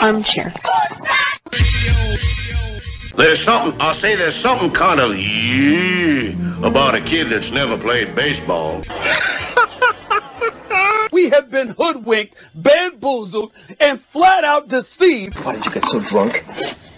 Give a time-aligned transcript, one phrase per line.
[0.00, 0.52] Armchair.
[3.16, 6.32] There's something, I'll say there's something kind of yeah
[6.66, 8.82] about a kid that's never played baseball.
[11.12, 15.34] We have been hoodwinked, bamboozled, and flat out deceived.
[15.44, 16.44] Why did you get so drunk?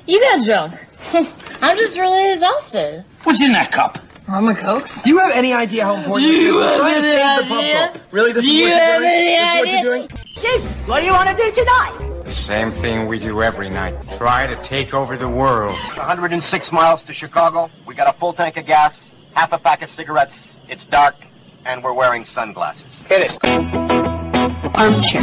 [0.06, 0.74] You got drunk.
[1.62, 3.04] I'm just really exhausted.
[3.24, 3.98] What's in that cup?
[4.28, 5.02] I'm a Cokes?
[5.02, 6.42] Do you have any idea how important this is?
[6.44, 7.86] You We're have trying to any save the pump idea?
[7.86, 7.98] rope.
[8.12, 9.08] Really, this Do is you what you're doing?
[9.08, 9.72] any This is what idea?
[9.72, 10.08] you're doing?
[10.36, 12.11] Chief, what do you want to do tonight?
[12.24, 13.94] The same thing we do every night.
[14.16, 15.76] Try to take over the world.
[15.96, 17.70] 106 miles to Chicago.
[17.84, 20.54] We got a full tank of gas, half a pack of cigarettes.
[20.68, 21.16] It's dark,
[21.64, 23.02] and we're wearing sunglasses.
[23.02, 23.44] Hit it.
[24.74, 25.22] Armchair.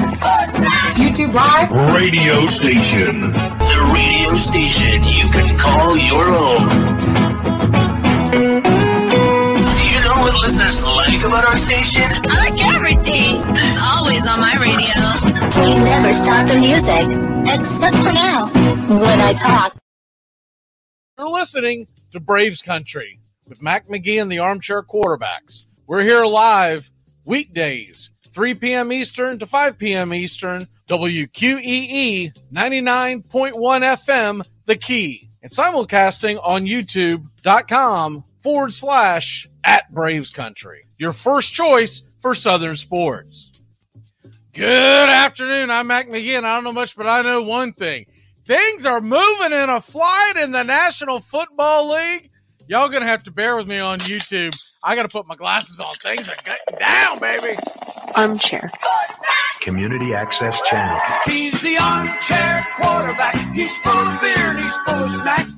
[1.00, 1.72] YouTube Live?
[1.96, 3.32] Radio station.
[3.32, 7.79] The radio station you can call your own.
[10.30, 12.04] Do you know what listeners like about our station?
[12.30, 13.42] I like everything.
[13.48, 15.66] It's always on my radio.
[15.66, 17.04] We never stop the music,
[17.52, 19.76] except for now, when I talk.
[21.18, 25.74] You're listening to Braves Country with Mac McGee and the Armchair Quarterbacks.
[25.88, 26.88] We're here live
[27.26, 28.94] weekdays, 3 p.m.
[28.94, 30.14] Eastern to 5 p.m.
[30.14, 40.84] Eastern, WQEE 99.1 FM, The Key, and simulcasting on YouTube.com forward slash at Braves Country.
[40.98, 43.52] Your first choice for Southern sports.
[44.54, 45.70] Good afternoon.
[45.72, 48.06] I'm Mac McGee, and I don't know much, but I know one thing.
[48.46, 52.30] Things are moving in a flight in the National Football League.
[52.68, 54.56] Y'all gonna have to bear with me on YouTube.
[54.84, 55.92] I gotta put my glasses on.
[55.96, 57.58] Things are getting down, baby.
[58.16, 58.72] Armchair.
[59.62, 61.00] Community Access Channel.
[61.26, 63.36] He's the armchair quarterback.
[63.54, 65.54] He's full of beer and he's full of snacks.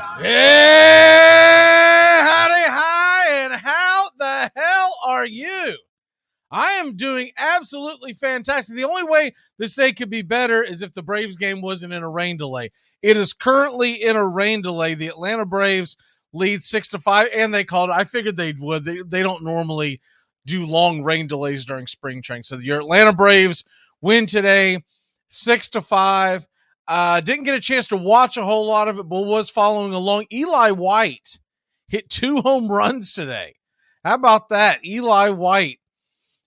[0.00, 1.40] Hey,
[2.22, 5.76] howdy, hi, and how the hell are you?
[6.50, 8.76] I am doing absolutely fantastic.
[8.76, 12.02] The only way this day could be better is if the Braves game wasn't in
[12.02, 12.70] a rain delay.
[13.02, 14.94] It is currently in a rain delay.
[14.94, 15.98] The Atlanta Braves
[16.32, 17.96] lead six to five, and they called it.
[17.96, 18.84] I figured they would.
[18.84, 20.00] They, they don't normally
[20.46, 22.44] do long rain delays during spring training.
[22.44, 23.64] So your Atlanta Braves
[24.00, 24.82] win today,
[25.28, 26.46] six to five.
[26.90, 29.92] Uh, didn't get a chance to watch a whole lot of it, but was following
[29.92, 30.26] along.
[30.32, 31.38] Eli White
[31.86, 33.54] hit two home runs today.
[34.04, 34.84] How about that?
[34.84, 35.78] Eli White.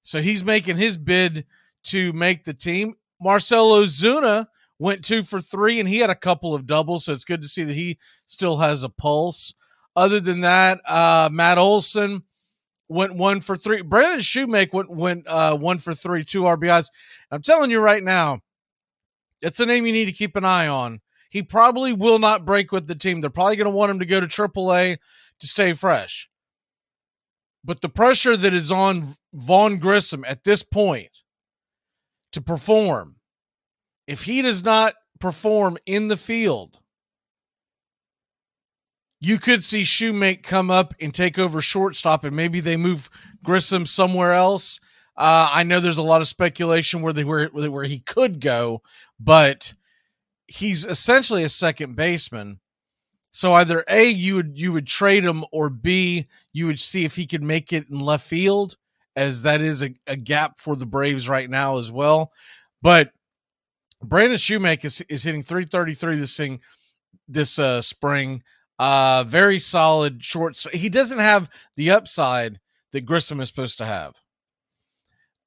[0.02, 1.46] So he's making his bid
[1.86, 2.96] to make the team.
[3.22, 4.48] Marcell Ozuna
[4.80, 7.06] went two for three, and he had a couple of doubles.
[7.06, 9.54] So it's good to see that he still has a pulse.
[9.96, 12.24] Other than that, uh, Matt Olson
[12.90, 13.82] went one for three.
[13.82, 16.90] Brandon Shewmake went went uh, one for three, two RBIs.
[17.32, 18.42] I'm telling you right now,
[19.44, 21.02] it's a name you need to keep an eye on.
[21.30, 23.22] He probably will not break with the team.
[23.22, 24.98] They're probably going to want him to go to AAA
[25.40, 26.30] to stay fresh.
[27.64, 31.24] But the pressure that is on Vaughn Grissom at this point
[32.34, 33.16] to perform,
[34.06, 36.80] if he does not perform in the field,
[39.22, 43.10] you could see Shewmake come up and take over shortstop, and maybe they move
[43.42, 44.82] Grissom somewhere else.
[45.16, 48.82] Uh, I know there's a lot of speculation where they where where he could go,
[49.20, 49.74] but
[50.48, 52.60] he's essentially a second baseman.
[53.32, 57.16] So either A, you would you would trade him, or B, you would see if
[57.16, 58.78] he could make it in left field,
[59.16, 62.32] as that is a, a gap for the Braves right now as well.
[62.82, 63.12] But
[64.04, 66.60] Brandon Shewmake is, is hitting 333 this thing
[67.28, 68.44] this uh, spring.
[68.80, 70.58] Uh, very solid short.
[70.74, 72.60] He doesn't have the upside
[72.92, 74.16] that Grissom is supposed to have.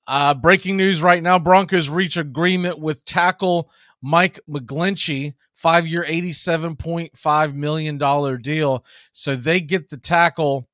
[0.07, 3.71] Uh, breaking news right now: Broncos reach agreement with tackle
[4.03, 8.85] Mike McGlinchey, five-year, eighty-seven point five million dollar deal.
[9.13, 10.69] So they get the tackle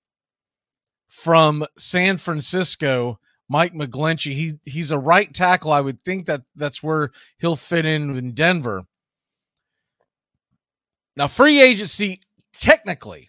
[1.08, 3.18] from San Francisco.
[3.48, 4.32] Mike McGlinchey.
[4.32, 5.72] He he's a right tackle.
[5.72, 8.84] I would think that that's where he'll fit in in Denver.
[11.16, 12.22] Now, free agency
[12.54, 13.28] technically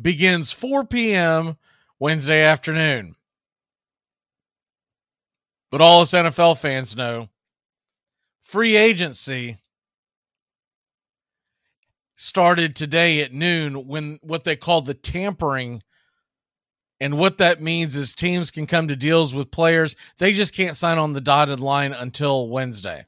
[0.00, 1.56] begins 4 p.m.
[2.00, 3.14] Wednesday afternoon.
[5.74, 7.30] But all us NFL fans know
[8.40, 9.58] free agency
[12.14, 15.82] started today at noon when what they call the tampering
[17.00, 19.96] and what that means is teams can come to deals with players.
[20.18, 23.06] They just can't sign on the dotted line until Wednesday.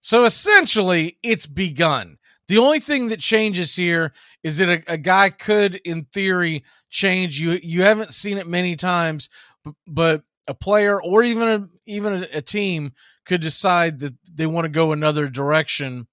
[0.00, 2.18] So essentially, it's begun.
[2.48, 4.12] The only thing that changes here
[4.42, 7.38] is that a, a, guy could, in theory, change.
[7.38, 9.28] You you haven't seen it many times,
[9.62, 12.92] but, but a player or even a, even a, a team
[13.24, 16.06] could decide that they want to go another direction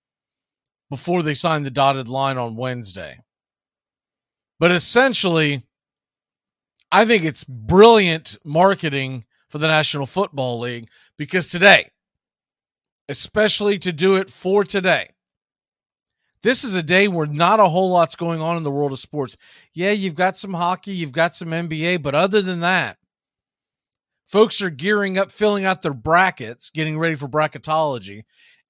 [0.89, 3.19] before they sign the dotted line on Wednesday.
[4.59, 5.63] But essentially,
[6.91, 11.89] I think it's brilliant marketing for the National Football League because today,
[13.09, 15.09] especially to do it for today,
[16.43, 18.99] this is a day where not a whole lot's going on in the world of
[18.99, 19.37] sports.
[19.73, 22.97] Yeah, you've got some hockey, you've got some NBA, but other than that,
[24.31, 28.23] folks are gearing up, filling out their brackets, getting ready for bracketology.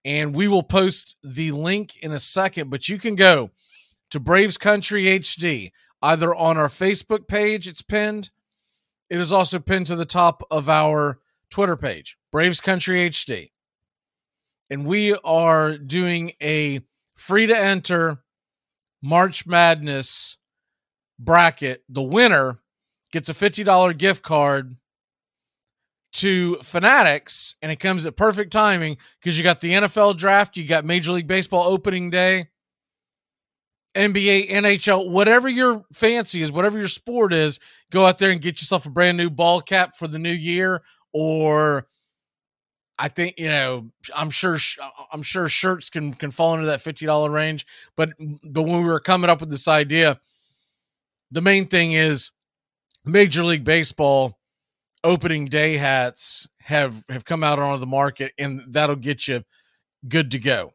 [0.03, 3.51] And we will post the link in a second, but you can go
[4.09, 5.71] to Braves Country HD
[6.01, 8.31] either on our Facebook page, it's pinned.
[9.11, 11.19] It is also pinned to the top of our
[11.51, 13.51] Twitter page, Braves Country HD.
[14.71, 16.81] And we are doing a
[17.15, 18.23] free to enter
[19.03, 20.39] March Madness
[21.19, 21.83] bracket.
[21.87, 22.61] The winner
[23.11, 24.77] gets a $50 gift card
[26.13, 30.65] to Fanatics, and it comes at perfect timing because you got the NFL draft, you
[30.65, 32.49] got Major League Baseball opening day,
[33.95, 37.59] NBA, NHL, whatever your fancy is, whatever your sport is,
[37.91, 40.81] go out there and get yourself a brand new ball cap for the new year.
[41.13, 41.87] Or
[42.97, 44.57] I think you know, I'm sure,
[45.11, 47.65] I'm sure shirts can can fall into that fifty dollar range.
[47.95, 50.19] But but when we were coming up with this idea,
[51.31, 52.31] the main thing is
[53.03, 54.37] Major League Baseball
[55.03, 59.43] opening day hats have have come out onto the market, and that'll get you
[60.07, 60.73] good to go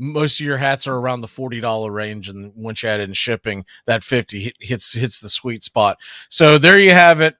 [0.00, 3.12] most of your hats are around the forty dollar range, and once you add in
[3.12, 5.98] shipping, that fifty hits hits the sweet spot.
[6.30, 7.36] So there you have it,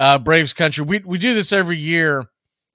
[0.00, 0.84] uh, Braves country.
[0.84, 2.26] We we do this every year,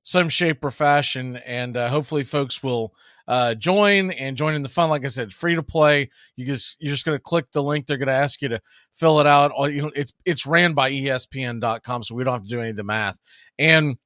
[0.04, 2.94] some shape or fashion, and uh, hopefully, folks will
[3.28, 4.90] uh, join and join in the fun.
[4.90, 6.10] Like I said, free to play.
[6.36, 7.86] You just you're just going to click the link.
[7.86, 8.62] They're going to ask you to
[8.94, 9.52] fill it out.
[9.52, 12.72] All You know, it's it's ran by ESPN.com, so we don't have to do any
[12.72, 13.20] of the math.
[13.58, 13.98] And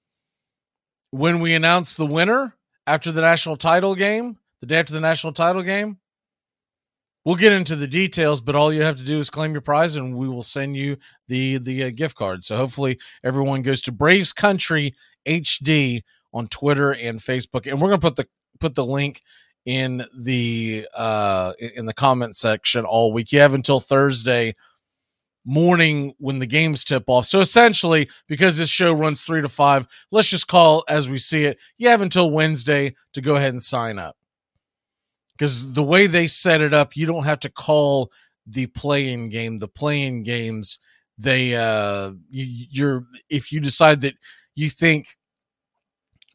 [1.11, 2.55] when we announce the winner
[2.85, 5.97] after the national title game the day after the national title game.
[7.25, 9.95] We'll get into the details, but all you have to do is claim your prize,
[9.95, 12.43] and we will send you the the uh, gift card.
[12.43, 14.93] So hopefully, everyone goes to Braves Country
[15.27, 16.01] HD
[16.33, 18.27] on Twitter and Facebook, and we're gonna put the
[18.59, 19.21] put the link
[19.65, 23.31] in the uh in the comment section all week.
[23.31, 24.55] You have until Thursday
[25.45, 27.25] morning when the games tip off.
[27.25, 31.45] So essentially, because this show runs three to five, let's just call as we see
[31.45, 31.59] it.
[31.77, 34.15] You have until Wednesday to go ahead and sign up
[35.39, 38.11] because the way they set it up, you don't have to call
[38.45, 39.57] the play-in game.
[39.57, 40.79] The play-in games,
[41.17, 44.15] they uh, you, you're if you decide that
[44.55, 45.17] you think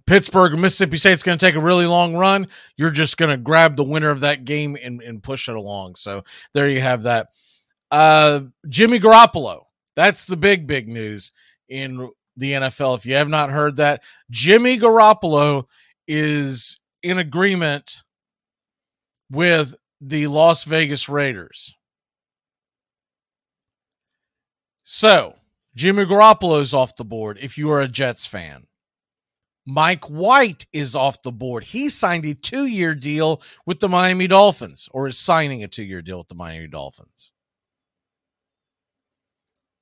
[0.06, 3.76] Pittsburgh Mississippi State's going to take a really long run, you're just going to grab
[3.76, 5.94] the winner of that game and, and push it along.
[5.94, 7.28] So there you have that.
[7.90, 9.64] Uh, Jimmy Garoppolo,
[9.96, 11.32] that's the big, big news
[11.68, 12.98] in the NFL.
[12.98, 15.68] If you have not heard that, Jimmy Garoppolo
[16.06, 18.02] is in agreement
[19.30, 21.76] with the Las Vegas Raiders.
[24.82, 25.36] So,
[25.74, 28.66] Jimmy Garoppolo's off the board if you are a Jets fan.
[29.66, 31.64] Mike White is off the board.
[31.64, 35.84] He signed a two year deal with the Miami Dolphins, or is signing a two
[35.84, 37.30] year deal with the Miami Dolphins.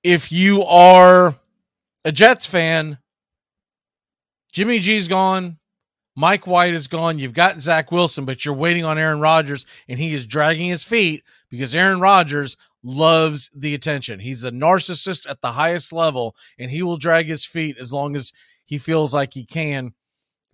[0.04, 1.36] If you are
[2.04, 2.98] a Jets fan,
[4.52, 5.58] Jimmy G's gone.
[6.14, 7.18] Mike White is gone.
[7.18, 10.84] You've got Zach Wilson, but you're waiting on Aaron Rodgers, and he is dragging his
[10.84, 14.20] feet because Aaron Rodgers loves the attention.
[14.20, 18.14] He's a narcissist at the highest level, and he will drag his feet as long
[18.14, 18.32] as
[18.72, 19.92] he feels like he can.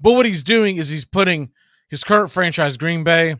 [0.00, 1.52] But what he's doing is he's putting
[1.88, 3.36] his current franchise, Green Bay,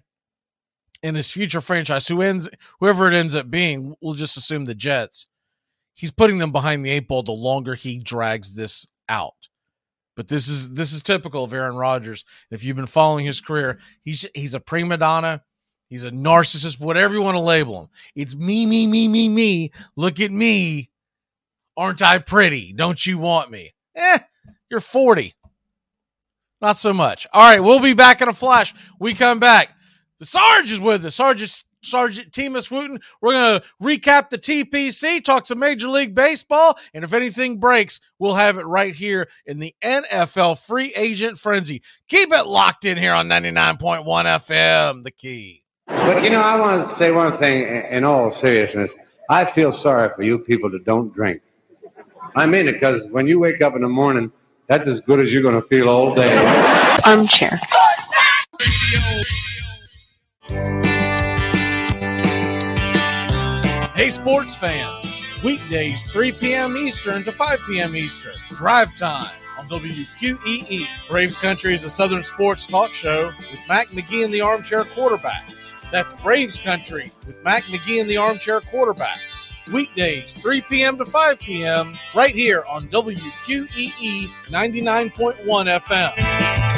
[1.02, 4.76] and his future franchise, who ends whoever it ends up being, we'll just assume the
[4.76, 5.26] Jets.
[5.94, 9.48] He's putting them behind the eight ball the longer he drags this out.
[10.14, 12.24] But this is this is typical of Aaron Rodgers.
[12.52, 15.42] If you've been following his career, he's he's a prima donna.
[15.88, 17.88] He's a narcissist, whatever you want to label him.
[18.14, 19.72] It's me, me, me, me, me.
[19.96, 20.90] Look at me.
[21.76, 22.72] Aren't I pretty?
[22.72, 23.72] Don't you want me?
[23.96, 24.18] Eh,
[24.70, 25.34] you're 40.
[26.60, 27.26] Not so much.
[27.32, 28.74] All right, we'll be back in a flash.
[28.98, 29.74] We come back.
[30.18, 31.14] The Sarge is with us.
[31.14, 32.98] Sarge is Sergeant Timus Wooten.
[33.20, 38.00] We're going to recap the TPC, talk some Major League Baseball, and if anything breaks,
[38.18, 41.82] we'll have it right here in the NFL Free Agent Frenzy.
[42.08, 45.62] Keep it locked in here on 99.1 FM, the key.
[45.86, 48.90] But you know, I want to say one thing in all seriousness.
[49.30, 51.42] I feel sorry for you people that don't drink.
[52.34, 54.30] I mean it because when you wake up in the morning,
[54.68, 56.36] that's as good as you're going to feel all day.
[57.06, 57.58] Armchair.
[63.94, 65.26] Hey, sports fans.
[65.42, 66.76] Weekdays, 3 p.m.
[66.76, 67.96] Eastern to 5 p.m.
[67.96, 68.34] Eastern.
[68.50, 70.86] Drive time on on WQEE.
[71.08, 75.74] Braves Country is a Southern sports talk show with Mac McGee and the Armchair Quarterbacks.
[75.90, 79.52] That's Braves Country with Mac McGee and the Armchair Quarterbacks.
[79.72, 80.98] Weekdays, 3 p.m.
[80.98, 86.77] to 5 p.m., right here on WQEE 99.1 FM.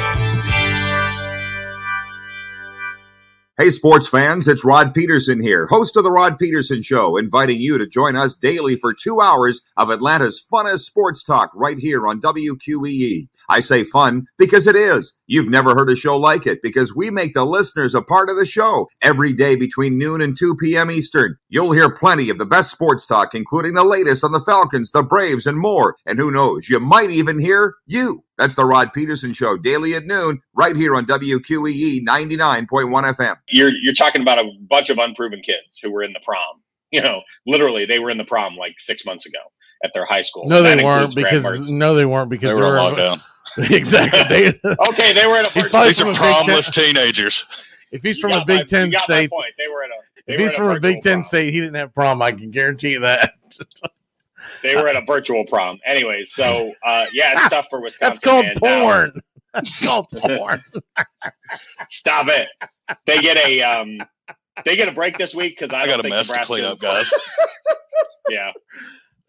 [3.61, 7.77] Hey, sports fans, it's Rod Peterson here, host of The Rod Peterson Show, inviting you
[7.77, 12.19] to join us daily for two hours of Atlanta's funnest sports talk right here on
[12.19, 13.27] WQEE.
[13.49, 15.15] I say fun because it is.
[15.27, 18.35] You've never heard a show like it because we make the listeners a part of
[18.35, 20.89] the show every day between noon and 2 p.m.
[20.89, 21.35] Eastern.
[21.47, 25.03] You'll hear plenty of the best sports talk, including the latest on the Falcons, the
[25.03, 25.97] Braves, and more.
[26.07, 28.23] And who knows, you might even hear you.
[28.41, 33.37] That's the Rod Peterson Show, daily at noon, right here on WQEE 99.1 FM.
[33.49, 36.61] You're you're talking about a bunch of unproven kids who were in the prom.
[36.91, 39.37] You know, literally, they were in the prom like six months ago
[39.83, 40.45] at their high school.
[40.47, 43.21] No, That they weren't because no, they weren't because They they were were on lockdown.
[43.71, 44.23] exactly.
[44.27, 44.47] They,
[44.89, 46.71] okay, they were in a He's probably These from are a Big Ten.
[46.73, 47.45] teenagers.
[47.91, 49.53] If he's You from a Big my- Ten you got my state, point.
[49.59, 49.95] They were in a.
[50.25, 51.23] they if he's from a virtual Big Ten prom.
[51.23, 52.21] state, he didn't have prom.
[52.23, 53.33] I can guarantee you that.
[54.63, 55.79] They were at a virtual prom.
[55.85, 58.07] Anyway, so uh, yeah, it's tough for Wisconsin.
[58.07, 59.11] That's called and, uh, porn.
[59.53, 60.61] That's called porn.
[61.87, 62.47] Stop it.
[63.05, 64.01] They get a um,
[64.65, 66.63] they get a break this week because I, I got a think mess to clean
[66.65, 67.11] up, guys.
[68.29, 68.51] Yeah,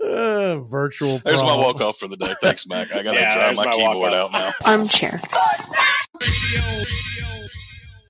[0.04, 1.18] Uh, virtual.
[1.24, 2.34] There's my walk off for the day.
[2.40, 2.94] Thanks, Mac.
[2.94, 4.52] I got to Yeah, dry my my keyboard out now.
[4.64, 5.20] Armchair.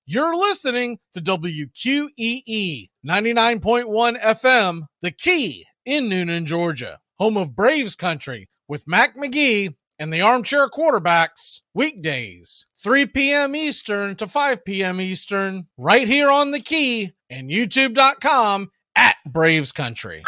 [0.05, 8.51] You're listening to WQEE 99.1 FM, The Key in Noonan, Georgia, home of Braves Country
[8.67, 13.55] with Mac McGee and the Armchair Quarterbacks, weekdays, 3 p.m.
[13.55, 14.99] Eastern to 5 p.m.
[15.01, 20.27] Eastern, right here on The Key and YouTube.com at Braves Country.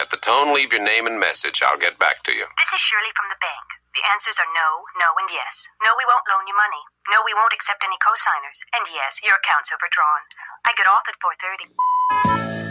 [0.00, 1.60] At the tone, leave your name and message.
[1.60, 2.48] I'll get back to you.
[2.56, 3.68] This is Shirley from the bank.
[4.00, 5.68] The answers are no, no, and yes.
[5.84, 6.80] No, we won't loan you money.
[7.12, 8.64] No, we won't accept any cosigners.
[8.72, 10.24] And yes, your account's overdrawn.
[10.64, 12.65] I get off at 4:30.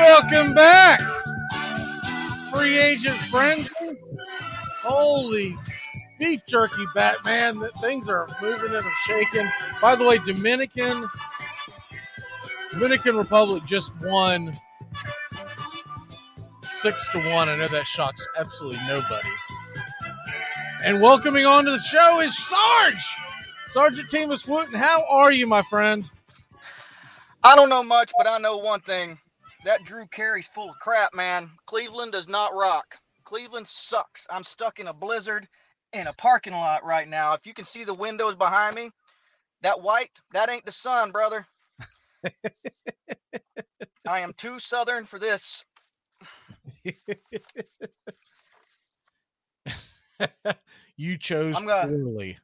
[0.00, 0.98] Welcome back,
[2.50, 3.74] free agent frenzy.
[4.82, 5.58] Holy
[6.18, 7.58] beef jerky, Batman!
[7.58, 9.46] That things are moving and shaking.
[9.82, 11.06] By the way, Dominican
[12.72, 14.54] Dominican Republic just won
[16.62, 17.50] six to one.
[17.50, 19.28] I know that shocks absolutely nobody.
[20.82, 23.16] And welcoming onto the show is Sarge,
[23.66, 24.78] Sergeant Timus Wooten.
[24.78, 26.10] How are you, my friend?
[27.44, 29.18] I don't know much, but I know one thing.
[29.64, 31.50] That Drew Carey's full of crap, man.
[31.66, 32.96] Cleveland does not rock.
[33.24, 34.26] Cleveland sucks.
[34.30, 35.46] I'm stuck in a blizzard
[35.92, 37.34] in a parking lot right now.
[37.34, 38.90] If you can see the windows behind me,
[39.62, 41.44] that white, that ain't the sun, brother.
[44.08, 45.64] I am too southern for this.
[50.96, 52.38] you chose I'm gonna- poorly.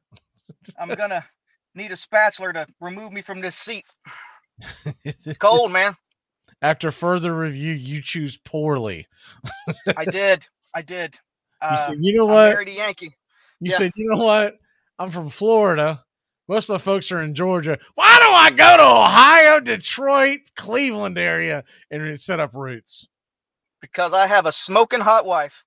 [0.79, 1.25] I'm gonna
[1.75, 3.85] need a spatula to remove me from this seat.
[5.05, 5.95] It's cold, man.
[6.63, 9.07] After further review, you choose poorly.
[9.97, 10.49] I did.
[10.75, 11.15] I did.
[11.15, 11.21] You
[11.61, 12.33] Uh, said, you know what?
[12.33, 12.53] I what?
[12.55, 13.17] married a Yankee.
[13.61, 13.79] You Yeah.
[13.79, 14.55] said, you know what?
[14.99, 16.05] I'm from Florida.
[16.49, 17.79] Most of my folks are in Georgia.
[17.95, 23.09] Why do I go to Ohio, Detroit, Cleveland area and set up roots?
[23.81, 25.65] Because I have a smoking hot wife.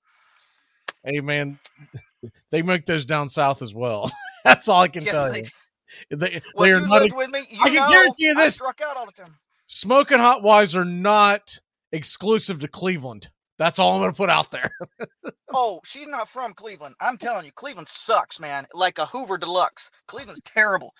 [1.04, 1.60] Hey, man,
[2.52, 4.12] they make those down south as well.
[4.46, 6.18] That's all I can Yes, tell they you.
[6.18, 7.04] They, Well, they are you not.
[7.04, 9.12] ex- with me, you I can know guarantee you I this: struck out all the
[9.12, 9.36] time.
[9.70, 11.60] Smoking hot wives are not
[11.92, 13.30] exclusive to Cleveland.
[13.58, 14.72] That's all I'm going to put out there.
[15.52, 16.94] Oh, she's not from Cleveland.
[17.00, 18.68] I'm telling you, Cleveland sucks, man.
[18.76, 19.90] Like a Hoover Deluxe.
[20.08, 20.94] Cleveland's terrible.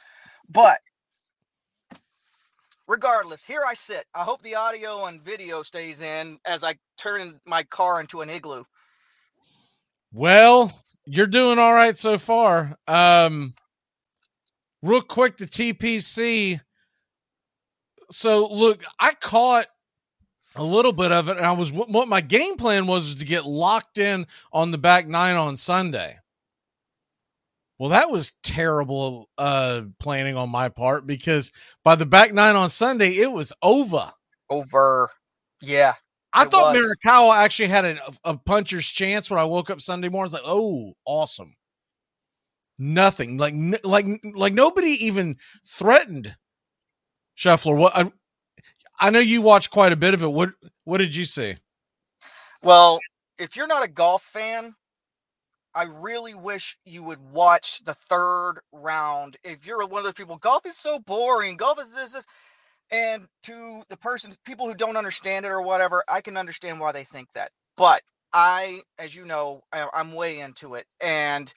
[0.50, 0.80] But
[2.88, 4.06] regardless, here I sit.
[4.16, 8.32] I hope the audio and video stays in as I turn my car into an
[8.32, 8.64] igloo.
[10.12, 12.76] Well, you're doing all right so far.
[12.88, 13.54] Um,
[14.82, 16.60] real quick, the TPC.
[18.12, 19.68] So, look, I caught
[20.56, 23.46] a little bit of it, and I was what my game plan was, to get
[23.46, 26.18] locked in on the back nine on Sunday.
[27.78, 32.70] Well, that was terrible uh, planning on my part because by the back nine on
[32.70, 34.12] Sunday, it was over.
[34.50, 35.10] Over.
[35.62, 35.94] Yeah.
[36.34, 36.96] I thought was.
[37.06, 40.34] Morikawa actually had a, a puncher's chance when I woke up Sunday morning.
[40.34, 41.56] I was like, oh, awesome.
[42.78, 45.38] Nothing like like like nobody even
[45.68, 46.36] threatened
[47.40, 47.78] Scheffler.
[47.78, 48.12] What I,
[49.00, 50.28] I know you watched quite a bit of it.
[50.28, 50.50] What
[50.84, 51.56] what did you see?
[52.62, 53.00] Well,
[53.38, 54.76] if you're not a golf fan,
[55.74, 59.38] I really wish you would watch the third round.
[59.44, 61.56] If you're one of those people, golf is so boring.
[61.56, 62.12] Golf is this.
[62.12, 62.26] this.
[62.92, 66.92] And to the person, people who don't understand it or whatever, I can understand why
[66.92, 67.52] they think that.
[67.78, 68.02] But
[68.34, 70.88] I, as you know, I'm way into it.
[71.00, 71.54] And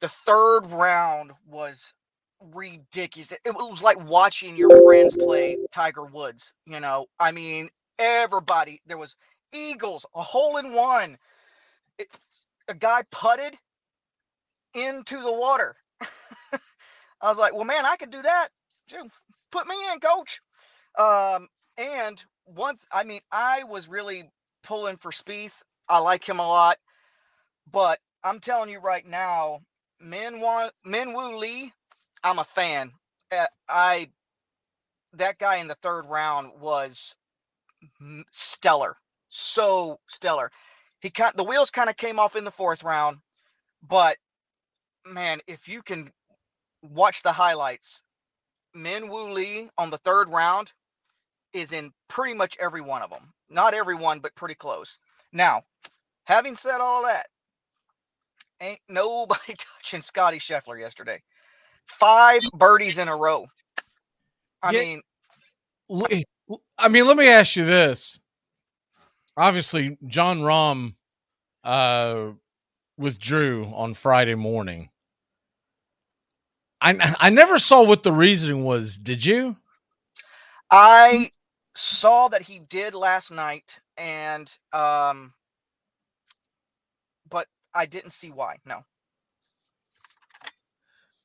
[0.00, 1.94] the third round was
[2.40, 3.32] ridiculous.
[3.32, 6.52] It was like watching your friends play Tiger Woods.
[6.66, 9.16] You know, I mean, everybody, there was
[9.52, 11.18] Eagles, a hole in one.
[11.98, 12.08] It,
[12.68, 13.56] a guy putted
[14.74, 15.76] into the water.
[17.20, 18.48] I was like, well, man, I could do that.
[19.50, 20.40] Put me in, coach.
[20.98, 24.30] Um, and one, I mean, I was really
[24.62, 25.62] pulling for Spieth.
[25.88, 26.78] I like him a lot,
[27.70, 29.60] but I'm telling you right now,
[30.00, 31.72] men want Min Minwoo Lee,
[32.26, 32.90] I'm a fan.
[33.30, 34.10] Uh, I
[35.14, 37.14] that guy in the third round was
[38.32, 38.96] stellar,
[39.28, 40.50] so stellar.
[41.00, 43.18] He kind the wheels kind of came off in the fourth round,
[43.88, 44.16] but
[45.06, 46.10] man, if you can
[46.82, 48.02] watch the highlights,
[48.74, 50.72] Min Woo Lee on the third round
[51.52, 53.32] is in pretty much every one of them.
[53.48, 54.98] Not every one, but pretty close.
[55.32, 55.62] Now,
[56.24, 57.28] having said all that,
[58.60, 61.22] ain't nobody touching Scotty Scheffler yesterday.
[61.86, 63.46] Five birdies in a row.
[64.62, 64.80] I Yeah.
[64.80, 65.02] mean,
[66.78, 68.18] I mean, let me ask you this.
[69.36, 70.94] Obviously, Jon Rahm
[71.64, 72.32] uh,
[72.96, 74.90] withdrew on Friday morning.
[76.80, 78.98] I I never saw what the reasoning was.
[78.98, 79.56] Did you?
[80.70, 81.30] I
[81.74, 85.32] saw that he did last night, and um,
[87.28, 88.56] but I didn't see why.
[88.64, 88.84] No.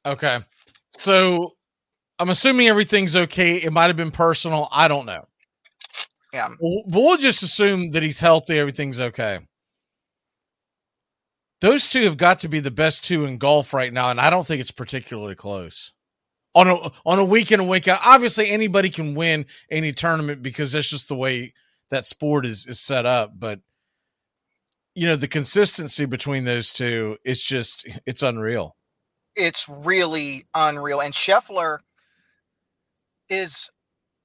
[0.05, 0.39] Okay.
[0.91, 1.55] So
[2.19, 3.57] I'm assuming everything's okay.
[3.57, 4.67] It might have been personal.
[4.71, 5.27] I don't know.
[6.33, 6.49] Yeah.
[6.59, 8.57] We'll, but we'll just assume that he's healthy.
[8.59, 9.39] Everything's okay.
[11.61, 14.31] Those two have got to be the best two in golf right now, and I
[14.31, 15.93] don't think it's particularly close.
[16.53, 20.41] On a on a week in and week out, obviously anybody can win any tournament
[20.41, 21.53] because that's just the way
[21.91, 23.31] that sport is is set up.
[23.37, 23.61] But
[24.95, 28.75] you know the consistency between those two, it's just it's unreal.
[29.35, 31.01] It's really unreal.
[31.01, 31.79] And Scheffler
[33.29, 33.69] is,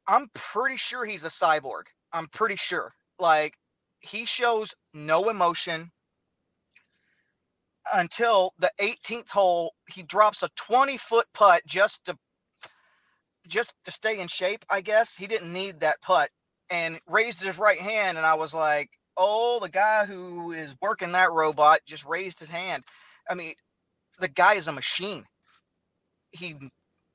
[0.06, 1.84] I'm pretty sure he's a cyborg.
[2.12, 2.92] I'm pretty sure.
[3.18, 3.54] Like,
[4.00, 5.90] he shows no emotion
[7.92, 9.74] until the 18th hole.
[9.88, 12.16] He drops a 20 foot putt just to
[13.46, 15.14] just to stay in shape, I guess.
[15.14, 16.30] He didn't need that putt
[16.70, 18.16] and raised his right hand.
[18.16, 22.48] And I was like, oh, the guy who is working that robot just raised his
[22.48, 22.84] hand.
[23.30, 23.54] I mean,
[24.18, 25.24] the guy is a machine.
[26.30, 26.56] He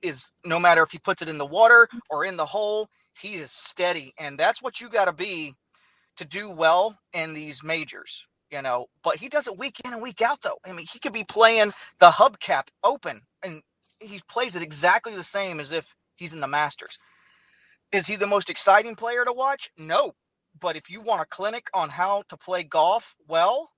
[0.01, 2.87] is no matter if he puts it in the water or in the hole,
[3.19, 5.53] he is steady, and that's what you got to be
[6.17, 8.25] to do well in these majors.
[8.51, 10.57] You know, but he does it week in and week out, though.
[10.65, 13.61] I mean, he could be playing the hubcap open, and
[13.99, 15.85] he plays it exactly the same as if
[16.17, 16.97] he's in the Masters.
[17.91, 19.69] Is he the most exciting player to watch?
[19.77, 20.13] No.
[20.59, 23.69] But if you want a clinic on how to play golf well,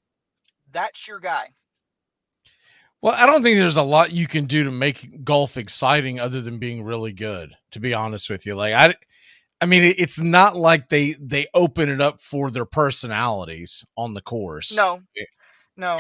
[0.72, 1.50] that's your guy.
[3.04, 6.39] Well, I don't think there's a lot you can do to make golf exciting other
[6.39, 7.54] than being really good.
[7.72, 8.96] To be honest with you, like I,
[9.60, 14.22] I mean, it's not like they they open it up for their personalities on the
[14.22, 14.74] course.
[14.74, 15.02] No,
[15.76, 16.00] no.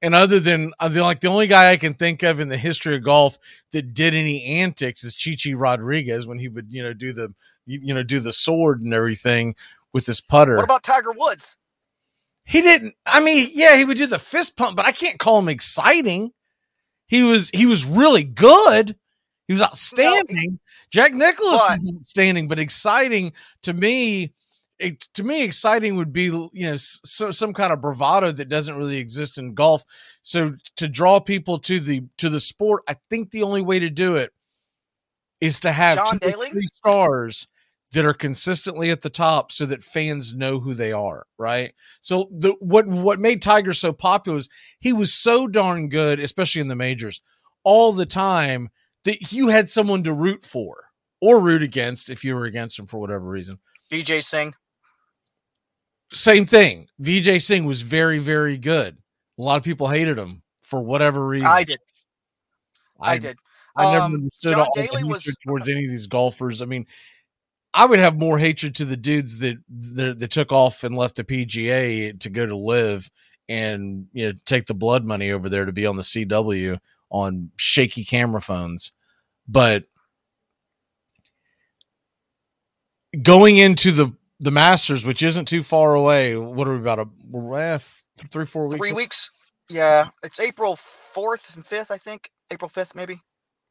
[0.00, 2.94] And other than uh, like the only guy I can think of in the history
[2.94, 3.36] of golf
[3.72, 7.34] that did any antics is Chichi Rodriguez when he would you know do the
[7.66, 9.56] you know do the sword and everything
[9.92, 10.54] with his putter.
[10.54, 11.56] What about Tiger Woods?
[12.44, 12.94] He didn't.
[13.06, 16.30] I mean, yeah, he would do the fist pump, but I can't call him exciting.
[17.06, 18.96] He was he was really good.
[19.46, 20.58] He was outstanding.
[20.90, 24.32] Jack Nicklaus But- was outstanding, but exciting to me.
[24.80, 28.76] It, to me, exciting would be you know so, some kind of bravado that doesn't
[28.76, 29.84] really exist in golf.
[30.22, 33.88] So to draw people to the to the sport, I think the only way to
[33.88, 34.32] do it
[35.40, 36.50] is to have John two Daly?
[36.50, 37.46] three stars
[37.94, 41.72] that are consistently at the top so that fans know who they are, right?
[42.02, 44.48] So the what what made Tiger so popular is
[44.80, 47.22] he was so darn good, especially in the majors,
[47.64, 48.68] all the time
[49.04, 50.76] that you had someone to root for
[51.20, 53.58] or root against if you were against him for whatever reason.
[53.90, 54.54] Vijay Singh.
[56.12, 56.86] Same thing.
[57.02, 58.98] Vijay Singh was very, very good.
[59.38, 61.46] A lot of people hated him for whatever reason.
[61.46, 61.78] I did.
[63.00, 63.36] I, did.
[63.76, 66.62] I never Um, understood John all the Daly was- hatred towards any of these golfers.
[66.62, 66.86] I mean,
[67.74, 71.16] I would have more hatred to the dudes that that, that took off and left
[71.16, 73.10] the PGA to go to LIV
[73.48, 76.78] and you know take the blood money over there to be on the CW
[77.10, 78.92] on shaky camera phones.
[79.48, 79.84] But
[83.20, 87.08] going into the the Masters, which isn't too far away, what are we about a
[87.28, 87.78] we're, eh,
[88.30, 88.88] three four weeks?
[88.88, 89.30] Three weeks.
[89.68, 92.30] Yeah, it's April fourth and fifth, I think.
[92.50, 93.20] April fifth, maybe.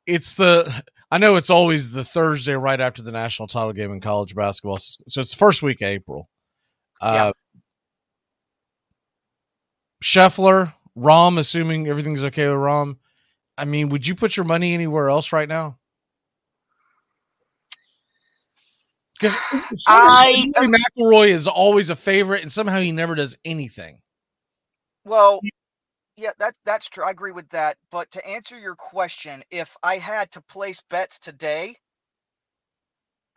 [0.06, 4.02] it's the I know it's always the Thursday right after the national title game in
[4.02, 6.28] college basketball, so it's the first week of April.
[7.00, 7.32] Uh,
[10.04, 12.98] Scheffler, Rahm, assuming everything's okay with Rahm.
[13.60, 15.78] I mean, would you put your money anywhere else right now?
[19.14, 19.38] Because
[19.88, 24.00] I- McIlroy is always a favorite, and somehow he never does anything.
[25.06, 25.42] Well,
[26.16, 27.04] yeah, that that's true.
[27.04, 27.78] I agree with that.
[27.92, 31.78] But to answer your question, if I had to place bets today,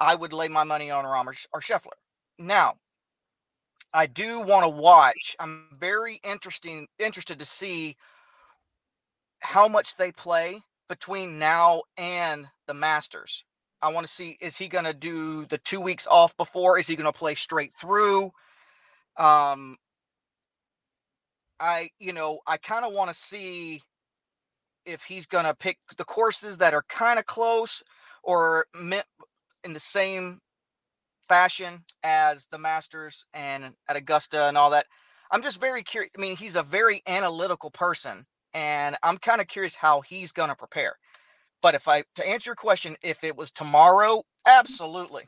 [0.01, 1.97] I would lay my money on Rahm or, or Scheffler.
[2.39, 2.75] Now,
[3.95, 5.37] I do want to watch.
[5.41, 7.97] I'm very interesting interested to see
[9.41, 13.45] how much they play between now and the Masters.
[13.83, 16.87] I want to see is he going to do the 2 weeks off before is
[16.87, 18.33] he going to play straight through?
[19.17, 19.77] Um
[21.61, 23.83] I you know, I kind of want to see
[24.85, 27.83] if he's going to pick the courses that are kind of close
[28.23, 28.67] or
[29.65, 30.41] in the same
[31.29, 34.87] fashion as the Masters and at Augusta and all that.
[35.31, 36.13] I'm just very curious.
[36.17, 40.51] I mean, he's a very analytical person, and I'm kind of curious how he's going
[40.51, 40.95] to prepare.
[41.63, 44.59] But if I to answer your question, if it was tomorrow, mm-hmm.
[44.59, 45.25] absolutely,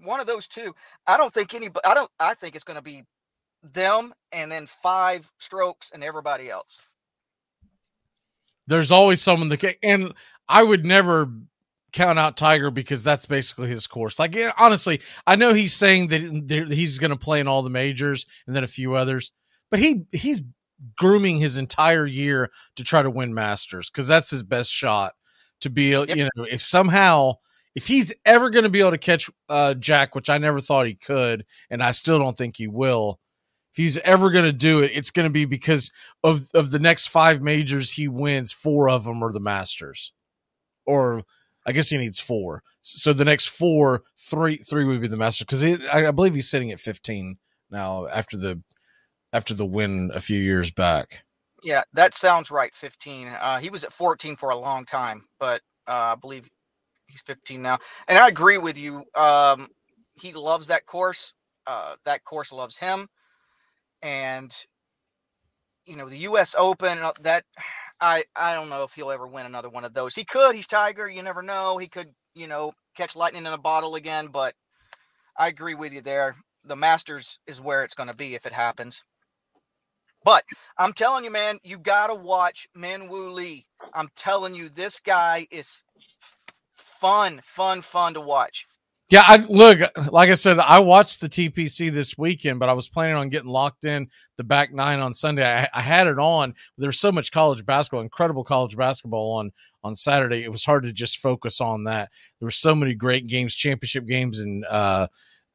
[0.00, 0.74] one of those two.
[1.06, 1.70] I don't think any.
[1.84, 2.10] I don't.
[2.18, 3.04] I think it's going to be
[3.62, 6.80] them and then five strokes and everybody else.
[8.66, 10.12] There's always someone that can, and
[10.48, 11.30] I would never
[11.92, 14.18] count out Tiger because that's basically his course.
[14.18, 18.26] Like honestly, I know he's saying that he's going to play in all the majors
[18.46, 19.32] and then a few others,
[19.70, 20.42] but he he's
[20.96, 25.12] grooming his entire year to try to win Masters because that's his best shot
[25.62, 25.90] to be.
[25.90, 27.34] You know, if somehow
[27.74, 30.86] if he's ever going to be able to catch uh, Jack, which I never thought
[30.86, 33.18] he could, and I still don't think he will.
[33.78, 35.90] He's ever going to do it, it's going to be because
[36.22, 38.52] of of the next five majors he wins.
[38.52, 40.12] Four of them are the Masters,
[40.84, 41.22] or
[41.64, 42.62] I guess he needs four.
[42.82, 46.50] So the next four, three, three would be the Masters because I, I believe he's
[46.50, 47.38] sitting at fifteen
[47.70, 48.62] now after the
[49.32, 51.24] after the win a few years back.
[51.62, 52.74] Yeah, that sounds right.
[52.74, 53.28] 15.
[53.28, 56.48] Uh, he was at 14 for a long time, but uh, I believe
[57.06, 57.78] he's 15 now.
[58.06, 59.02] And I agree with you.
[59.14, 59.68] Um,
[60.14, 61.32] he loves that course.
[61.66, 63.08] Uh, that course loves him.
[64.02, 64.54] And
[65.86, 66.54] you know the U.S.
[66.58, 66.98] Open.
[67.22, 67.44] That
[68.00, 70.14] I I don't know if he'll ever win another one of those.
[70.14, 70.54] He could.
[70.54, 71.08] He's Tiger.
[71.08, 71.78] You never know.
[71.78, 74.28] He could you know catch lightning in a bottle again.
[74.28, 74.54] But
[75.36, 76.36] I agree with you there.
[76.64, 79.02] The Masters is where it's going to be if it happens.
[80.24, 80.44] But
[80.76, 83.66] I'm telling you, man, you got to watch Min Woo Lee.
[83.94, 85.82] I'm telling you, this guy is
[86.74, 88.66] fun, fun, fun to watch.
[89.10, 89.78] Yeah, I look
[90.12, 93.48] like I said, I watched the TPC this weekend, but I was planning on getting
[93.48, 95.46] locked in the back nine on Sunday.
[95.46, 96.54] I, I had it on.
[96.76, 100.44] There's so much college basketball, incredible college basketball on on Saturday.
[100.44, 102.10] It was hard to just focus on that.
[102.38, 105.06] There were so many great games, championship games, and uh,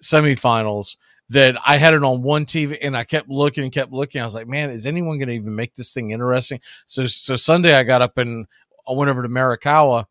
[0.02, 0.98] semifinals
[1.30, 4.20] that I had it on one TV, and I kept looking and kept looking.
[4.20, 6.60] I was like, man, is anyone going to even make this thing interesting?
[6.88, 8.48] So so Sunday, I got up and
[8.90, 10.06] I went over to Morikawa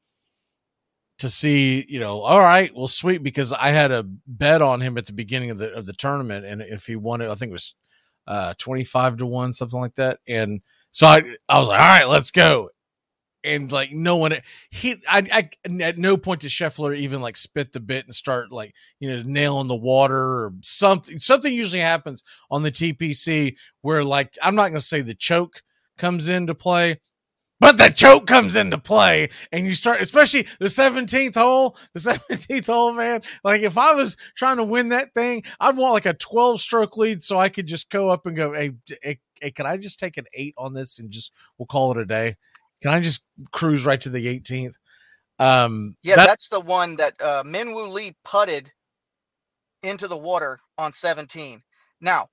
[1.22, 4.98] to see, you know, all right, well, sweet, because I had a bet on him
[4.98, 7.50] at the beginning of the of the tournament, and if he won it, I think
[7.50, 7.74] it was
[8.26, 10.20] uh twenty five to one, something like that.
[10.28, 12.70] And so I I was like, all right, let's go.
[13.44, 14.34] And like no one,
[14.70, 18.52] he, I, I, at no point did Scheffler even like spit the bit and start
[18.52, 21.18] like you know nail nailing the water or something.
[21.18, 25.62] Something usually happens on the TPC where like I'm not going to say the choke
[25.98, 27.00] comes into play,
[27.62, 32.66] but the choke comes into play and you start especially the 17th hole the 17th
[32.66, 36.12] hole man like if i was trying to win that thing i'd want like a
[36.12, 38.72] 12 stroke lead so i could just go up and go hey,
[39.02, 41.98] hey, hey can i just take an eight on this and just we'll call it
[41.98, 42.36] a day
[42.82, 44.74] can i just cruise right to the 18th
[45.38, 48.72] um Yeah, that- that's the one that uh, Min Woo Lee putted
[49.82, 51.62] into the water on 17.
[52.00, 52.28] Now,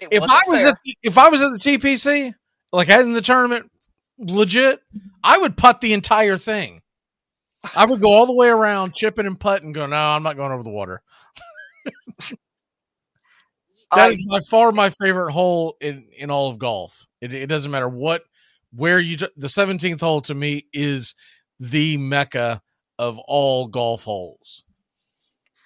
[0.00, 0.72] if i was fair.
[0.72, 2.34] at the, if i was at the tpc
[2.72, 3.70] like in the tournament
[4.18, 4.80] legit
[5.24, 6.82] i would putt the entire thing
[7.74, 10.52] i would go all the way around chipping and putting go no i'm not going
[10.52, 11.02] over the water
[13.94, 17.06] That is by far my favorite hole in in all of golf.
[17.20, 18.22] It, it doesn't matter what
[18.72, 21.14] where you the 17th hole to me is
[21.58, 22.62] the mecca
[22.98, 24.64] of all golf holes.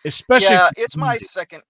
[0.07, 1.63] Especially yeah, it's my second.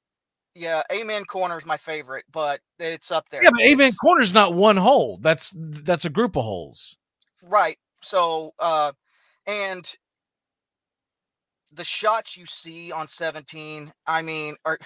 [0.55, 3.43] Yeah, Amen Corner is my favorite, but it's up there.
[3.43, 5.19] Yeah, but Amen Corner is not one hole.
[5.21, 6.99] That's that's a group of holes.
[7.43, 7.79] Right.
[8.03, 8.93] So, uh,
[9.47, 9.93] and
[11.73, 14.79] the shots you see on 17, I mean, are,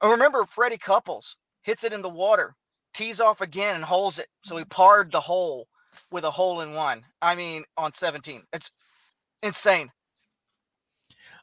[0.00, 2.54] I remember Freddie Couples hits it in the water,
[2.94, 4.28] tees off again and holds it.
[4.44, 5.66] So he parred the hole
[6.12, 7.02] with a hole in one.
[7.20, 8.42] I mean, on 17.
[8.52, 8.70] It's
[9.42, 9.90] Insane.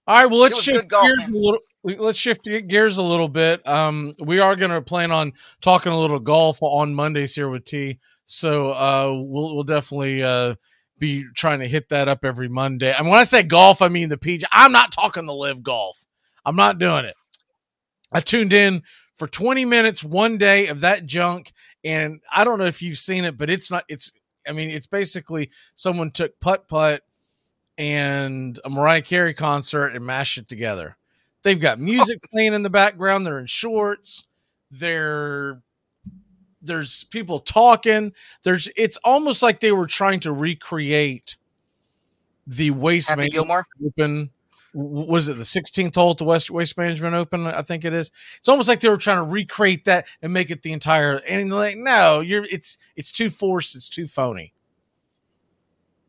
[0.06, 1.60] All right, well, let's shift golf, gears a little.
[1.84, 3.68] Let's shift gears a little bit.
[3.68, 7.66] Um, we are going to plan on talking a little golf on Mondays here with
[7.66, 8.00] T.
[8.26, 10.56] So uh, we'll we'll definitely uh,
[11.00, 12.94] be trying to hit that up every Monday.
[12.94, 14.46] And when I say golf, I mean the PG.
[14.52, 16.06] I'm not talking the LIV golf.
[16.46, 17.16] I'm not doing it.
[18.12, 18.84] I tuned in
[19.16, 21.52] for 20 minutes one day of that junk,
[21.84, 23.84] and I don't know if you've seen it, but it's not.
[23.88, 24.12] It's.
[24.48, 27.04] I mean, it's basically someone took putt putt
[27.78, 30.98] and a Mariah Carey concert and mashed it together.
[31.43, 33.26] They've got music playing in the background.
[33.26, 34.26] They're in shorts.
[34.71, 35.62] They're
[36.62, 38.13] there's people talking.
[38.43, 41.38] There's it's almost like they were trying to recreate
[42.45, 44.30] the waste Happy management open.
[44.73, 47.47] Was it the 16th hole at the West Waste Management Open?
[47.47, 48.12] I think it is.
[48.38, 51.19] It's almost like they were trying to recreate that and make it the entire.
[51.28, 53.76] And like, no, you're it's it's too forced.
[53.76, 54.54] It's too phony.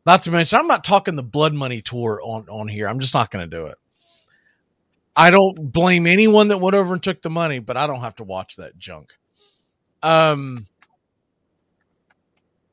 [0.05, 2.87] Not to mention, I'm not talking the blood money tour on on here.
[2.87, 3.77] I'm just not going to do it.
[5.19, 8.15] I don't blame anyone that went over and took the money, but I don't have
[8.15, 9.11] to watch that junk.
[10.01, 10.65] Um,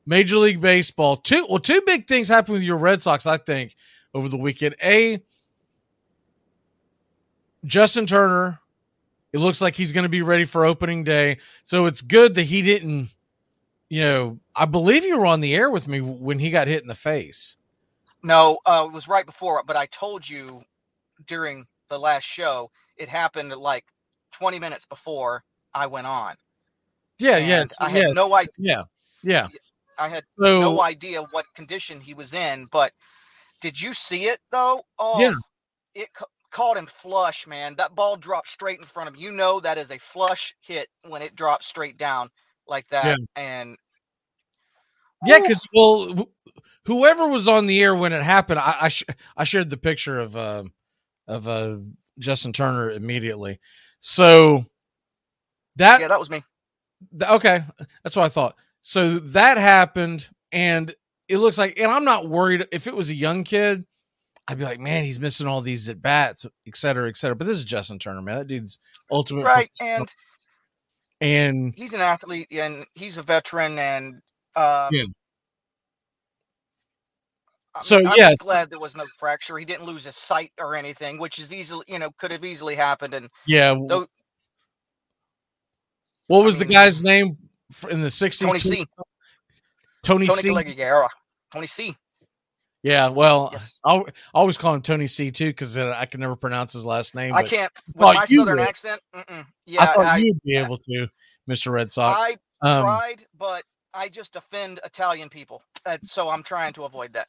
[0.05, 1.17] Major League Baseball.
[1.17, 3.27] Two well, two big things happened with your Red Sox.
[3.27, 3.75] I think
[4.13, 4.75] over the weekend.
[4.81, 5.21] A
[7.65, 8.61] Justin Turner.
[9.33, 11.39] It looks like he's going to be ready for opening day.
[11.65, 13.09] So it's good that he didn't.
[13.89, 16.81] You know, I believe you were on the air with me when he got hit
[16.81, 17.57] in the face.
[18.23, 20.63] No, uh, it was right before, but I told you
[21.25, 23.85] during the last show it happened like
[24.31, 26.35] 20 minutes before I went on.
[27.19, 28.49] Yeah, And yes, I had yes, no idea.
[28.57, 28.83] Yeah,
[29.23, 29.47] yeah.
[29.97, 32.93] I had So- no idea what condition he was in, but
[33.61, 34.83] did you see it though?
[34.99, 35.33] Oh, Yeah.
[35.95, 37.75] it ca- caught him flush, man.
[37.75, 39.21] That ball dropped straight in front of him.
[39.21, 42.29] You know that is a flush hit when it drops straight down
[42.67, 43.17] like that.
[43.35, 43.77] And
[45.25, 49.03] Yeah, because well, wh- whoever was on the air when it happened, I I, sh-
[49.35, 50.63] I shared the picture of uh,
[51.27, 51.77] of uh,
[52.19, 53.59] Justin Turner immediately.
[53.99, 54.65] So
[55.75, 56.43] that yeah, that was me.
[57.19, 57.63] th- okay,
[58.03, 58.55] that's what I thought.
[58.81, 60.93] So that happened, and
[61.27, 63.85] it looks like, and I'm not worried if it was a young kid.
[64.47, 67.35] I'd be like, man, he's missing all these at bats, et cetera, et cetera.
[67.35, 68.37] But this is Justin Turner, man.
[68.37, 68.79] That dude's
[69.11, 69.43] ultimate.
[69.45, 70.13] Right, and
[71.19, 74.21] and he's an athlete and he's a veteran and
[74.55, 75.03] um Yeah.
[77.77, 78.33] I'm, So, yeah.
[78.39, 79.57] glad there was no fracture.
[79.57, 82.75] He didn't lose his sight or anything, which is easily, you know, could have easily
[82.75, 83.13] happened.
[83.13, 84.07] And yeah, though
[86.27, 87.37] what was the guy's name
[87.89, 88.41] in the 60s?
[88.41, 88.85] Tony C.
[90.03, 90.75] Tony, Tony C.
[91.51, 91.95] Tony C.
[92.83, 96.73] Yeah, well, I'll, I always call him Tony C too because I can never pronounce
[96.73, 97.33] his last name.
[97.33, 98.67] I can't I with my you southern would.
[98.67, 99.01] accent.
[99.65, 101.07] Yeah, I thought I, you'd be able to,
[101.47, 102.17] Mister Red Sox.
[102.19, 103.63] I Um, tried, but
[103.93, 105.63] I just offend Italian people,
[106.03, 107.27] so I'm trying to avoid that.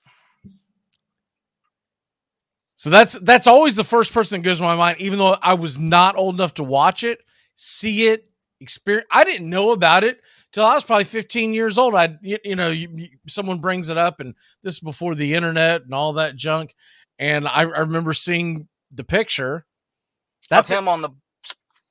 [2.79, 5.55] So that's that's always the first person that goes to my mind, even though I
[5.55, 7.19] was not old enough to watch it,
[7.57, 9.09] see it, experience.
[9.11, 10.21] I didn't know about it
[10.53, 11.97] till I was probably 15 years old.
[11.97, 15.35] I, you, you know, you, you- someone brings it up, and this is before the
[15.35, 16.73] internet and all that junk.
[17.19, 19.67] And I, I remember seeing the picture.
[20.49, 21.11] That's That's him on the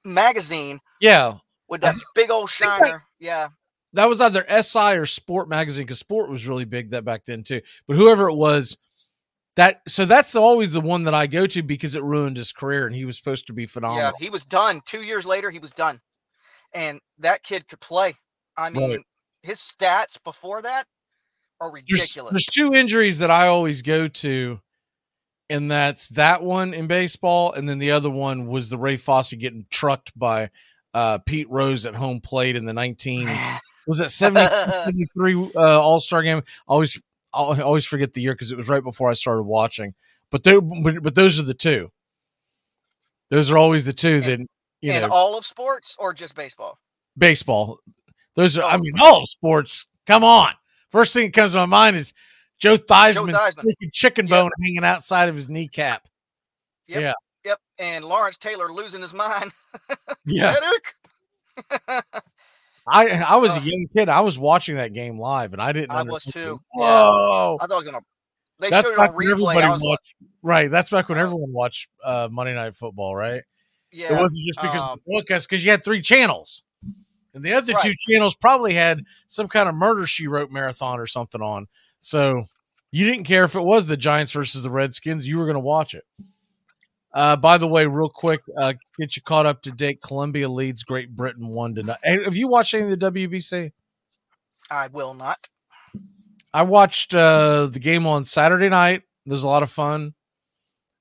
[0.06, 1.39] magazine yeah.
[1.67, 3.04] with that big old shiner.
[3.19, 3.50] Yeah,
[3.91, 7.43] that was either SI or Sport magazine because Sport was really big that back then
[7.43, 7.60] too.
[7.89, 8.78] But whoever it was,
[9.58, 12.88] that so that's always the one that I go to because it ruined his career
[12.88, 14.04] and he was supposed to be phenomenal.
[14.20, 14.26] yeah.
[14.26, 14.82] He was done.
[14.86, 16.00] Two years later, he was done,
[16.74, 18.15] and that kid could play.
[18.56, 19.00] I mean, Right.
[19.43, 20.86] his stats before that
[21.60, 22.32] are ridiculous.
[22.32, 24.62] there's two injuries that I always go to,
[25.50, 29.34] and that's that one in baseball, and then the other one was the Ray Fosse
[29.34, 30.50] getting trucked by
[30.93, 33.30] uh, Pete Rose at home plate in the 19
[33.88, 36.39] was 70, 73 uh, All Star game.
[36.39, 37.02] I always
[37.34, 39.94] I always forget the year because it was right before I started watching.
[40.32, 41.90] But they, but, but those are the two.
[43.30, 44.40] Those are always the two that
[44.82, 46.80] you in know all of sports or just baseball?
[47.18, 47.80] baseball.
[48.36, 48.80] Those are I Oh.
[48.80, 49.88] mean all of sports.
[50.06, 50.54] Come on.
[50.92, 52.13] First thing that comes to my mind is
[52.60, 53.63] Joe Theismann's Theismann.
[53.63, 56.08] freaking chicken bone hanging outside of his kneecap.
[56.88, 57.13] Yep, Yeah.
[57.44, 57.60] Yep.
[57.80, 59.52] And Lawrence Taylor losing his mind.
[60.26, 60.56] Yeah.
[62.88, 64.10] I I was a young kid.
[64.10, 65.91] I was watching that game live, and I didn't.
[65.91, 66.34] I was understand.
[66.34, 66.62] too.
[66.73, 67.58] Whoa!
[67.60, 67.63] Yeah.
[67.63, 68.00] I thought I was gonna.
[68.60, 69.32] They That's showed it back on when replay.
[69.32, 70.00] everybody was like,
[70.41, 70.71] right.
[70.71, 73.15] That's back when everyone watched uh, Monday Night Football.
[73.15, 73.43] Right.
[73.91, 74.17] yeah.
[74.17, 76.63] It wasn't just because um, of because you had three channels,
[77.34, 81.08] and the other two channels probably had some kind of murder she wrote marathon or
[81.08, 81.67] something on.
[82.00, 82.45] So
[82.91, 85.60] you didn't care if it was the Giants versus the Redskins; you were going to
[85.60, 86.06] watch it.
[87.13, 90.02] Uh, by the way, real quick, uh, get you caught up to date.
[90.02, 91.98] Colombia leads Great Britain one to.
[92.04, 93.72] Hey, Have you watched any of the WBC?
[94.70, 95.48] I will not.
[96.54, 99.04] I watched uh, the game on Saturday night.
[99.26, 100.13] There's a lot of fun.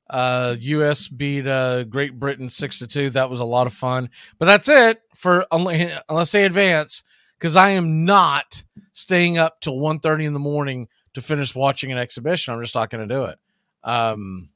[0.08, 1.08] Uh, U.S.
[1.08, 3.10] beat uh, Great Britain six to two.
[3.10, 4.10] That was a lot of fun.
[4.38, 7.02] But that's it for unless, unless they advance,
[7.38, 11.98] because I am not staying up till 1.30 in the morning to finish watching an
[11.98, 12.54] exhibition.
[12.54, 13.38] I'm just not going to do it.
[13.82, 14.50] Um,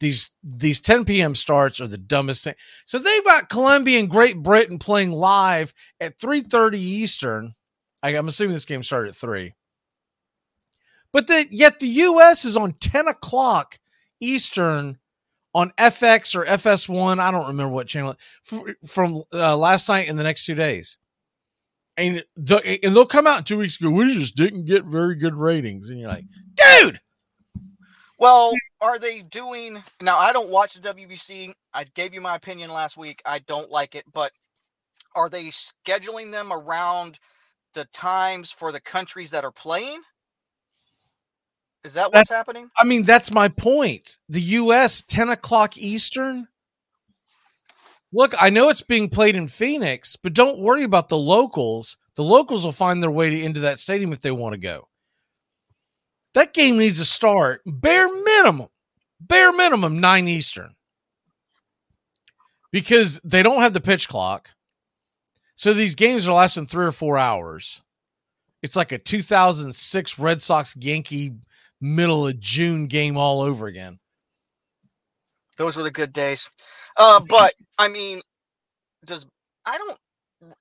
[0.00, 1.34] these these 10 p.m.
[1.34, 2.54] starts are the dumbest thing.
[2.86, 7.54] So they've got Colombia and Great Britain playing live at 3:30 Eastern.
[8.02, 9.54] I, I'm assuming this game started at three.
[11.12, 12.44] But the, yet the U.S.
[12.44, 13.78] is on 10 o'clock
[14.20, 14.98] Eastern
[15.54, 17.18] on FX or FS1.
[17.18, 18.14] I don't remember what channel
[18.86, 20.98] from uh, last night and the next two days.
[21.96, 23.90] And, the, and they'll come out in two weeks ago.
[23.90, 25.90] We just didn't get very good ratings.
[25.90, 27.00] And you're like, dude.
[28.18, 30.18] Well, are they doing now?
[30.18, 31.52] I don't watch the WBC.
[31.72, 33.22] I gave you my opinion last week.
[33.24, 34.32] I don't like it, but
[35.14, 37.18] are they scheduling them around
[37.74, 40.00] the times for the countries that are playing?
[41.84, 42.70] Is that what's That's- happening?
[42.78, 44.18] I mean, that's my point.
[44.28, 45.02] The U.S.
[45.06, 46.48] 10 o'clock Eastern.
[48.12, 51.96] Look, I know it's being played in Phoenix, but don't worry about the locals.
[52.16, 54.88] The locals will find their way to, into that stadium if they want to go.
[56.34, 58.68] That game needs to start bare minimum,
[59.20, 60.74] bare minimum nine Eastern,
[62.70, 64.50] because they don't have the pitch clock.
[65.54, 67.82] So these games are lasting three or four hours.
[68.62, 71.34] It's like a 2006 Red Sox Yankee
[71.80, 73.98] middle of June game all over again.
[75.56, 76.48] Those were the good days.
[76.96, 78.20] Uh, but I mean,
[79.04, 79.26] does
[79.64, 79.98] I don't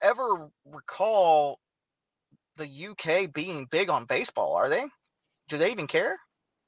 [0.02, 1.60] ever recall
[2.58, 4.54] the UK being big on baseball.
[4.54, 4.86] Are they?
[5.48, 6.18] Do they even care?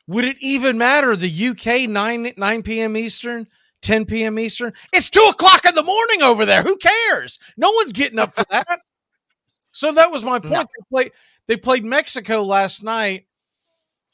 [0.08, 1.16] Would it even matter?
[1.16, 2.98] The UK nine nine p.m.
[2.98, 3.48] Eastern,
[3.82, 4.40] ten p.m.
[4.40, 4.74] Eastern.
[4.92, 6.64] It's two o'clock in the morning over there.
[6.64, 7.38] Who cares?
[7.58, 8.80] No one's getting up for that.
[9.72, 10.68] so that was my point.
[10.68, 11.12] They played
[11.48, 13.28] they played Mexico last night.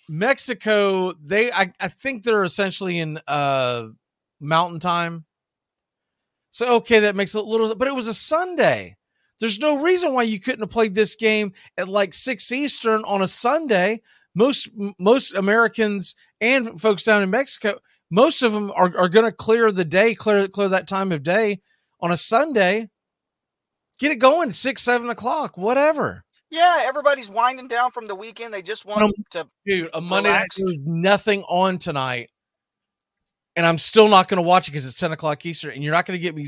[0.10, 3.88] Mexico, they I, I think they're essentially in uh
[4.40, 5.26] mountain time.
[6.52, 8.98] So okay, that makes a little but it was a Sunday.
[9.40, 13.22] There's no reason why you couldn't have played this game at like 6 Eastern on
[13.22, 14.02] a Sunday.
[14.36, 14.70] Most
[15.00, 17.80] most Americans and folks down in Mexico,
[18.12, 21.24] most of them are, are going to clear the day, clear clear that time of
[21.24, 21.62] day
[22.02, 22.90] on a Sunday.
[24.00, 26.26] Get it going, six, seven o'clock, whatever.
[26.52, 28.54] Yeah, everybody's winding down from the weekend.
[28.54, 30.58] They just want to Dude, a Monday relax.
[30.58, 32.30] there's nothing on tonight,
[33.56, 35.94] and I'm still not going to watch it because it's ten o'clock Eastern, and you're
[35.94, 36.46] not going to get me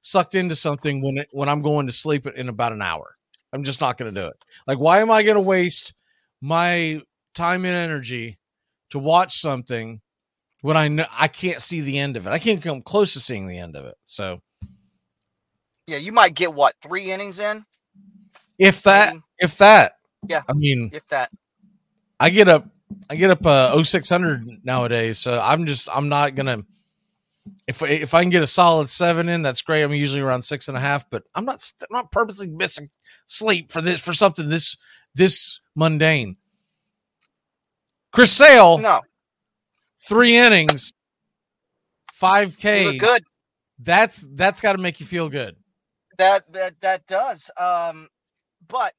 [0.00, 3.16] sucked into something when it, when I'm going to sleep in about an hour.
[3.52, 4.44] I'm just not going to do it.
[4.66, 5.94] Like, why am I going to waste
[6.40, 7.00] my
[7.38, 8.38] time and energy
[8.90, 10.00] to watch something
[10.60, 12.30] when I know I can't see the end of it?
[12.30, 13.96] I can't come close to seeing the end of it.
[14.04, 14.40] So,
[15.86, 17.64] Yeah, you might get what three innings in.
[18.58, 19.92] if that, if that,
[20.26, 21.30] Yeah, I mean, if that.
[22.20, 22.66] I get up
[23.08, 26.64] I get up uh 0600 nowadays, so I'm just I'm not gonna
[27.66, 29.82] if if I can get a solid seven in, that's great.
[29.82, 32.90] I'm usually around six and a half, but I'm not I'm not purposely missing
[33.26, 34.76] sleep for this for something this
[35.14, 36.36] this mundane.
[38.12, 39.00] Chris Sale, no,
[40.00, 40.92] three innings,
[42.12, 43.22] five K, good.
[43.78, 45.56] That's that's got to make you feel good.
[46.16, 47.50] That that that does.
[47.56, 48.08] Um,
[48.66, 48.92] but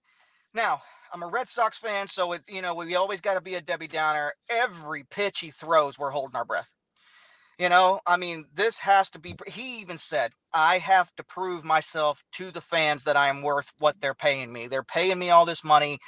[0.53, 0.81] now
[1.13, 3.61] I'm a Red Sox fan, so it you know we always got to be a
[3.61, 4.33] Debbie Downer.
[4.49, 6.69] Every pitch he throws, we're holding our breath.
[7.57, 9.35] You know, I mean, this has to be.
[9.47, 13.73] He even said, "I have to prove myself to the fans that I am worth
[13.79, 14.67] what they're paying me.
[14.67, 15.99] They're paying me all this money,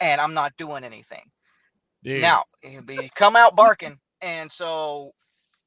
[0.00, 1.30] and I'm not doing anything."
[2.02, 2.22] Dude.
[2.22, 5.12] Now, he'll be come out barking, and so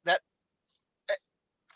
[0.06, 0.22] that
[1.10, 1.16] eh,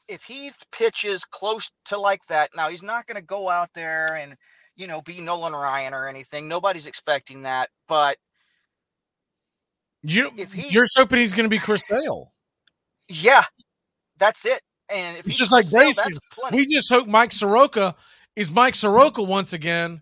[0.08, 4.16] if he pitches close to like that, now he's not going to go out there
[4.16, 4.36] and
[4.76, 6.48] you know be Nolan Ryan or anything.
[6.48, 8.18] Nobody's expecting that, but
[10.04, 12.32] You if he, you're hoping he's going to be Chris Sale.
[13.10, 13.46] yeah,
[14.20, 14.62] that's it.
[14.90, 16.58] And if It's just like Sale, Dave that's says, plenty.
[16.58, 17.96] We just hope Mike Soroka
[18.36, 20.02] is Mike Soroka once again,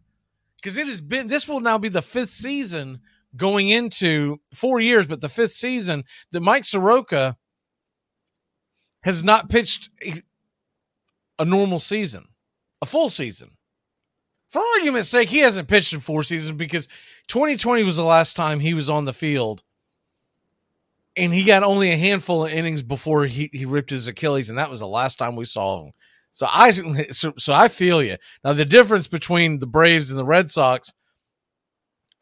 [0.57, 1.27] because it has been.
[1.27, 3.01] This will now be the fifth season
[3.35, 7.37] going into four years, but the fifth season that Mike Soroka
[9.03, 10.21] has not pitched a,
[11.39, 12.25] a normal season,
[12.81, 13.51] a full season.
[14.49, 16.87] For argument's sake, he hasn't pitched in four seasons because
[17.27, 19.63] 2020 was the last time he was on the field
[21.15, 24.57] and he got only a handful of innings before he, he ripped his Achilles, and
[24.57, 25.91] that was the last time we saw him.
[26.31, 28.17] So I so, so I feel you.
[28.43, 30.91] Now the difference between the Braves and the Red Sox,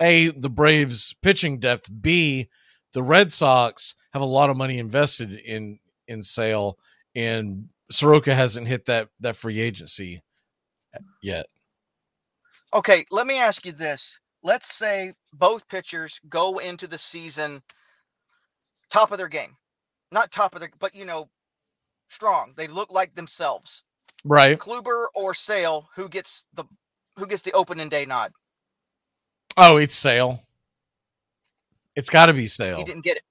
[0.01, 2.49] a the Braves pitching depth, b
[2.93, 6.77] the Red Sox have a lot of money invested in in Sale,
[7.15, 10.21] and Soroka hasn't hit that that free agency
[11.21, 11.45] yet.
[12.73, 14.19] Okay, let me ask you this.
[14.43, 17.61] Let's say both pitchers go into the season
[18.89, 19.55] top of their game,
[20.11, 21.29] not top of their, but you know,
[22.09, 22.53] strong.
[22.55, 23.83] They look like themselves.
[24.23, 24.57] Right.
[24.57, 26.65] Kluber or Sale, who gets the
[27.17, 28.31] who gets the opening day nod?
[29.57, 30.41] Oh, it's Sale.
[31.95, 32.77] It's got to be Sale.
[32.77, 33.23] He didn't get it.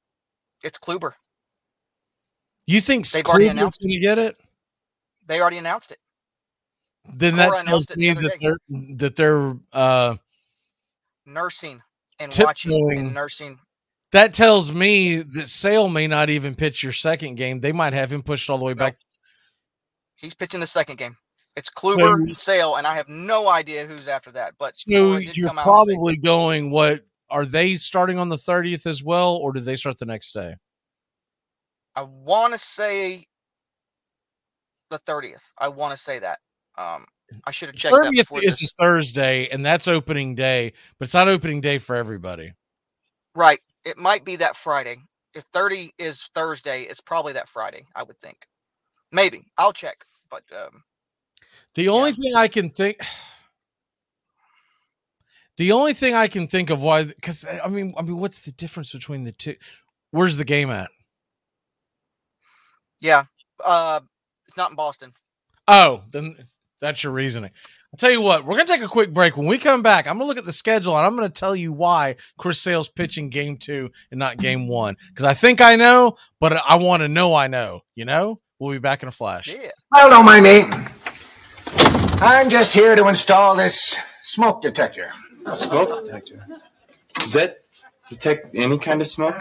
[0.63, 1.13] It's Kluber.
[2.67, 4.37] You think They've already Kluber's announced going to get it?
[5.27, 5.99] They already announced it.
[7.15, 8.47] Then Cora that tells it the me that day.
[8.47, 8.57] they're
[8.97, 10.17] that they're uh
[11.27, 11.81] Nursing
[12.19, 13.59] and watching and nursing.
[14.13, 17.61] that tells me that Sale may not even pitch your second game.
[17.61, 18.99] They might have him pushed all the way back.
[20.17, 21.17] He's pitching the second game.
[21.61, 24.55] It's Kluber, So- Sale, and I have no idea who's after that.
[24.59, 28.19] But So Cora did you're come out and say- probably going what are they starting
[28.19, 30.55] on the 30th as well or do they start the next day?
[31.95, 33.27] I want to say
[34.89, 35.43] the thirtieth.
[35.59, 36.39] I want to say that.
[36.79, 37.05] Um,
[37.45, 38.63] I should have checked 30th is this.
[38.63, 42.55] a Thursday and that's opening day, but it's not opening day for everybody.
[43.35, 43.61] Right.
[43.85, 44.97] It might be that Friday.
[45.35, 48.47] If 30 is Thursday, it's probably that Friday, I would think.
[49.13, 49.45] Maybe.
[49.59, 49.99] I'll check.
[50.31, 50.83] But um,
[51.75, 52.99] The only thing I can think
[55.57, 58.53] the only thing I can think of why cuz I mean I mean what's the
[58.53, 59.57] difference between the two?
[60.11, 60.91] Where's the game at?
[63.01, 63.25] yeah,
[63.65, 64.01] uh,
[64.47, 65.13] it's not in Boston.
[65.67, 66.37] Oh, then
[66.81, 67.51] that's your reasoning.
[67.93, 69.37] I'll tell you what, we're going to take a quick break.
[69.37, 71.41] When we come back, I'm going to look at the schedule and I'm going to
[71.41, 74.97] tell you why Chris Sale's pitching game two and not game one.
[75.09, 77.81] Because I think I know, but I want to know I know.
[77.97, 78.41] You know?
[78.61, 79.49] We'll be back in a flash.
[79.49, 79.71] Yeah.
[79.91, 80.87] Well, don't mind me.
[82.23, 85.13] I'm just here to install this smoke detector.
[85.55, 86.47] Smoke detector.
[87.15, 87.65] Does that
[88.09, 89.37] detect any kind of smoke?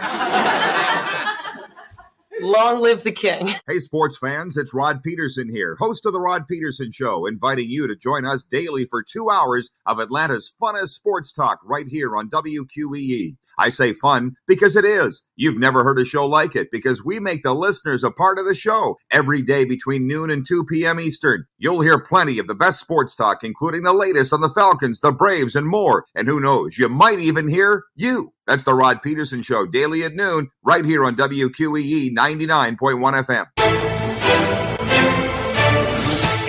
[2.42, 3.48] Long live the king.
[3.66, 7.86] Hey, sports fans, it's Rod Peterson here, host of The Rod Peterson Show, inviting you
[7.86, 12.30] to join us daily for two hours of Atlanta's funnest sports talk right here on
[12.30, 13.36] WQEE.
[13.58, 15.22] I say fun because it is.
[15.36, 18.46] You've never heard a show like it because we make the listeners a part of
[18.46, 20.98] the show every day between noon and 2 p.m.
[20.98, 21.44] Eastern.
[21.58, 25.12] You'll hear plenty of the best sports talk, including the latest on the Falcons, the
[25.12, 26.06] Braves, and more.
[26.14, 28.32] And who knows, you might even hear you.
[28.50, 33.46] That's the Rod Peterson Show, daily at noon, right here on WQEE 99.1 FM.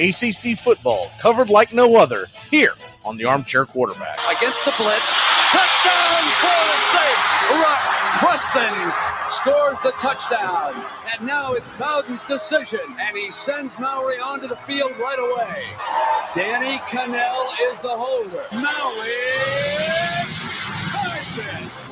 [0.01, 2.73] ACC football covered like no other here
[3.05, 4.17] on the Armchair Quarterback.
[4.35, 5.13] against the blitz.
[5.51, 7.21] Touchdown, Florida State!
[7.61, 7.79] Rock
[8.17, 8.91] Preston
[9.29, 10.83] scores the touchdown.
[11.13, 15.65] And now it's Bowden's decision, and he sends Mowrey onto the field right away.
[16.33, 18.47] Danny Kanell is the holder.
[18.53, 20.50] Mowrey ties it.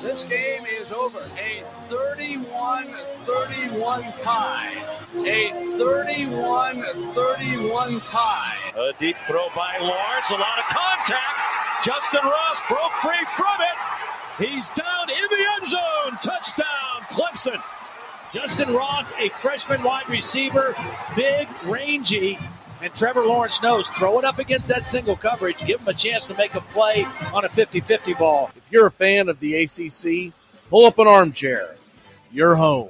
[0.01, 1.19] This game is over.
[1.37, 4.81] A 31-31 tie.
[5.17, 8.55] A 31-31 tie.
[8.77, 11.83] A deep throw by Lawrence, a lot of contact.
[11.83, 13.75] Justin Ross broke free from it.
[14.47, 16.17] He's down in the end zone.
[16.21, 17.61] Touchdown, Clemson.
[18.31, 20.75] Justin Ross, a freshman wide receiver,
[21.15, 22.37] big, rangy,
[22.81, 26.25] and Trevor Lawrence knows throw it up against that single coverage, give him a chance
[26.27, 28.51] to make a play on a 50 50 ball.
[28.55, 30.33] If you're a fan of the ACC,
[30.69, 31.75] pull up an armchair.
[32.31, 32.89] You're home.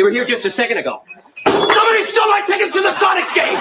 [0.00, 1.02] They were here just a second ago.
[1.44, 3.60] Somebody stole my tickets to the Sonics game!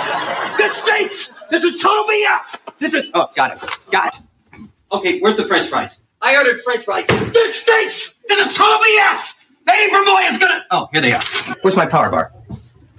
[0.55, 1.33] This stinks!
[1.51, 2.61] This is total BS!
[2.77, 3.11] This is.
[3.13, 3.69] Oh, got it.
[3.91, 4.65] Got it.
[4.89, 5.99] Okay, where's the French fries?
[6.21, 7.07] I ordered French fries.
[7.33, 8.15] This stinks!
[8.29, 9.33] This is total BS!
[9.67, 10.63] Eddie Vermoyen's gonna.
[10.71, 11.21] Oh, here they are.
[11.61, 12.31] Where's my power bar?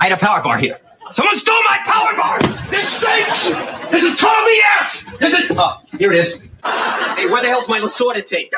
[0.00, 0.78] I had a power bar here.
[1.12, 2.42] Someone stole my power bar!
[2.68, 3.48] This stinks!
[3.90, 5.18] This is total BS!
[5.18, 5.56] This is.
[5.56, 6.34] Oh, here it is.
[6.34, 8.52] Hey, where the hell's my Lasorda tape?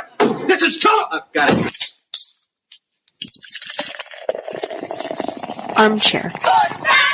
[0.48, 1.06] This is total.
[1.12, 1.91] Oh, got it.
[5.76, 6.32] Armchair.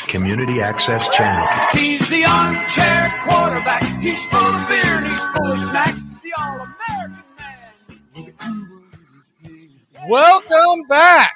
[0.08, 1.46] Community Access Channel.
[1.72, 3.82] He's the armchair quarterback.
[4.00, 6.02] He's full of beer and he's full of snacks.
[6.20, 7.24] The all-American
[8.14, 8.34] man.
[10.08, 11.32] Welcome back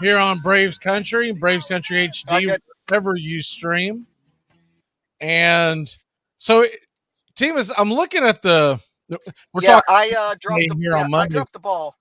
[0.00, 2.56] here on Braves Country, Braves Country HD,
[2.88, 4.06] wherever you stream.
[5.20, 5.88] And
[6.36, 6.64] so,
[7.36, 8.80] Timus, I'm looking at the.
[9.08, 9.18] We're
[9.62, 11.94] yeah, talking I uh, dropped the, here yeah, on I dropped the ball.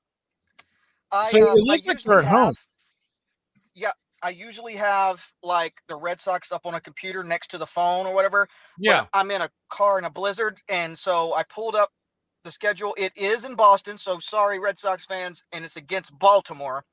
[1.11, 2.55] I, So uh, it looks I like usually you're at home.
[3.75, 7.65] Yeah, I usually have like the Red Sox up on a computer next to the
[7.67, 8.47] phone or whatever.
[8.77, 9.05] but Yeah.
[9.13, 11.89] I'm in a car in a blizzard, and so I pulled up
[12.43, 12.93] the schedule.
[12.97, 16.83] It is in Boston, so sorry, Red Sox fans, and it's against Baltimore,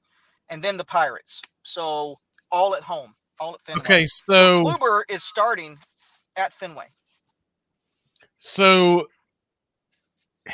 [0.49, 1.43] and then the Pirates.
[1.63, 2.19] So
[2.53, 3.81] all at home, all at Fenway.
[3.83, 5.79] Okay, so Kluber is starting
[6.37, 6.87] at Fenway.
[8.37, 9.07] so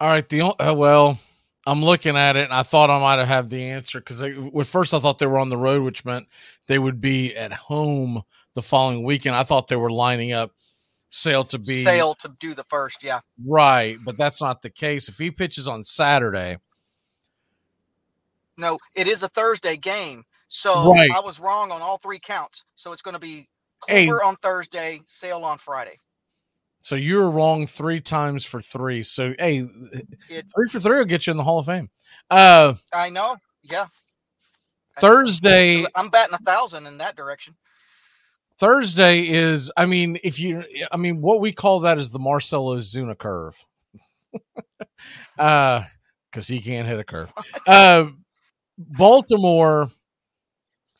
[0.00, 0.28] all right.
[0.28, 1.18] The o- uh, well,
[1.66, 4.66] I'm looking at it, and I thought I might have had the answer because at
[4.66, 6.26] first I thought they were on the road, which meant
[6.66, 8.22] they would be at home
[8.54, 9.36] the following weekend.
[9.36, 10.52] I thought they were lining up
[11.10, 13.20] Sale to be Sale to do the first, yeah.
[13.44, 15.08] right, but that's not the case.
[15.08, 16.58] If he pitches on Saturday,
[18.56, 21.10] No, it is a Thursday game, so Right.
[21.14, 22.64] I was wrong on all three counts.
[22.74, 23.48] So it's going to be
[23.88, 24.08] Hey.
[24.08, 25.98] On Thursday, Sale on Friday.
[26.82, 29.02] So you were wrong three times for three.
[29.02, 29.58] So hey,
[30.28, 31.90] It- three for three will get you in the Hall of Fame.
[32.30, 33.86] Uh, I know, yeah.
[34.98, 35.84] Thursday.
[35.94, 37.54] I'm batting a thousand in that direction.
[38.58, 40.62] Thursday is, I mean, if you,
[40.92, 43.64] I mean, what we call that is the Marcell Ozuna curve.
[45.38, 45.84] uh,
[46.32, 47.32] cause he can't hit a curve.
[47.66, 48.06] Uh,
[48.78, 49.90] Baltimore,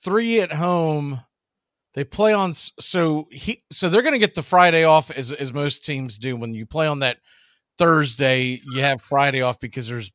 [0.03, 1.21] three at home.
[1.95, 5.53] They play on, so he, so they're going to get the Friday off as, as
[5.53, 6.37] most teams do.
[6.37, 7.19] When you play on that
[7.79, 10.13] Thursday, you have Friday off because there's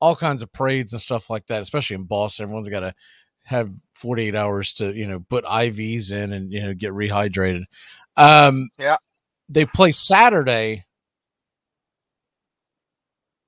[0.00, 2.44] all kinds of parades and stuff like that, especially in Boston.
[2.44, 2.94] Everyone's got to
[3.44, 7.64] have 48 hours to, you know, put IVs in and, you know, get rehydrated.
[8.16, 8.96] Um, Yeah.
[9.48, 10.84] they play Saturday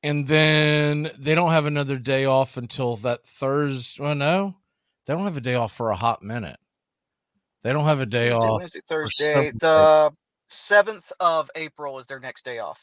[0.02, 4.02] and then they don't have another day off until that Thursday.
[4.02, 4.56] Well, no,
[5.06, 6.58] they don't have a day off for a hot minute.
[7.64, 8.60] They don't have a day Tuesday, off.
[8.60, 9.52] Wednesday, Thursday.
[9.58, 10.12] The
[10.46, 12.78] seventh of April is their next day off.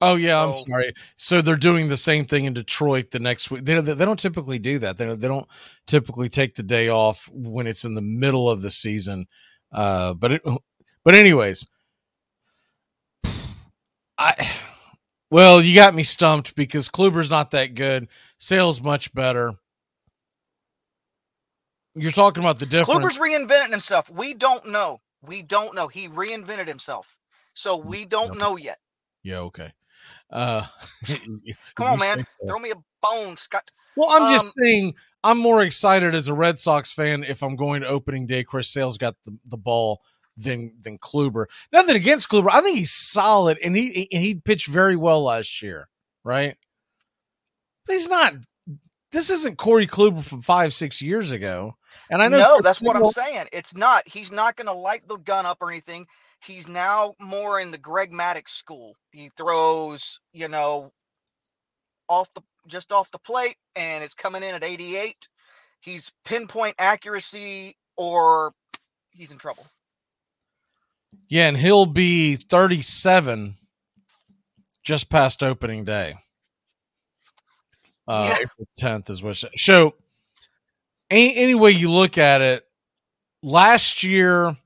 [0.00, 0.92] Oh yeah, I'm So- sorry.
[1.14, 3.62] So they're doing the same thing in Detroit the next week.
[3.64, 4.96] They they don't typically do that.
[4.96, 5.46] They don't, they don't
[5.86, 9.26] typically take the day off when it's in the middle of the season.
[9.70, 10.42] Uh, but it,
[11.04, 11.68] but anyways,
[14.18, 14.34] I
[15.30, 18.08] well, you got me stumped because Kluber's not that good.
[18.38, 19.54] Sale's much better.
[21.94, 23.00] You're talking about the difference.
[23.04, 24.08] Kluber's reinventing himself.
[24.10, 25.00] We don't know.
[25.22, 25.88] We don't know.
[25.88, 27.16] He reinvented himself.
[27.54, 28.78] So we don't know yet.
[29.22, 29.72] Yeah, okay.
[30.30, 30.64] Uh,
[31.76, 32.24] Come on, man.
[32.24, 32.46] so.
[32.46, 33.70] Throw me a bone, Scott.
[33.94, 37.56] Well, I'm just Um, saying I'm more excited as a Red Sox fan if I'm
[37.56, 38.42] going to opening day.
[38.42, 40.00] Chris Sale's got the, the ball
[40.36, 41.44] than than Kluber.
[41.72, 42.48] Nothing against Kluber.
[42.50, 45.88] I think he's solid and he and he pitched very well last year,
[46.24, 46.56] right?
[47.86, 48.32] But he's not.
[49.12, 51.76] This isn't Corey Kluber from five six years ago.
[52.10, 53.46] And I know no, that's what I'm saying.
[53.52, 54.08] It's not.
[54.08, 56.06] He's not going to light the gun up or anything.
[56.44, 58.96] He's now more in the Greg Maddux school.
[59.12, 60.92] He throws, you know,
[62.08, 65.28] off the just off the plate, and it's coming in at 88.
[65.80, 68.54] He's pinpoint accuracy, or
[69.10, 69.66] he's in trouble.
[71.28, 73.56] Yeah, and he'll be 37
[74.82, 76.14] just past opening day.
[78.12, 78.36] Uh, Yeah.
[78.42, 79.42] April 10th is what.
[79.56, 79.94] So,
[81.10, 82.62] any, any way you look at it,
[83.42, 84.56] last year,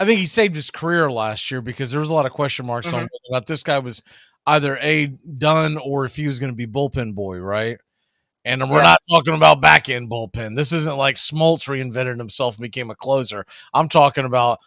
[0.00, 2.66] I think he saved his career last year because there was a lot of question
[2.66, 3.08] marks on Mhm.
[3.28, 4.02] whether or this guy was
[4.46, 7.78] either a done or if he was going to be bullpen boy, right?
[8.44, 8.82] And we're Yeah.
[8.82, 10.56] not talking about back end bullpen.
[10.56, 13.46] This isn't like Smoltz reinvented himself and became a closer.
[13.72, 14.58] I'm talking about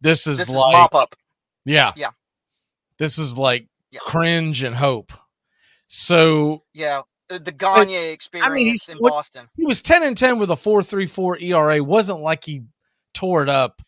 [0.00, 1.14] this is This like mop up.
[1.64, 1.92] yeah.
[1.94, 2.10] Yeah.
[2.98, 4.00] This is like Yeah.
[4.00, 5.12] cringe and hope.
[5.86, 9.48] So Yeah, uh, the Gagne experience I mean, he's- in what- Boston.
[9.56, 11.82] he was 10 and 10 with a 4.34 ERA.
[11.82, 12.62] Wasn't like he
[13.14, 13.82] tore it up,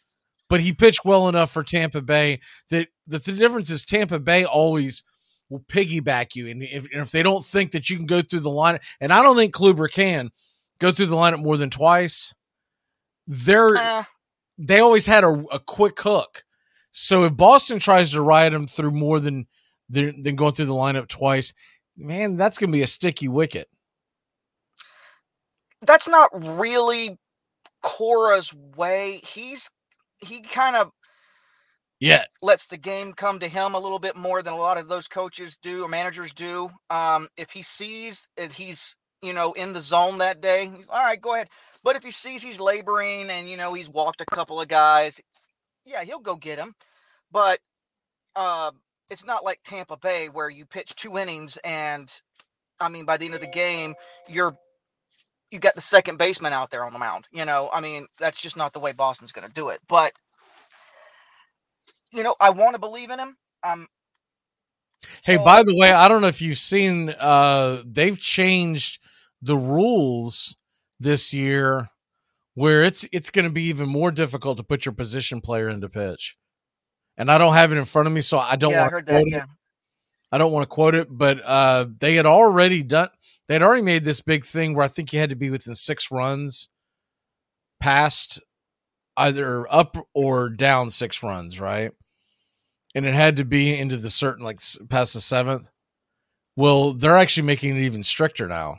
[0.48, 2.40] but he pitched well enough for Tampa Bay
[2.70, 5.02] that, that the difference is Tampa Bay always
[5.50, 6.48] will piggyback you.
[6.48, 9.12] And if, and if they don't think that you can go through the line, and
[9.12, 10.30] I don't think Kluber can
[10.78, 12.34] go through the lineup more than twice,
[13.26, 14.04] they're Uh,
[14.58, 16.44] they always had a, a quick hook.
[16.92, 19.46] So if Boston tries to ride him through more than
[19.90, 21.52] than, than going through the lineup twice,
[21.96, 23.68] man, that's going to be a sticky wicket.
[25.82, 27.18] that's not really
[27.82, 29.20] Cora's way.
[29.24, 29.70] He's
[30.20, 30.90] he kind of
[32.00, 34.88] Yeah, lets the game come to him a little bit more than a lot of
[34.88, 36.70] those coaches do or managers do.
[36.90, 41.02] Um, if he sees that he's you know in the zone that day, he's all
[41.02, 41.48] right, go ahead.
[41.84, 45.20] But if he sees he's laboring and you know he's walked a couple of guys,
[45.84, 46.74] yeah, he'll go get him.
[47.32, 47.60] But
[48.36, 48.72] uh,
[49.10, 52.10] it's not like Tampa Bay where you pitch two innings and
[52.80, 53.94] I mean by the end of the game
[54.28, 54.56] you're
[55.50, 57.28] you got the second baseman out there on the mound.
[57.30, 59.80] You know, I mean that's just not the way Boston's going to do it.
[59.88, 60.12] But
[62.12, 63.36] you know, I want to believe in him.
[63.62, 63.86] Um,
[65.22, 69.00] Hey, by the way, I don't know if you've seen uh they've changed
[69.42, 70.56] the rules
[70.98, 71.90] this year
[72.54, 75.88] where it's it's going to be even more difficult to put your position player into
[75.88, 76.36] pitch.
[77.16, 79.12] And I don't have it in front of me, so I don't yeah, want to
[79.12, 79.20] that.
[79.20, 79.42] quote Yeah.
[79.44, 79.48] it.
[80.32, 83.08] I don't want to quote it, but uh, they had already done.
[83.46, 85.74] They had already made this big thing where I think you had to be within
[85.74, 86.68] six runs
[87.78, 88.42] past
[89.16, 91.92] either up or down six runs, right?
[92.96, 95.70] And it had to be into the certain like past the seventh.
[96.56, 98.78] Well, they're actually making it even stricter now.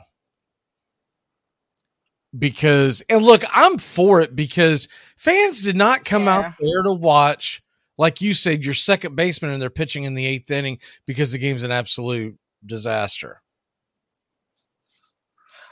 [2.36, 7.62] Because and look, I'm for it because fans did not come out there to watch,
[7.98, 11.38] like you said, your second baseman and they're pitching in the eighth inning because the
[11.38, 13.40] game's an absolute disaster.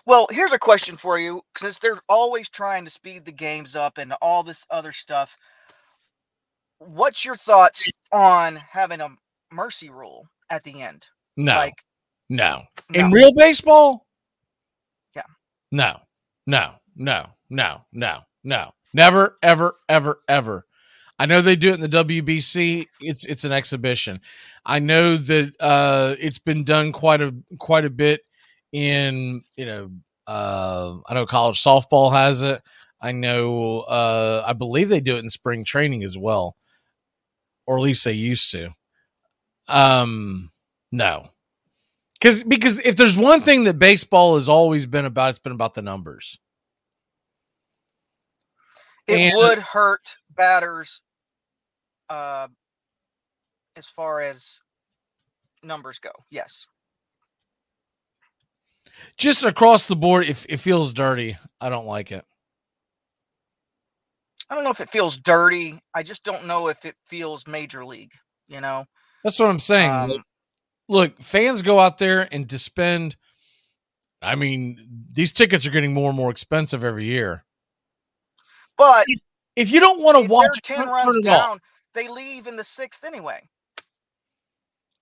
[0.07, 3.99] Well, here's a question for you since they're always trying to speed the games up
[3.99, 5.37] and all this other stuff.
[6.79, 9.09] What's your thoughts on having a
[9.51, 11.07] mercy rule at the end?
[11.37, 11.55] No.
[11.55, 11.85] Like,
[12.29, 12.63] no.
[12.93, 13.15] In No.
[13.15, 14.07] real baseball?
[15.17, 15.23] Yeah.
[15.73, 16.01] No.
[16.47, 16.75] No.
[16.97, 17.27] No.
[17.49, 17.81] No.
[17.93, 18.21] No.
[18.43, 18.73] No.
[18.93, 20.67] Never, ever, ever, ever.
[21.19, 22.87] I know they do it in the WBC.
[23.01, 24.21] It's it's an exhibition.
[24.67, 28.23] I know that uh it's been done quite a quite a bit
[28.73, 29.91] in, you know,
[30.27, 32.63] uh I know college softball has it.
[33.01, 36.57] I know uh I believe they do it in spring training as well.
[37.67, 38.71] Or at least they used to.
[39.69, 40.51] Um
[40.91, 41.31] no.
[42.21, 45.75] Cuz because if there's one thing that baseball has always been about, it's been about
[45.75, 46.39] the numbers.
[49.07, 51.03] it And- would hurt batters
[52.09, 52.49] uh,
[53.77, 54.61] as far as
[55.63, 56.11] numbers go.
[56.31, 56.67] Yes.
[59.17, 62.25] Just across the board, if it feels dirty, I don't like it.
[64.49, 65.81] I don't know if it feels dirty.
[65.95, 68.13] I just don't know if it feels major league,
[68.47, 68.85] you know?
[69.23, 69.91] That's what I'm saying.
[69.91, 70.23] Um, look,
[70.89, 73.17] look, fans go out there and to spend.
[74.21, 74.79] I mean,
[75.13, 77.45] these tickets are getting more and more expensive every year.
[78.77, 79.07] But
[79.57, 81.61] if you don't want to watch, they're it, 10 turn it off.
[81.95, 83.49] They leave in the sixth anyway.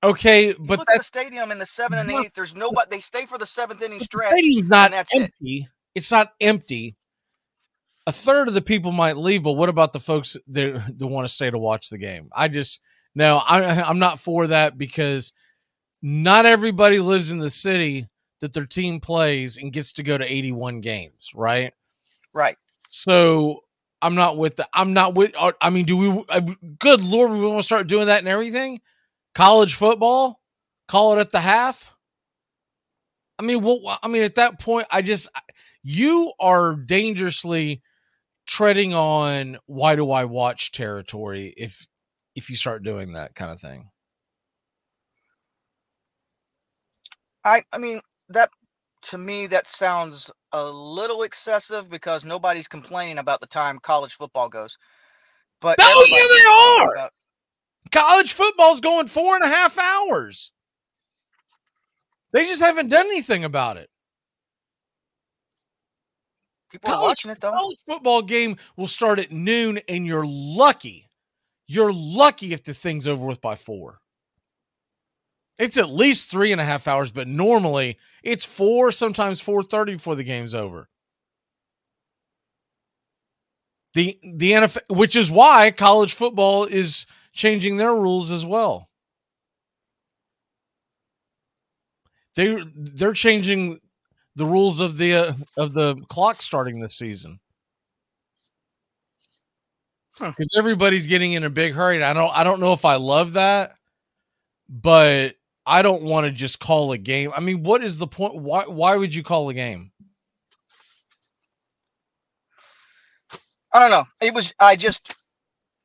[0.04, 2.34] Okay, but look at the stadium in the seventh and the eighth.
[2.34, 2.88] There's nobody.
[2.90, 4.32] They stay for the seventh inning the stretch.
[4.32, 5.22] stadium's not that's it.
[5.22, 5.68] empty.
[5.94, 6.96] It's not empty.
[8.06, 11.24] A third of the people might leave, but what about the folks that, that want
[11.26, 12.30] to stay to watch the game?
[12.32, 12.80] I just
[13.14, 15.32] no, I, I'm not for that because
[16.00, 18.08] not everybody lives in the city
[18.40, 21.72] that their team plays and gets to go to 81 games, right?
[22.32, 22.56] Right.
[22.88, 23.60] So
[24.02, 24.68] I'm not with the.
[24.74, 25.34] I'm not with.
[25.38, 26.24] uh, I mean, do we?
[26.30, 26.42] uh,
[26.80, 28.82] Good lord, we want to start doing that and everything.
[29.34, 30.40] College football,
[30.88, 31.94] call it at the half.
[33.38, 35.28] I mean, well, I mean, at that point, I just
[35.84, 37.82] you are dangerously
[38.46, 41.86] treading on why do I watch territory if
[42.36, 43.90] if you start doing that kind of thing.
[47.44, 48.00] I I mean
[48.30, 48.50] that
[49.02, 54.48] to me that sounds a little excessive because nobody's complaining about the time college football
[54.48, 54.76] goes.
[55.60, 56.94] But Oh yeah, they are.
[56.94, 57.12] about-
[57.90, 60.52] College football's going four and a half hours.
[62.32, 63.90] They just haven't done anything about it.
[66.70, 67.52] People are college, watching it though.
[67.52, 71.10] college football game will start at noon, and you're lucky.
[71.66, 74.00] You're lucky if the thing's over with by four.
[75.58, 79.94] It's at least three and a half hours, but normally it's four, sometimes four thirty
[79.94, 80.88] before the game's over.
[83.94, 88.88] The the NFL, which is why college football is changing their rules as well.
[92.34, 93.80] They they're changing
[94.36, 97.40] the rules of the uh, of the clock starting this season
[100.18, 101.96] because everybody's getting in a big hurry.
[101.96, 103.74] And I don't I don't know if I love that,
[104.68, 105.34] but
[105.64, 107.30] I don't want to just call a game.
[107.34, 108.40] I mean, what is the point?
[108.40, 109.92] Why why would you call a game?
[113.72, 114.04] I don't know.
[114.20, 115.14] It was I just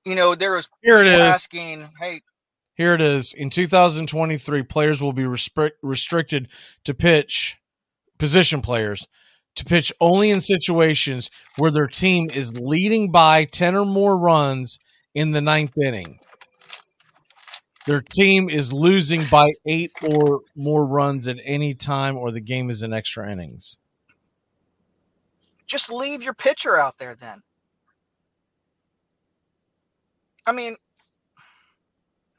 [0.05, 1.19] you know there was Here it is.
[1.19, 2.21] asking, hey,
[2.75, 3.33] Here it is.
[3.33, 6.49] In 2023, players will be restric- restricted
[6.85, 7.57] to pitch
[8.17, 9.07] position players
[9.55, 14.79] to pitch only in situations where their team is leading by 10 or more runs
[15.15, 16.19] in the ninth inning.
[17.87, 22.69] Their team is losing by eight or more runs at any time, or the game
[22.69, 23.77] is in extra innings.
[25.65, 27.41] just leave your pitcher out there then.
[30.45, 30.75] I mean,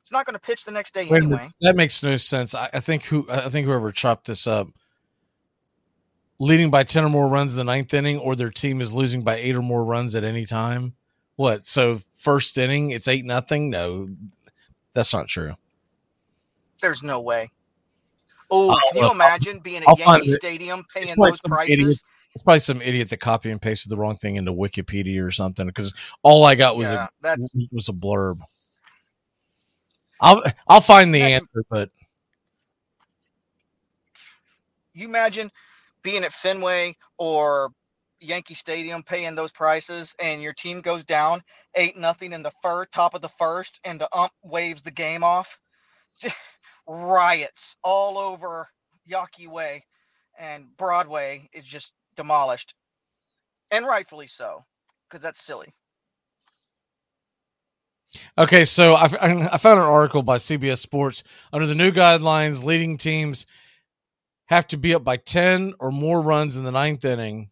[0.02, 1.46] it's not going to pitch the next day Wait anyway.
[1.60, 2.54] that makes no sense.
[2.54, 4.68] I, I think who I think whoever chopped this up,
[6.38, 9.22] leading by ten or more runs in the ninth inning, or their team is losing
[9.22, 10.94] by eight or more runs at any time.
[11.36, 11.66] What?
[11.66, 13.68] So first inning, it's eight nothing.
[13.68, 14.08] No,
[14.98, 15.54] that's not true.
[16.82, 17.52] There's no way.
[18.50, 20.30] Oh, can you imagine being at I'll Yankee.
[20.30, 22.02] Stadium paying those prices idiot-
[22.34, 25.66] It's probably some idiot that copy and pasted the wrong thing into Wikipedia or something.
[25.68, 27.36] Because all I got was Yeah, a
[27.70, 28.40] was a blurb.
[30.20, 31.90] I'll I'll find the answer, but
[34.94, 35.52] You imagine
[36.02, 37.70] being at Fenway or
[38.20, 41.42] Yankee Stadium paying those prices and your team goes down
[41.76, 45.22] eight nothing in the fir- top of the first and the ump waves the game
[45.22, 45.58] off.
[46.86, 48.68] Riots all over
[49.10, 49.84] Yawkey Way
[50.38, 52.74] and Broadway is just demolished.
[53.70, 54.64] And rightfully so,
[55.08, 55.74] because that's silly.
[58.38, 61.22] Okay, so I, I found an article by CBS Sports.
[61.52, 63.46] Under the new guidelines, leading teams
[64.46, 67.50] have to be up by 10 or more runs in the ninth inning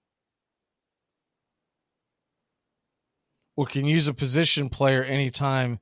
[3.56, 5.80] or can use a position player anytime.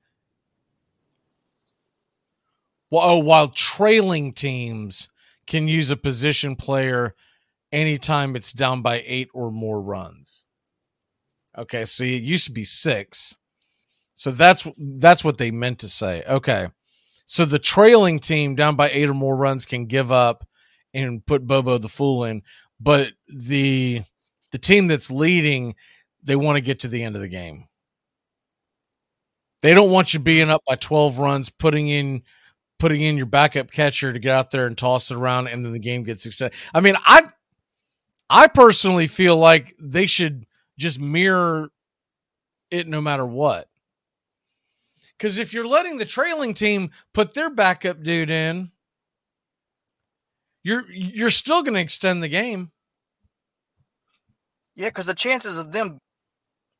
[2.91, 5.09] Well, oh, while trailing teams
[5.47, 7.15] can use a position player
[7.73, 10.45] anytime it's down by eight or more runs.
[11.57, 13.37] Okay, see, it used to be six.
[14.15, 16.23] So that's that's what they meant to say.
[16.29, 16.69] Okay.
[17.27, 20.47] So the trailing team down by eight or more runs can give up
[20.93, 22.43] and put Bobo the fool in,
[22.79, 24.03] but the
[24.53, 25.75] the team that's leading,
[26.25, 27.69] they want to get to the end of the game.
[29.63, 32.23] They don't want you being up by 12 runs, putting in
[32.79, 35.73] putting in your backup catcher to get out there and toss it around and then
[35.73, 36.57] the game gets extended.
[36.75, 37.29] I mean, I
[38.29, 40.45] I personally feel like they should
[40.79, 41.71] just mirror
[42.71, 43.69] it no matter what.
[45.17, 48.73] Because if you're letting the trailing team put their backup dude in,
[50.63, 52.73] you're you're still going to extend the game.
[54.75, 56.01] Yeah, because the chances of them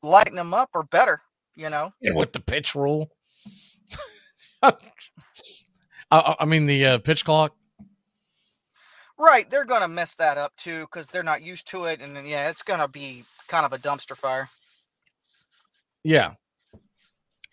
[0.05, 1.21] lighting them up or better,
[1.55, 1.91] you know?
[2.01, 3.09] with the pitch rule.
[4.63, 7.55] I, I mean the uh, pitch clock.
[9.17, 12.25] Right, they're gonna mess that up too because they're not used to it, and then
[12.25, 14.49] yeah, it's gonna be kind of a dumpster fire.
[16.03, 16.33] Yeah,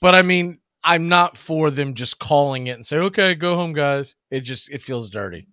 [0.01, 3.73] but I mean, I'm not for them just calling it and say, "Okay, go home,
[3.73, 5.47] guys." It just it feels dirty.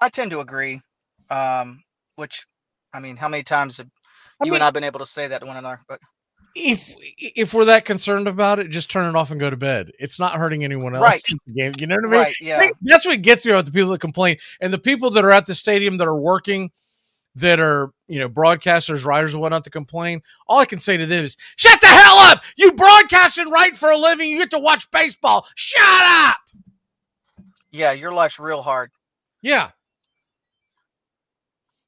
[0.00, 0.82] I tend to agree.
[1.30, 1.84] Um,
[2.16, 2.44] which,
[2.92, 3.88] I mean, how many times have
[4.42, 5.80] I you and I've been able to say that to one another?
[5.88, 6.00] But
[6.54, 9.90] If if we're that concerned about it, just turn it off and go to bed.
[9.98, 11.02] It's not hurting anyone else.
[11.02, 11.54] Right.
[11.54, 11.72] game.
[11.78, 12.20] You know what I mean?
[12.20, 12.70] Right, yeah.
[12.82, 15.46] That's what gets me about the people that complain and the people that are at
[15.46, 16.70] the stadium that are working,
[17.36, 20.22] that are you know broadcasters, writers, and whatnot to complain.
[20.46, 22.42] All I can say to them is, "Shut the hell up!
[22.56, 24.28] You broadcast and write for a living.
[24.28, 25.46] You get to watch baseball.
[25.54, 26.36] Shut up!"
[27.72, 28.90] yeah, your life's real hard.
[29.40, 29.70] Yeah.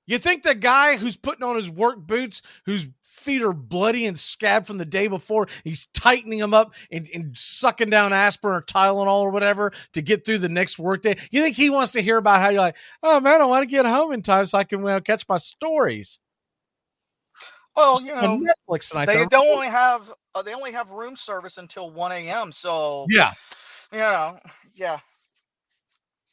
[0.07, 4.19] You think the guy who's putting on his work boots, whose feet are bloody and
[4.19, 8.63] scabbed from the day before, he's tightening them up and, and sucking down aspirin or
[8.63, 11.17] Tylenol or whatever to get through the next workday?
[11.31, 13.67] You think he wants to hear about how you're like, oh man, I want to
[13.67, 16.19] get home in time so I can well, catch my stories?
[17.75, 19.07] Well, Just you know, Netflix tonight.
[19.07, 22.53] they don't only have uh, they only have room service until one a.m.
[22.53, 23.33] So Yeah.
[23.91, 24.39] you know,
[24.75, 25.01] yeah,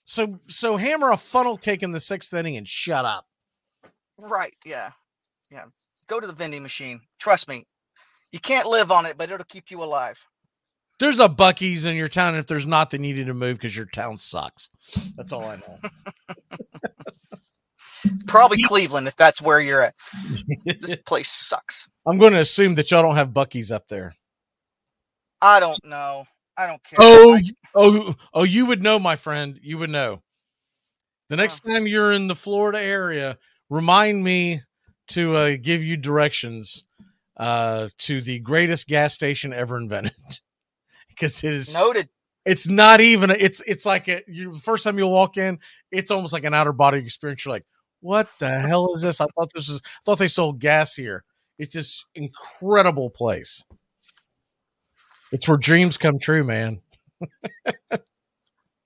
[0.03, 3.25] So so hammer a funnel cake in the sixth inning and shut up.
[4.21, 4.91] Right, yeah,
[5.49, 5.65] yeah.
[6.07, 7.01] Go to the vending machine.
[7.19, 7.65] Trust me,
[8.31, 10.19] you can't live on it, but it'll keep you alive.
[10.99, 12.35] There's a Buc-ee's in your town.
[12.35, 14.69] If there's not, then you need to move because your town sucks.
[15.15, 15.79] That's all I know.
[18.27, 19.95] Probably Cleveland if that's where you're at.
[20.65, 21.87] this place sucks.
[22.07, 24.13] I'm going to assume that y'all don't have Buc-ee's up there.
[25.41, 26.25] I don't know.
[26.55, 26.97] I don't care.
[27.01, 27.41] Oh, I-
[27.73, 28.43] oh, oh!
[28.43, 29.59] You would know, my friend.
[29.63, 30.21] You would know.
[31.29, 33.37] The next time you're in the Florida area,
[33.71, 34.63] remind me
[35.09, 36.85] to uh, give you directions
[37.37, 40.13] uh, to the greatest gas station ever invented,
[41.09, 42.09] because it is noted.
[42.45, 43.31] It's not even.
[43.31, 44.53] a- It's it's like a, you.
[44.53, 45.59] The first time you walk in,
[45.91, 47.45] it's almost like an outer body experience.
[47.45, 47.65] You're like,
[48.01, 49.21] what the hell is this?
[49.21, 49.81] I thought this was.
[49.85, 51.23] I thought they sold gas here.
[51.59, 53.63] It's this incredible place.
[55.31, 56.81] It's where dreams come true, man.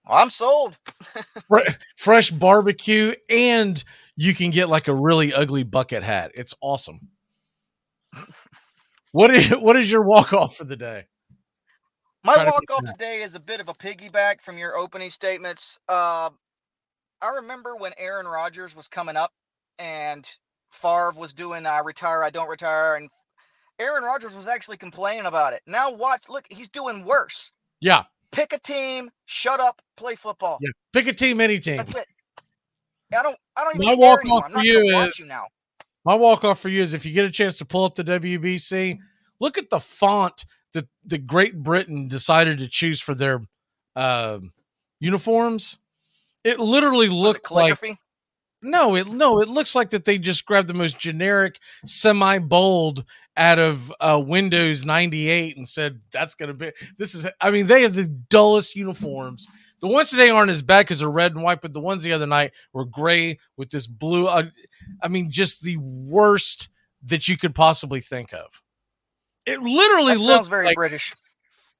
[0.07, 0.77] I'm sold.
[1.47, 3.83] Fre- fresh barbecue, and
[4.16, 6.32] you can get like a really ugly bucket hat.
[6.36, 7.09] It's awesome.
[9.11, 11.05] What is what is your walk off for the day?
[12.24, 12.97] My walk off that.
[12.97, 15.80] today is a bit of a piggyback from your opening statements.
[15.88, 16.32] Uh,
[17.22, 19.32] I remember when Aaron Rodgers was coming up
[19.78, 20.28] and
[20.72, 23.09] Favre was doing I retire, I don't retire, and
[23.80, 25.61] Aaron Rodgers was actually complaining about it.
[25.68, 27.51] Now watch, look, he's doing worse.
[27.80, 28.05] Yeah,
[28.36, 30.57] Pick a team, shut up, play football.
[30.61, 30.72] yeah.
[30.91, 31.78] Pick a team, any team.
[31.78, 32.07] That's it.
[33.14, 35.45] I don't, I don't even My walk off for you is you now.
[36.03, 38.03] my walk off for you is if you get a chance to pull up the
[38.03, 38.97] WBC,
[39.39, 43.41] look at the font that the Great Britain decided to choose for their
[43.95, 44.39] uh,
[44.99, 45.78] uniforms.
[46.43, 47.80] It literally looked like?
[48.62, 53.03] No, it no, it looks like that they just grabbed the most generic, semi bold
[53.38, 57.68] out of uh, Windows 98 and said that's going to be this is I mean
[57.68, 59.47] they have the dullest uniforms.
[59.86, 62.11] The ones today aren't as bad because they're red and white, but the ones the
[62.11, 64.25] other night were gray with this blue.
[64.25, 64.45] Uh,
[64.99, 66.69] I mean, just the worst
[67.03, 68.63] that you could possibly think of.
[69.45, 71.13] It literally That looks very like, British.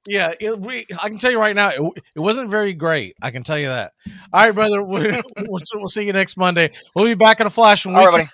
[0.06, 3.16] yeah, it, we, I can tell you right now, it, it wasn't very great.
[3.20, 3.92] I can tell you that.
[4.32, 4.84] All right, brother.
[4.84, 6.70] We'll, we'll, see you next Monday.
[6.94, 8.28] We'll be back in a flash when we All right.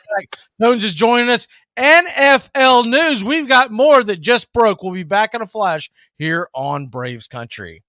[0.61, 1.49] Jones is joining us.
[1.79, 3.25] NFL news.
[3.25, 4.83] We've got more that just broke.
[4.83, 7.83] We'll be back in a flash here on Braves Country.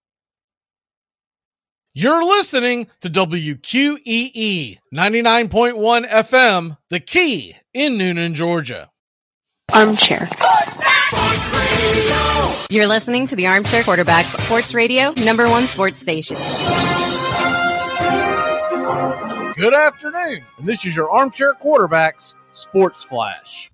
[1.95, 8.89] You're listening to WQEE 99.1 FM, The Key in Newnan, Georgia.
[9.71, 10.27] Armchair.
[12.71, 16.37] You're listening to the Armchair Quarterback Sports Radio, number one sports station.
[19.55, 23.69] Good afternoon, and this is your Armchair Quarterbacks Sports Flash.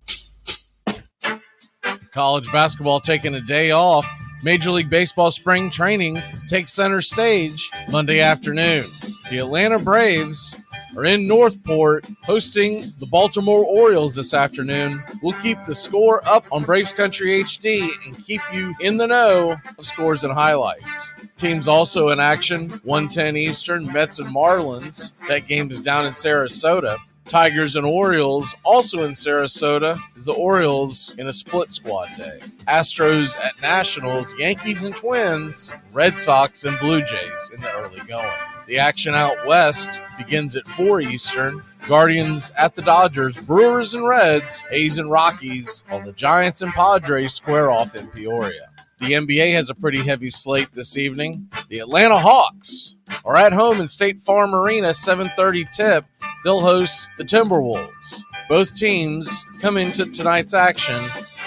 [2.12, 4.06] College basketball taking a day off.
[4.44, 8.86] Major League Baseball spring training takes center stage Monday afternoon.
[9.30, 10.56] The Atlanta Braves
[10.96, 15.04] are in North Port hosting the Baltimore Orioles this afternoon.
[15.22, 19.58] We'll keep the score up on Braves Country HD and keep you in the know
[19.78, 21.14] of scores and highlights.
[21.38, 25.12] Teams also in action 110 Eastern, Mets and Marlins.
[25.28, 26.98] That game is down in Sarasota.
[27.30, 32.40] Tigers and Orioles also in Sarasota is the Orioles in a split squad day.
[32.68, 38.26] Astros at Nationals, Yankees and Twins, Red Sox and Blue Jays in the early going.
[38.66, 41.62] The action out west begins at 4 Eastern.
[41.88, 47.36] Guardians at the Dodgers, Brewers and Reds, A's and Rockies, while the Giants and Padres
[47.36, 48.72] square off in Peoria.
[49.00, 51.50] The NBA has a pretty heavy slate this evening.
[51.70, 56.06] The Atlanta Hawks are at home in State Farm Arena, 7:30 tip.
[56.44, 58.24] They'll host the Timberwolves.
[58.50, 61.00] Both teams come into tonight's action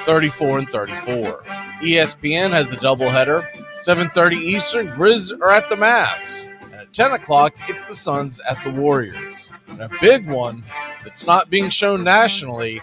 [0.06, 1.44] 34 and 34.
[1.82, 3.46] ESPN has a doubleheader.
[3.80, 6.48] 7:30 Eastern, Grizz are at the Mavs.
[6.62, 9.50] And at 10 o'clock, it's the Suns at the Warriors.
[9.68, 10.64] And a big one
[11.04, 12.80] that's not being shown nationally,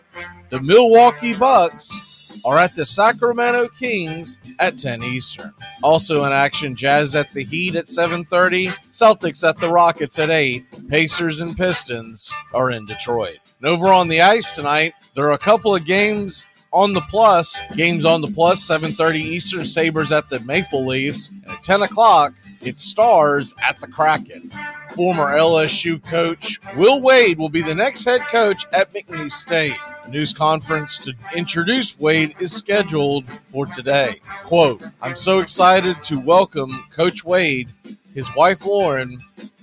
[0.49, 2.03] the Milwaukee Bucks
[2.45, 5.53] are at the Sacramento Kings at 10 Eastern.
[5.83, 10.89] Also in action, Jazz at the Heat at 7:30, Celtics at the Rockets at 8,
[10.89, 13.37] Pacers and Pistons are in Detroit.
[13.59, 17.59] And over on the ice tonight, there are a couple of games on the plus.
[17.75, 22.33] Games on the plus, 7:30 Eastern, Sabres at the Maple Leafs, and at 10 o'clock,
[22.61, 24.51] it's Stars at the Kraken.
[24.95, 29.77] Former LSU coach Will Wade will be the next head coach at McNeese State.
[30.09, 34.15] News conference to introduce Wade is scheduled for today.
[34.43, 37.69] Quote, I'm so excited to welcome Coach Wade,
[38.15, 39.19] his wife Lauren,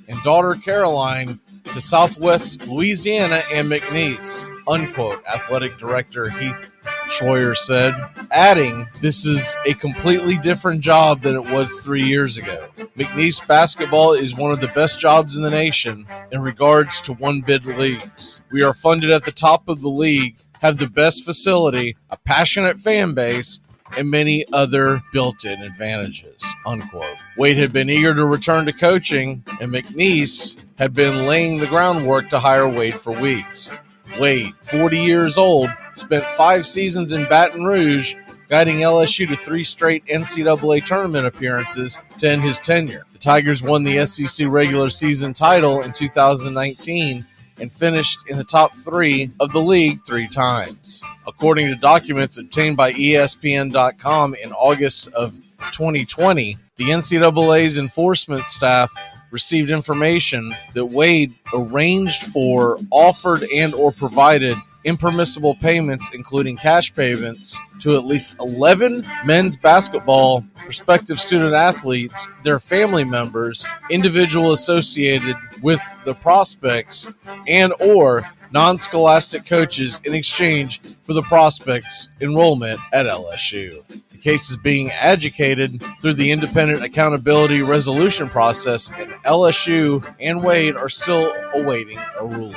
[0.08, 6.72] and daughter Caroline to Southwest Louisiana and McNeese, unquote, athletic director Heath
[7.08, 7.94] Schroyer said,
[8.30, 12.68] adding, This is a completely different job than it was three years ago.
[12.96, 17.42] McNeese basketball is one of the best jobs in the nation in regards to one
[17.42, 18.42] bid leagues.
[18.50, 22.78] We are funded at the top of the league, have the best facility, a passionate
[22.78, 23.60] fan base,
[23.96, 26.44] and many other built-in advantages.
[26.66, 27.16] Unquote.
[27.36, 32.28] Wade had been eager to return to coaching, and McNeese had been laying the groundwork
[32.30, 33.70] to hire Wade for weeks.
[34.18, 38.14] Wade, 40 years old, spent five seasons in Baton Rouge,
[38.48, 43.04] guiding LSU to three straight NCAA tournament appearances to end his tenure.
[43.12, 47.26] The Tigers won the SEC regular season title in 2019
[47.60, 51.00] and finished in the top three of the league three times.
[51.26, 55.38] According to documents obtained by ESPN.com in August of
[55.72, 58.92] 2020, the NCAA's enforcement staff
[59.30, 64.56] received information that Wade arranged for, offered, and or provided
[64.86, 72.58] impermissible payments, including cash payments, to at least 11 men's basketball prospective student athletes, their
[72.58, 77.12] family members, individual associated with the prospects,
[77.46, 83.84] and or non-scholastic coaches in exchange for the prospects' enrollment at LSU.
[84.10, 90.76] The case is being adjudicated through the independent accountability resolution process, and LSU and Wade
[90.76, 92.56] are still awaiting a ruling.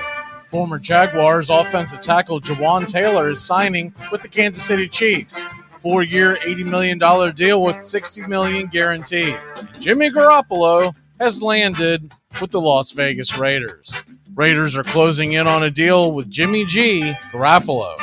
[0.50, 5.43] Former Jaguars offensive tackle Jawaan Taylor is signing with the Kansas City Chiefs.
[5.80, 6.97] Four-year, $80 million
[7.36, 9.39] deal with $60 million guaranteed.
[9.80, 13.93] Jimmy Garoppolo has landed with the Las Vegas Raiders.
[14.34, 17.14] Raiders are closing in on a deal with Jimmy G.
[17.32, 17.95] Garoppolo.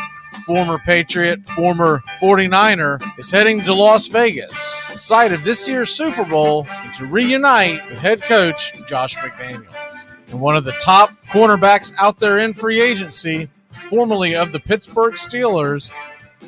[0.44, 6.24] Former Patriot, former 49er, is heading to Las Vegas, the site of this year's Super
[6.24, 9.74] Bowl, and to reunite with head coach Josh McDaniels.
[10.30, 13.48] And one of the top cornerbacks out there in free agency,
[13.88, 15.90] formerly of the Pittsburgh Steelers,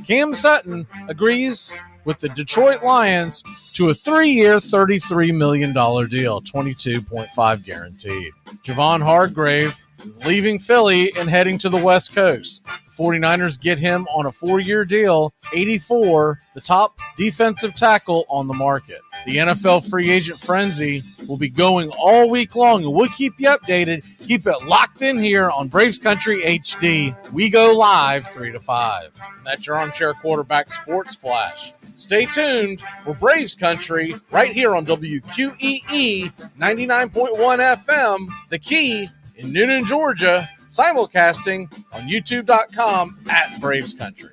[0.06, 1.74] Cam Sutton agrees
[2.04, 3.42] with the Detroit Lions
[3.74, 8.32] to a three year, $33 million deal, 22.5 guaranteed.
[8.64, 9.86] Javon Hargrave
[10.24, 12.64] leaving Philly and heading to the West Coast.
[12.64, 18.48] The 49ers get him on a four year deal, 84, the top defensive tackle on
[18.48, 19.00] the market.
[19.26, 23.48] The NFL free agent frenzy will be going all week long, and we'll keep you
[23.48, 24.04] updated.
[24.20, 27.16] Keep it locked in here on Braves Country HD.
[27.32, 29.22] We go live 3 to 5.
[29.36, 31.72] And that's your armchair quarterback sports flash.
[31.94, 39.08] Stay tuned for Braves Country right here on WQEE 99.1 FM, The Key
[39.38, 44.32] in Newnan, Georgia, simulcasting on youtube.com at Braves Country.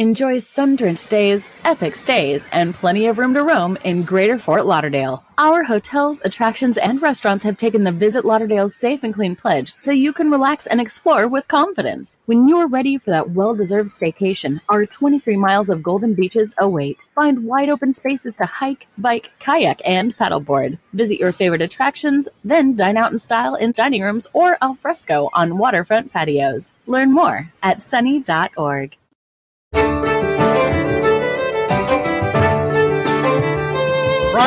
[0.00, 4.64] Enjoy sun drenched days, epic stays, and plenty of room to roam in Greater Fort
[4.64, 5.22] Lauderdale.
[5.36, 9.92] Our hotels, attractions, and restaurants have taken the Visit Lauderdale's Safe and Clean pledge so
[9.92, 12.18] you can relax and explore with confidence.
[12.24, 17.04] When you're ready for that well deserved staycation, our 23 miles of golden beaches await.
[17.14, 20.78] Find wide open spaces to hike, bike, kayak, and paddleboard.
[20.94, 25.28] Visit your favorite attractions, then dine out in style in dining rooms or al fresco
[25.34, 26.72] on waterfront patios.
[26.86, 28.96] Learn more at sunny.org.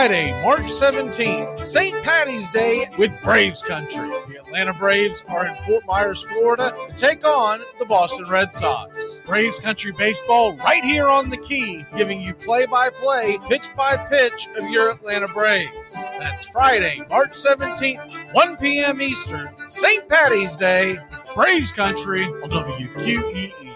[0.03, 2.03] Friday, March 17th, St.
[2.03, 4.07] Patty's Day with Braves Country.
[4.27, 9.21] The Atlanta Braves are in Fort Myers, Florida to take on the Boston Red Sox.
[9.25, 13.95] Braves Country Baseball right here on the key, giving you play by play, pitch by
[14.09, 15.93] pitch of your Atlanta Braves.
[15.93, 19.01] That's Friday, March 17th, 1 p.m.
[19.01, 20.09] Eastern, St.
[20.09, 20.97] Patty's Day,
[21.35, 23.72] Braves Country on WQEE.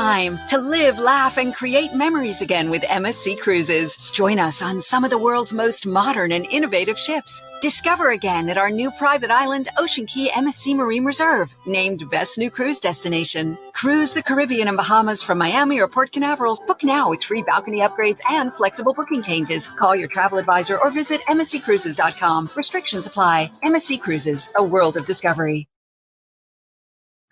[0.00, 3.96] Time to live, laugh, and create memories again with MSC Cruises.
[4.12, 7.42] Join us on some of the world's most modern and innovative ships.
[7.60, 12.50] Discover again at our new private island, Ocean Cay MSC Marine Reserve, named Best New
[12.50, 13.58] Cruise Destination.
[13.74, 16.58] Cruise the Caribbean and Bahamas from Miami or Port Canaveral.
[16.66, 19.66] Book now with free balcony upgrades and flexible booking changes.
[19.66, 22.48] Call your travel advisor or visit MSCCruises.com.
[22.56, 23.50] Restrictions apply.
[23.62, 25.68] MSC Cruises, a world of discovery.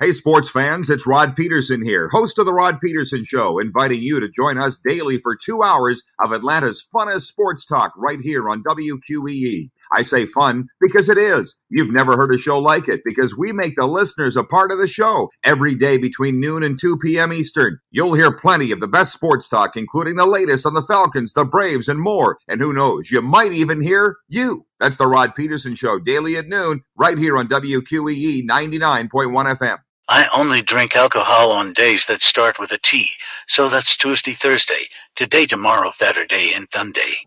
[0.00, 4.20] Hey, sports fans, it's Rod Peterson here, host of The Rod Peterson Show, inviting you
[4.20, 8.62] to join us daily for two hours of Atlanta's funnest sports talk right here on
[8.62, 9.70] WQEE.
[9.92, 11.56] I say fun because it is.
[11.68, 14.78] You've never heard a show like it because we make the listeners a part of
[14.78, 17.32] the show every day between noon and 2 p.m.
[17.32, 17.80] Eastern.
[17.90, 21.44] You'll hear plenty of the best sports talk, including the latest on the Falcons, the
[21.44, 22.38] Braves, and more.
[22.46, 24.64] And who knows, you might even hear you.
[24.78, 29.78] That's the Rod Peterson Show daily at noon right here on WQEE 99.1 FM.
[30.10, 33.10] I only drink alcohol on days that start with a T,
[33.46, 37.26] so that's Tuesday, Thursday, today, tomorrow, Saturday, and Sunday.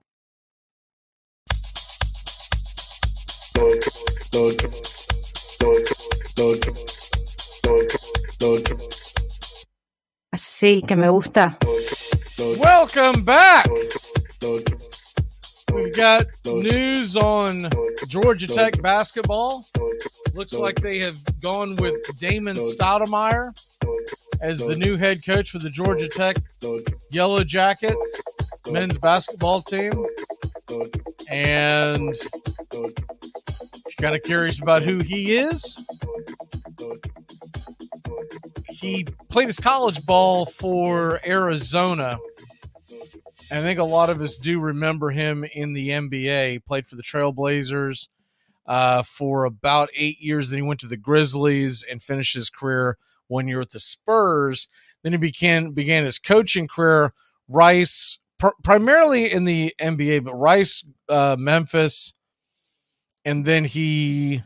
[10.34, 11.58] Así que me gusta.
[12.58, 13.68] Welcome back.
[15.74, 17.68] We've got news on
[18.08, 19.66] Georgia Tech basketball.
[20.34, 23.54] Looks like they have gone with Damon Stoudemire
[24.42, 26.38] as the new head coach for the Georgia Tech
[27.12, 28.22] Yellow Jackets
[28.70, 29.92] men's basketball team.
[31.30, 32.16] And
[34.00, 35.86] kind of curious about who he is,
[38.70, 42.18] he played his college ball for Arizona.
[43.52, 46.52] I think a lot of us do remember him in the NBA.
[46.52, 48.08] He played for the Trailblazers
[48.66, 50.50] uh, for about eight years.
[50.50, 52.98] Then he went to the Grizzlies and finished his career
[53.28, 54.70] one year with the Spurs.
[55.04, 57.14] Then he began began his coaching career.
[57.48, 62.14] Rice, pr- primarily in the NBA, but Rice, uh, Memphis,
[63.26, 64.42] and then he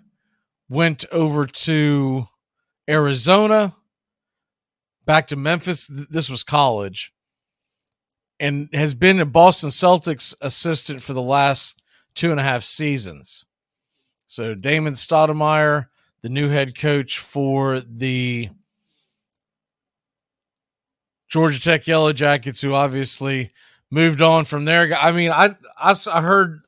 [0.70, 2.26] went over to
[2.90, 3.76] Arizona,
[5.06, 5.88] back to Memphis.
[5.88, 7.14] This was college,
[8.40, 11.82] and has been a Boston Celtics assistant for the last
[12.14, 13.46] two and a half seasons.
[14.26, 15.88] So Damon Stoudemire,
[16.22, 18.50] the new head coach for the
[21.28, 23.52] Georgia Tech Yellow Jackets, who obviously
[23.92, 24.94] moved on from there.
[25.00, 26.62] I mean, I, I, I heard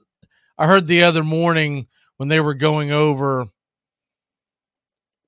[0.57, 1.88] I heard the other morning
[2.18, 3.47] when they were going over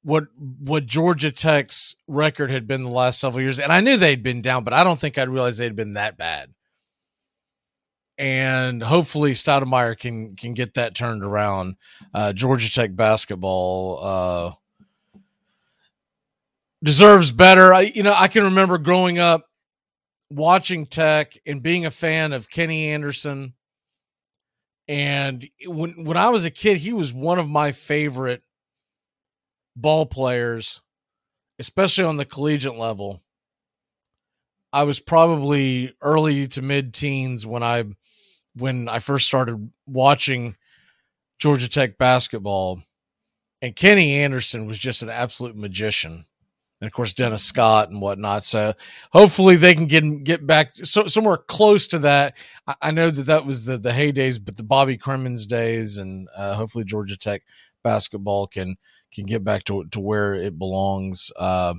[0.10, 4.24] what what Georgia Tech's record had been the last several years, and I knew they'd
[4.24, 6.52] been down, but I don't think I'd realized they'd been that bad.
[8.18, 11.76] And hopefully, Stoudemire can can get that turned around.
[12.12, 14.52] Uh, Georgia Tech basketball uh,
[16.84, 17.72] deserves better.
[17.72, 19.46] I, you know, I can remember growing up
[20.32, 23.54] watching Tech and being a fan of Kenny Anderson.
[24.88, 28.42] And when when I was a kid, he was one of my favorite
[29.76, 30.82] ball players,
[31.60, 33.22] especially on the collegiate level.
[34.72, 37.86] I was probably early to mid teens when I
[38.56, 40.56] when I first started watching
[41.40, 42.82] Georgia Tech basketball.
[43.62, 46.26] And Kenny Anderson was just an absolute magician.
[46.82, 48.46] And of course, Dennis Scott and whatnot.
[48.46, 48.74] So
[49.12, 52.38] hopefully they can get get back so, somewhere close to that.
[52.68, 56.30] I, I, know that that was the the heydays, but the Bobby Cremins days, and
[56.38, 57.42] uh, hopefully Georgia Tech
[57.84, 58.78] basketball can
[59.14, 61.32] can get back to to where it belongs.
[61.38, 61.76] Uh,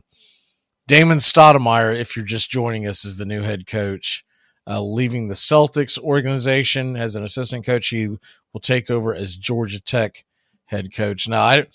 [0.86, 4.24] Damon Stoudemire, if you're just joining us, is the new head coach,
[4.66, 7.88] uh, leaving the Celtics organization as an assistant coach.
[7.88, 10.24] He will take over as Georgia Tech
[10.66, 11.28] head coach.
[11.28, 11.66] Now, I.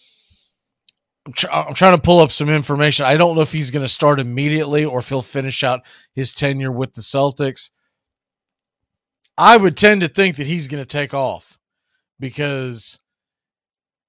[1.28, 3.04] I'm, tr- I'm trying to pull up some information.
[3.04, 5.82] I don't know if he's going to start immediately or if he'll finish out
[6.14, 7.72] his tenure with the Celtics.
[9.36, 11.58] I would tend to think that he's going to take off
[12.20, 13.00] because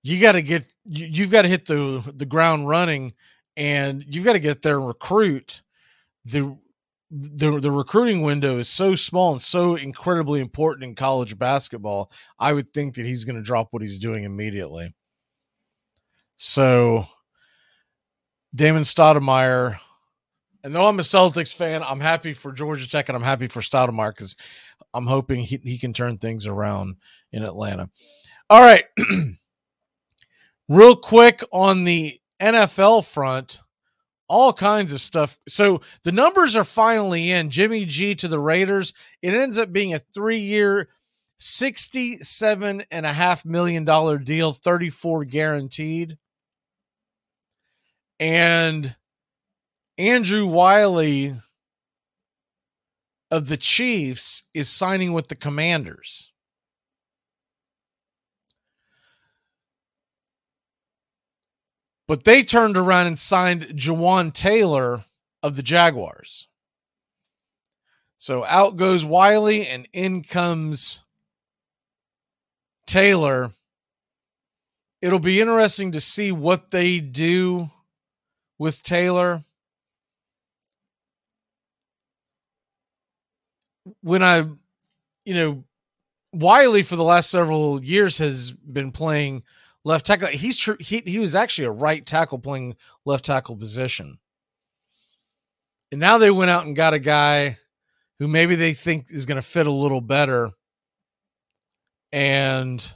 [0.08, 3.14] you got to get you, you've got to hit the the ground running
[3.56, 5.62] and you've got to get there and recruit
[6.24, 6.56] the
[7.10, 12.10] the the recruiting window is so small and so incredibly important in college basketball.
[12.38, 14.94] I would think that he's going to drop what he's doing immediately.
[16.36, 17.06] So
[18.54, 19.76] Damon Stoudemire,
[20.62, 23.60] and though I'm a Celtics fan, I'm happy for Georgia Tech and I'm happy for
[23.60, 24.36] Stoudemire because
[24.92, 26.96] I'm hoping he, he can turn things around
[27.32, 27.88] in Atlanta.
[28.50, 28.84] All right.
[30.68, 33.60] Real quick on the NFL front,
[34.28, 35.38] all kinds of stuff.
[35.48, 37.50] So the numbers are finally in.
[37.50, 38.92] Jimmy G to the Raiders.
[39.22, 40.88] It ends up being a three year,
[41.40, 43.84] $67.5 million
[44.24, 46.18] deal, 34 guaranteed.
[48.18, 48.96] And
[49.98, 51.34] Andrew Wylie
[53.30, 56.32] of the Chiefs is signing with the Commanders.
[62.08, 65.04] But they turned around and signed Jawaan Taylor
[65.42, 66.48] of the Jaguars.
[68.16, 71.02] So out goes Wylie and in comes
[72.86, 73.50] Taylor.
[75.02, 77.68] It'll be interesting to see what they do
[78.58, 79.44] with Taylor.
[84.02, 84.44] When I,
[85.24, 85.64] you know,
[86.32, 89.42] Wylie for the last several years has been playing
[89.86, 90.28] left tackle.
[90.28, 92.76] He's tr- he he was actually a right tackle playing
[93.06, 94.18] left tackle position.
[95.92, 97.58] And now they went out and got a guy
[98.18, 100.50] who maybe they think is going to fit a little better.
[102.12, 102.92] And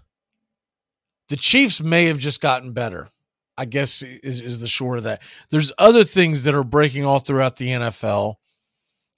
[1.28, 3.08] the Chiefs may have just gotten better.
[3.56, 5.22] I guess is, is the short of that.
[5.50, 8.36] There's other things that are breaking all throughout the NFL.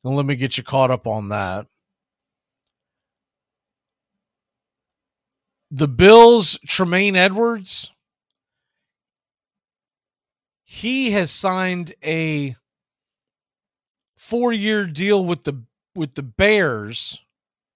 [0.04, 1.66] And let me get you caught up on that.
[5.74, 7.92] The Bills, Tremaine Edwards,
[10.64, 12.56] he has signed a
[14.14, 15.62] four-year deal with the
[15.94, 17.24] with the Bears.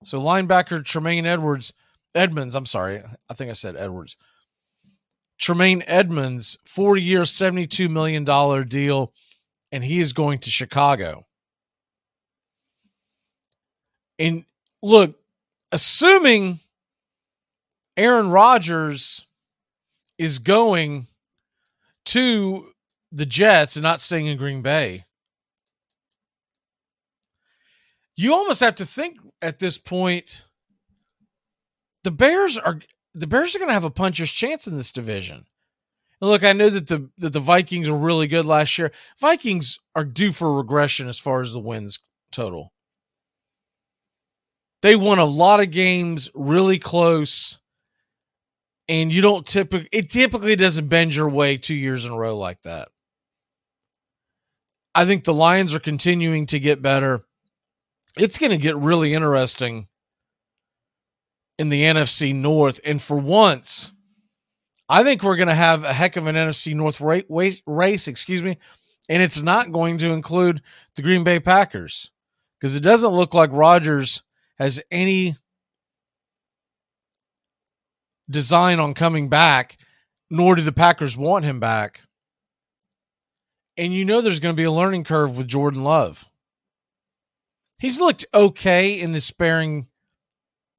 [0.05, 1.72] So linebacker Tremaine Edwards,
[2.14, 4.18] Edmunds, I'm sorry, I think I said Edwards.
[5.38, 8.24] Tremaine Edmunds, four year, $72 million
[8.68, 9.14] deal,
[9.73, 11.27] and he is going to Chicago.
[14.18, 14.44] And
[14.82, 15.18] look,
[15.73, 16.60] assuming
[17.97, 19.27] Aaron Rodgers
[20.18, 21.06] is going
[22.06, 22.70] to
[23.12, 25.05] the Jets and not staying in Green Bay,
[28.16, 30.44] you almost have to think at this point
[32.05, 32.81] the Bears are
[33.14, 35.44] the Bears are going to have a puncher's chance in this division.
[36.20, 38.93] And look, I know that the that the Vikings were really good last year.
[39.18, 41.98] Vikings are due for regression as far as the wins
[42.31, 42.73] total.
[44.82, 47.59] They won a lot of games really close,
[48.89, 52.37] and you don't typically it typically doesn't bend your way two years in a row
[52.37, 52.89] like that.
[54.95, 57.25] I think the Lions are continuing to get better.
[58.17, 59.89] It's going to get really interesting
[61.59, 62.81] in the NFC North.
[62.85, 63.93] And for once,
[64.89, 67.01] I think we're going to have a heck of an NFC North
[67.67, 68.57] race, excuse me,
[69.09, 70.63] and it's not going to include
[70.95, 72.11] the Green Bay Packers
[72.59, 74.23] because it doesn't look like Rodgers
[74.59, 75.37] has any
[78.28, 79.77] design on coming back,
[80.31, 82.03] nor do the Packers want him back.
[83.77, 86.28] And you know there's going to be a learning curve with Jordan Love.
[87.78, 89.86] He's looked okay in his sparing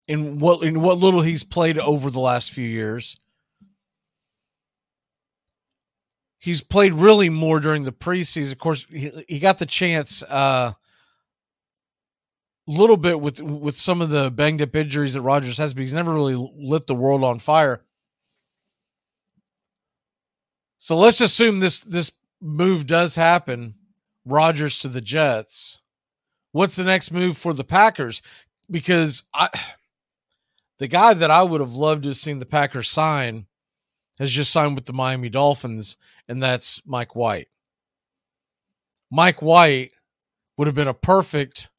[0.07, 3.17] in what in what little he's played over the last few years.
[6.39, 8.53] He's played really more during the preseason.
[8.53, 10.71] Of course, he, he got the chance uh,
[12.67, 15.93] little bit with with some of the banged up injuries that Rodgers has, but he's
[15.93, 17.83] never really lit the world on fire.
[20.77, 22.11] So let's assume this this
[22.41, 23.75] move does happen.
[24.25, 25.81] Rodgers to the Jets.
[26.51, 28.21] What's the next move for the Packers?
[28.69, 29.49] Because I
[30.77, 33.47] the guy that I would have loved to have seen the Packers sign
[34.19, 37.47] has just signed with the Miami Dolphins, and that's Mike White.
[39.09, 39.91] Mike White
[40.57, 41.69] would have been a perfect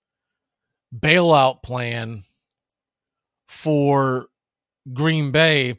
[0.97, 2.25] bailout plan
[3.47, 4.29] for
[4.93, 5.79] Green Bay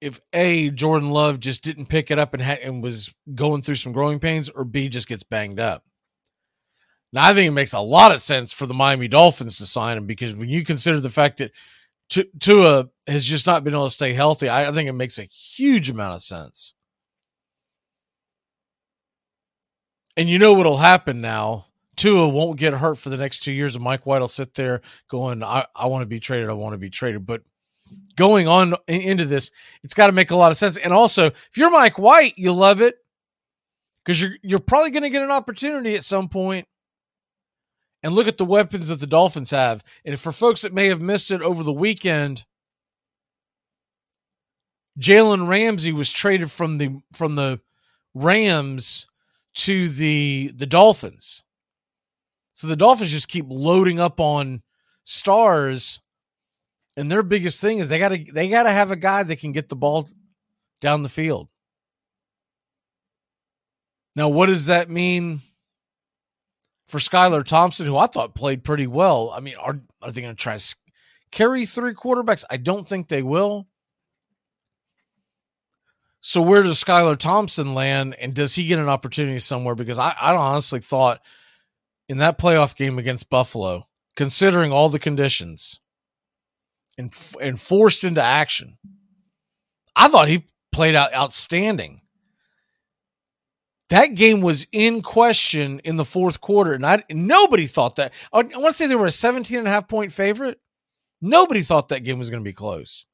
[0.00, 3.74] if A Jordan Love just didn't pick it up and ha- and was going through
[3.74, 5.84] some growing pains, or B just gets banged up.
[7.12, 9.98] Now, I think it makes a lot of sense for the Miami Dolphins to sign
[9.98, 11.52] him because when you consider the fact that
[12.40, 15.90] Tua has just not been able to stay healthy, I think it makes a huge
[15.90, 16.74] amount of sense.
[20.16, 21.66] And you know what'll happen now?
[22.00, 24.80] Tua won't get hurt for the next two years, and Mike White will sit there
[25.08, 26.48] going, I, I want to be traded.
[26.48, 27.26] I want to be traded.
[27.26, 27.42] But
[28.16, 29.50] going on into this,
[29.82, 30.76] it's got to make a lot of sense.
[30.76, 32.96] And also, if you're Mike White, you love it
[34.04, 36.64] because you're you're probably going to get an opportunity at some point.
[36.64, 36.68] point
[38.02, 39.84] and look at the weapons that the Dolphins have.
[40.04, 42.44] And for folks that may have missed it over the weekend,
[44.98, 47.60] Jalen Ramsey was traded from the from the
[48.14, 49.06] Rams
[49.54, 51.42] to the the Dolphins.
[52.60, 54.60] So the Dolphins just keep loading up on
[55.02, 56.02] stars,
[56.94, 59.70] and their biggest thing is they gotta they gotta have a guy that can get
[59.70, 60.06] the ball
[60.82, 61.48] down the field.
[64.14, 65.40] Now, what does that mean
[66.86, 69.32] for Skylar Thompson, who I thought played pretty well.
[69.34, 70.76] I mean, are are they going to try to
[71.30, 72.44] carry three quarterbacks?
[72.50, 73.68] I don't think they will.
[76.20, 79.74] So where does Skylar Thompson land, and does he get an opportunity somewhere?
[79.74, 81.22] Because I, I honestly thought
[82.10, 85.78] in that playoff game against Buffalo, considering all the conditions
[86.98, 88.78] and and forced into action,
[89.94, 92.00] I thought he played out outstanding
[93.90, 98.42] that game was in question in the fourth quarter and I nobody thought that I
[98.42, 100.58] want to say they were a 17 and a half point favorite.
[101.20, 103.06] Nobody thought that game was going to be close.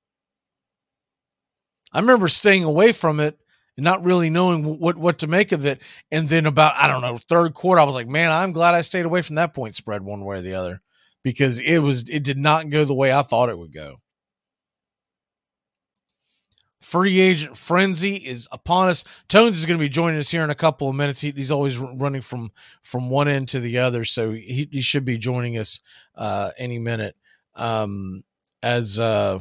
[1.93, 3.43] I remember staying away from it
[3.77, 5.81] not really knowing what what to make of it
[6.11, 8.81] and then about I don't know third quarter I was like, "Man, I'm glad I
[8.81, 10.81] stayed away from that point spread one way or the other
[11.23, 13.97] because it was it did not go the way I thought it would go."
[16.81, 19.03] Free agent frenzy is upon us.
[19.29, 21.21] Tones is going to be joining us here in a couple of minutes.
[21.21, 25.05] He, he's always running from from one end to the other, so he, he should
[25.05, 25.81] be joining us
[26.15, 27.17] uh, any minute.
[27.57, 28.23] Um,
[28.63, 29.41] as uh,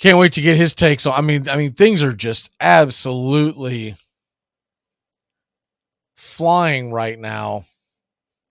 [0.00, 1.14] can't wait to get his takes on.
[1.14, 3.96] I mean, I mean, things are just absolutely
[6.16, 7.66] flying right now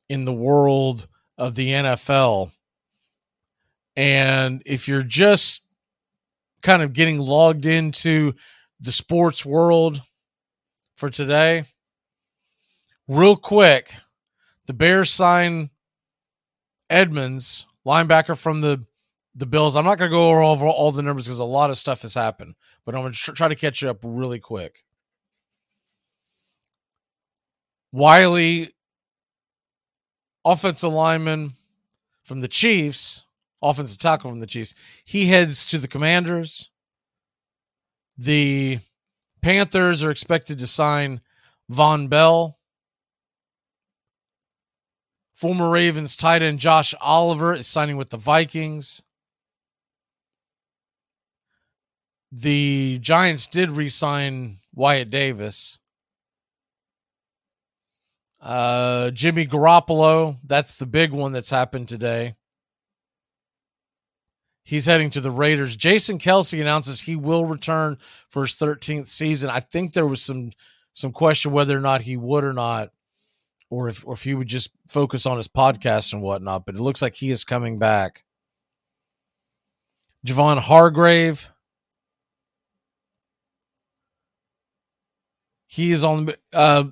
[0.08, 1.08] in the world
[1.38, 2.52] of the NFL.
[3.96, 5.64] And if you're just
[6.62, 8.34] kind of getting logged into
[8.80, 10.02] the sports world
[10.96, 11.66] for today.
[13.08, 13.94] Real quick,
[14.66, 15.70] the Bears sign
[16.90, 18.86] Edmunds, linebacker from the
[19.40, 19.76] the Bills.
[19.76, 22.14] I'm not going to go over all the numbers because a lot of stuff has
[22.14, 22.56] happened,
[22.86, 24.84] but I'm going to try to catch up really quick.
[27.92, 28.70] Wylie,
[30.44, 31.54] offensive lineman
[32.24, 33.26] from the Chiefs,
[33.64, 34.76] offensive tackle from the Chiefs.
[35.06, 36.70] He heads to the Commanders.
[38.18, 38.80] The
[39.42, 41.22] Panthers are expected to sign
[41.72, 42.58] Vonn Bell.
[45.34, 49.02] Former Ravens tight end Josh Oliver is signing with the Vikings.
[52.32, 55.80] The Giants did re sign Wyatt Davis.
[58.42, 62.36] Uh, Jimmy Garoppolo, that's the big one that's happened today.
[64.64, 65.76] He's heading to the Raiders.
[65.76, 67.98] Jason Kelce announces he will return
[68.30, 69.50] for his 13th season.
[69.50, 70.52] I think there was some
[70.94, 72.92] some question whether or not he would or not,
[73.70, 76.66] or if or if he would just focus on his podcast and whatnot.
[76.66, 78.24] But it looks like he is coming back.
[80.26, 81.52] Javon Hargrave.
[85.72, 86.86] He is on uh,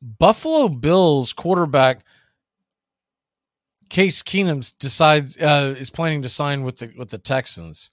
[0.00, 2.02] Buffalo Bills quarterback
[3.90, 7.90] Case Keenum's decide uh, is planning to sign with the with the Texans.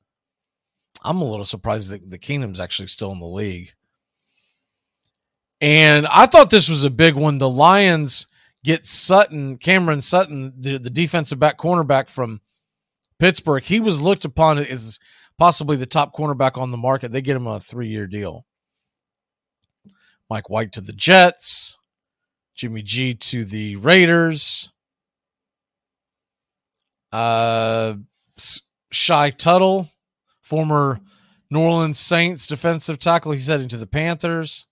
[1.03, 3.73] I'm a little surprised that the Keenum's actually still in the league.
[5.59, 7.37] And I thought this was a big one.
[7.37, 8.27] The Lions
[8.63, 12.41] get Sutton, Cameron Sutton, the, the defensive back cornerback from
[13.19, 13.63] Pittsburgh.
[13.63, 14.99] He was looked upon as
[15.37, 17.11] possibly the top cornerback on the market.
[17.11, 18.45] They get him a three year deal.
[20.29, 21.75] Mike White to the Jets,
[22.55, 24.71] Jimmy G to the Raiders.
[27.11, 27.95] Uh,
[28.91, 29.89] Shy Tuttle,
[30.41, 30.99] former
[31.49, 34.65] New Orleans Saints defensive tackle, he's heading to the Panthers.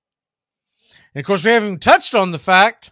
[1.14, 2.92] And of course, we haven't touched on the fact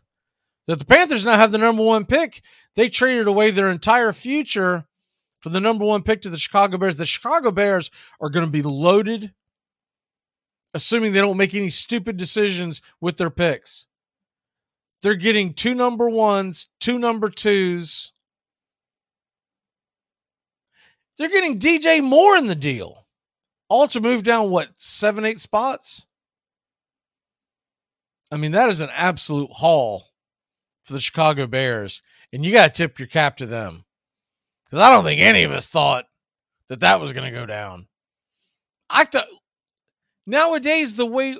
[0.67, 2.41] that the Panthers now have the number one pick.
[2.75, 4.85] They traded away their entire future
[5.41, 6.95] for the number one pick to the Chicago Bears.
[6.95, 7.91] The Chicago Bears
[8.21, 9.33] are going to be loaded,
[10.73, 13.87] assuming they don't make any stupid decisions with their picks.
[15.01, 18.11] They're getting two number ones, two number twos.
[21.17, 23.05] They're getting DJ Moore in the deal.
[23.69, 26.05] All to move down, what, seven, eight spots?
[28.31, 30.05] I mean, that is an absolute haul
[30.83, 32.01] for the Chicago Bears.
[32.31, 33.85] And you got to tip your cap to them.
[34.65, 36.05] Because I don't think any of us thought
[36.69, 37.87] that that was going to go down.
[38.89, 39.27] I thought
[40.25, 41.37] nowadays, the way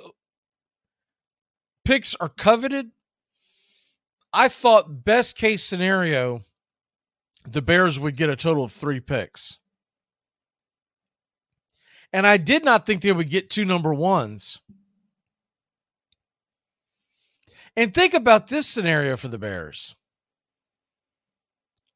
[1.84, 2.90] picks are coveted,
[4.32, 6.44] I thought best case scenario,
[7.44, 9.58] the Bears would get a total of three picks.
[12.12, 14.60] And I did not think they would get two number ones.
[17.76, 19.96] And think about this scenario for the Bears.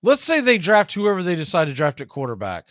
[0.02, 2.68] Let's say they draft whoever they decide to draft at quarterback.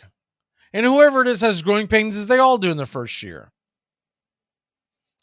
[0.74, 3.52] And whoever it is has growing pains as they all do in their first year.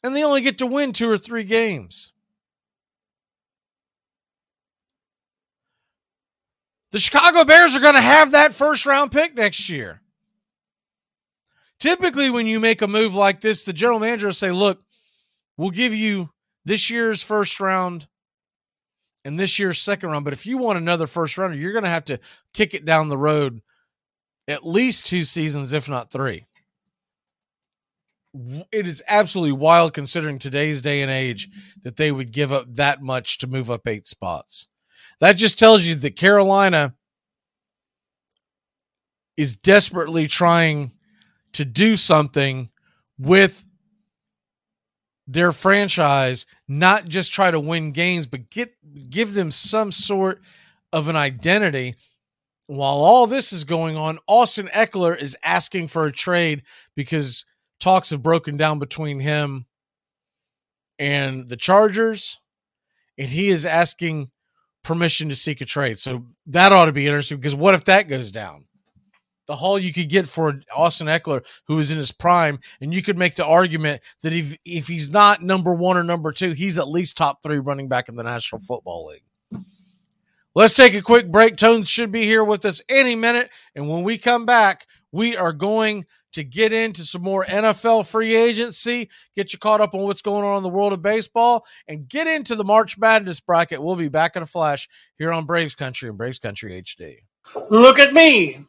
[0.04, 2.12] And they only get to win two or three games.
[6.92, 10.02] The Chicago Bears are going to have that first round pick next year.
[11.80, 14.82] Typically, when you make a move like this, the general manager will say, Look,
[15.56, 16.28] we'll give you
[16.66, 18.06] this year's first round
[19.24, 20.26] and this year's second round.
[20.26, 22.20] But if you want another first rounder, you're going to have to
[22.52, 23.62] kick it down the road
[24.46, 26.44] at least two seasons, if not three.
[28.34, 31.48] It is absolutely wild considering today's day and age
[31.84, 34.66] that they would give up that much to move up eight spots.
[35.20, 36.94] That just tells you that Carolina
[39.36, 40.92] is desperately trying
[41.52, 42.70] to do something
[43.18, 43.64] with
[45.26, 48.74] their franchise, not just try to win games, but get
[49.08, 50.42] give them some sort
[50.92, 51.94] of an identity.
[52.66, 56.62] While all this is going on, Austin Ekeler is asking for a trade
[56.96, 57.44] because
[57.84, 59.66] talks have broken down between him
[60.98, 62.40] and the Chargers,
[63.18, 64.30] and he is asking
[64.82, 65.98] permission to seek a trade.
[65.98, 68.64] So that ought to be interesting because what if that goes down?
[69.46, 73.02] the haul you could get for Austin Ekeler, who is in his prime, and you
[73.02, 76.78] could make the argument that if if he's not number one or number two, he's
[76.78, 79.64] at least top three running back in the National Football League.
[80.54, 81.56] Let's take a quick break.
[81.56, 85.52] Tones should be here with us any minute, and when we come back, we are
[85.52, 90.22] going to get into some more NFL free agency, get you caught up on what's
[90.22, 93.82] going on in the world of baseball, and get into the March Madness bracket.
[93.82, 94.88] We'll be back in a flash
[95.18, 97.18] here on Braves Country and Braves Country HD.
[97.70, 98.64] Look at me.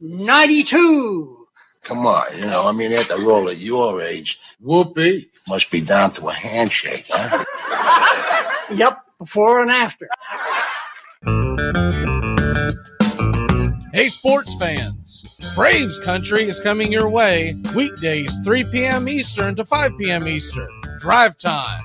[0.00, 1.46] 92.
[1.82, 5.80] Come on, you know, I mean, at the roll at your age, whoopee must be
[5.80, 7.44] down to a handshake, huh?
[8.72, 10.08] Yep, before and after.
[14.00, 15.38] Hey, sports fans.
[15.54, 19.06] Braves Country is coming your way weekdays, 3 p.m.
[19.10, 20.26] Eastern to 5 p.m.
[20.26, 20.70] Eastern.
[20.98, 21.82] Drive time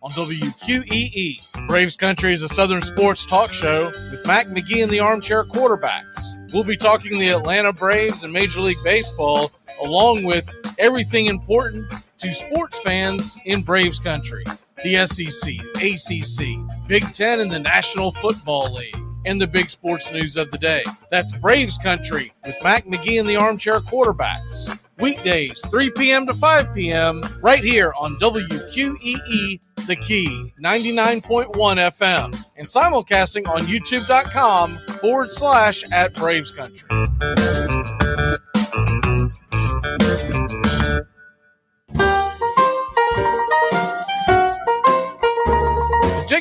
[0.00, 1.68] on WQEE.
[1.68, 6.52] Braves Country is a Southern sports talk show with Mac McGee and the Armchair Quarterbacks.
[6.54, 9.52] We'll be talking the Atlanta Braves and Major League Baseball,
[9.84, 14.44] along with everything important to sports fans in Braves country
[14.84, 20.36] the SEC, ACC, Big Ten, and the National Football League, and the big sports news
[20.36, 20.84] of the day.
[21.10, 24.78] That's Braves country with Mac McGee and the Armchair Quarterbacks.
[24.98, 26.26] Weekdays, 3 p.m.
[26.26, 34.76] to 5 p.m., right here on WQEE The Key, 99.1 FM, and simulcasting on youtube.com
[35.00, 36.88] forward slash at Braves Country.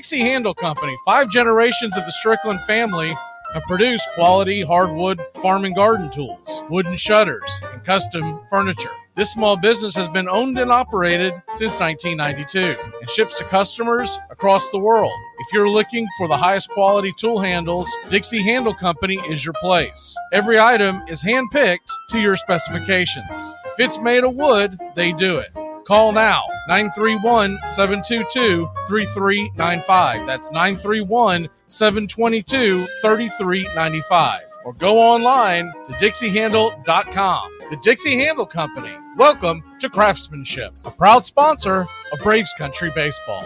[0.09, 3.13] Dixie Handle Company, five generations of the Strickland family
[3.53, 8.89] have produced quality hardwood farm and garden tools, wooden shutters, and custom furniture.
[9.17, 14.69] This small business has been owned and operated since 1992 and ships to customers across
[14.69, 15.11] the world.
[15.39, 20.15] If you're looking for the highest quality tool handles, Dixie Handle Company is your place.
[20.31, 23.53] Every item is handpicked to your specifications.
[23.65, 25.66] If it's made of wood, they do it.
[25.87, 30.27] Call now 931 722 3395.
[30.27, 34.41] That's 931 722 3395.
[34.65, 37.51] Or go online to dixiehandle.com.
[37.69, 38.91] The Dixie Handle Company.
[39.15, 43.45] Welcome to Craftsmanship, a proud sponsor of Braves Country Baseball.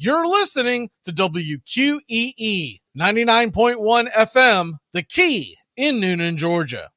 [0.00, 6.90] You're listening to WQEE 99.1 FM, The Key in Newnan, Georgia.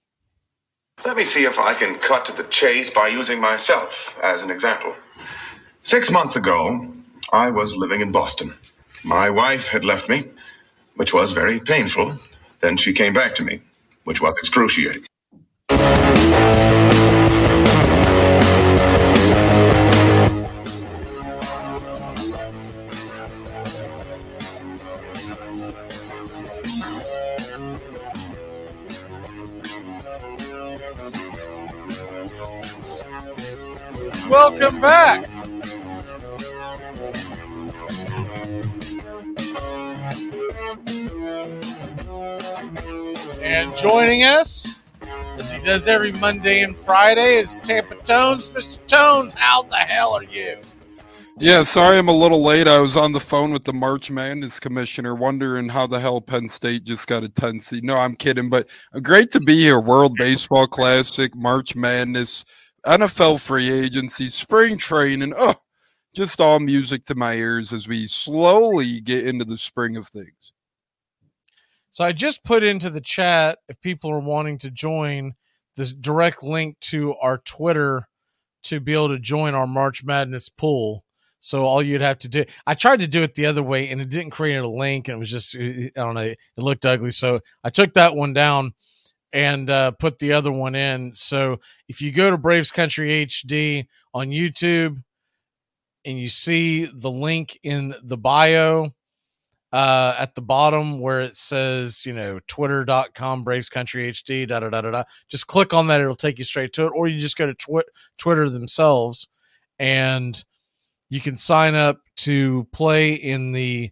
[1.04, 4.52] Let me see if I can cut to the chase by using myself as an
[4.52, 4.94] example.
[5.82, 6.94] Six months ago,
[7.34, 8.54] I was living in Boston.
[9.04, 10.26] My wife had left me,
[10.96, 12.20] which was very painful.
[12.60, 13.64] Then she came back to me,
[14.04, 15.08] which was excruciating.
[34.32, 35.28] Welcome back.
[43.42, 44.82] And joining us,
[45.36, 48.48] as he does every Monday and Friday, is Tampa Tones.
[48.54, 48.80] Mr.
[48.88, 50.62] Tones, how the hell are you?
[51.38, 52.68] Yeah, sorry I'm a little late.
[52.68, 56.48] I was on the phone with the March Madness commissioner wondering how the hell Penn
[56.48, 57.84] State just got a 10 seed.
[57.84, 58.70] No, I'm kidding, but
[59.02, 59.82] great to be here.
[59.82, 62.46] World Baseball Classic, March Madness,
[62.86, 65.34] NFL free agency, spring training.
[65.36, 65.56] Oh,
[66.14, 70.54] just all music to my ears as we slowly get into the spring of things.
[71.92, 75.34] So I just put into the chat if people are wanting to join
[75.76, 78.08] this direct link to our Twitter
[78.64, 81.04] to be able to join our March Madness pool.
[81.40, 84.00] So all you'd have to do, I tried to do it the other way and
[84.00, 86.38] it didn't create a link and it was just, uh, uh, I don't know, it
[86.58, 87.12] looked ugly.
[87.12, 88.74] So I took that one down
[89.34, 91.14] and uh, put the other one in.
[91.14, 94.98] So if you go to Braves Country HD on YouTube
[96.06, 98.94] and you see the link in the bio
[99.72, 104.70] uh, at the bottom where it says, you know, twitter.com Braves Country HD, da da
[104.70, 106.02] da da da, just click on that.
[106.02, 106.92] It'll take you straight to it.
[106.96, 107.84] Or you just go to twi-
[108.18, 109.28] Twitter themselves
[109.80, 110.44] and
[111.10, 113.92] you can sign up to play in the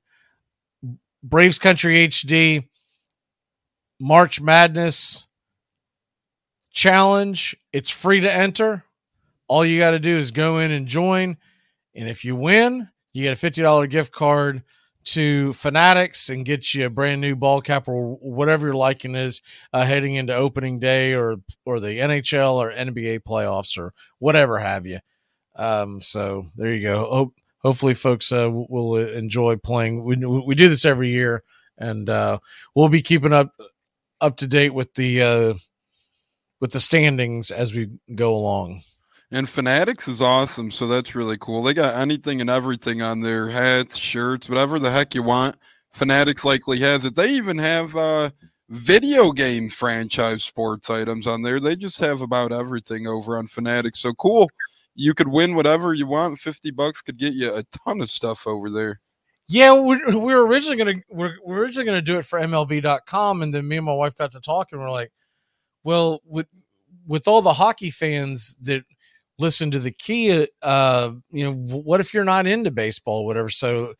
[1.24, 2.68] Braves Country HD
[4.00, 5.28] March Madness
[6.72, 7.56] challenge.
[7.74, 8.84] It's free to enter.
[9.48, 11.38] All you got to do is go in and join.
[11.96, 14.64] And if you win, you get a $50 gift card
[15.06, 19.42] to Fanatics and get you a brand new ball cap or whatever your liking is
[19.74, 24.86] uh, heading into opening day or or the NHL or NBA playoffs or whatever have
[24.86, 25.00] you.
[25.56, 27.06] Um, so there you go.
[27.06, 27.34] Hope,
[27.64, 30.04] hopefully, folks uh, will enjoy playing.
[30.04, 31.44] We, we do this every year,
[31.78, 32.40] and uh,
[32.76, 33.52] we'll be keeping up
[34.22, 35.54] up to date with the uh,
[36.60, 38.82] with the standings as we go along.
[39.32, 41.62] And Fanatics is awesome, so that's really cool.
[41.62, 45.56] They got anything and everything on their hats, shirts, whatever the heck you want.
[45.92, 47.16] Fanatics likely has it.
[47.16, 48.32] They even have uh,
[48.70, 51.60] video game franchise sports items on there.
[51.60, 54.00] They just have about everything over on Fanatics.
[54.00, 54.50] So cool.
[54.96, 56.40] You could win whatever you want.
[56.40, 59.00] 50 bucks could get you a ton of stuff over there.
[59.48, 63.52] Yeah, we, we were originally gonna we're, we're originally gonna do it for MLB.com, and
[63.52, 64.78] then me and my wife got to talking.
[64.78, 65.12] And we're like,
[65.90, 66.46] well, with
[67.08, 68.84] with all the hockey fans that
[69.40, 73.50] listen to the key, uh, you know, what if you're not into baseball, whatever?
[73.50, 73.94] So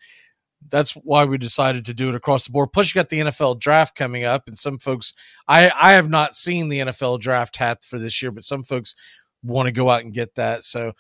[0.70, 2.72] that's why we decided to do it across the board.
[2.72, 5.16] Plus, you got the NFL draft coming up, and some folks,
[5.48, 8.96] I I have not seen the NFL draft hat for this year, but some folks
[9.42, 10.64] want to go out and get that.
[10.64, 10.94] So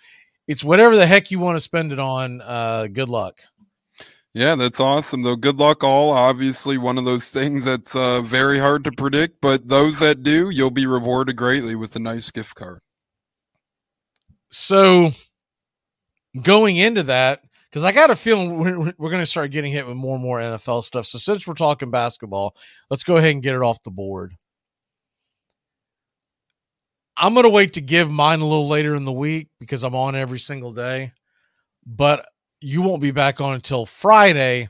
[0.48, 2.42] it's whatever the heck you want to spend it on.
[2.42, 3.42] Uh, good luck.
[4.34, 5.36] Yeah, that's awesome though.
[5.36, 6.12] Good luck all.
[6.12, 10.50] Obviously, one of those things that's uh, very hard to predict, but those that do,
[10.52, 12.80] you'll be rewarded greatly with a nice gift card.
[14.52, 15.12] So,
[16.42, 19.88] going into that, because I got a feeling we're, we're going to start getting hit
[19.88, 21.08] with more and more NFL stuff.
[21.08, 22.56] So, since we're talking basketball,
[22.92, 24.36] let's go ahead and get it off the board.
[27.18, 29.96] I'm going to wait to give mine a little later in the week because I'm
[29.96, 31.14] on every single day.
[31.86, 32.26] But
[32.62, 34.70] you won't be back on until Friday.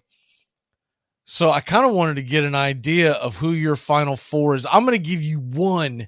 [1.26, 4.66] So I kind of wanted to get an idea of who your final four is.
[4.66, 6.07] I'm going to give you one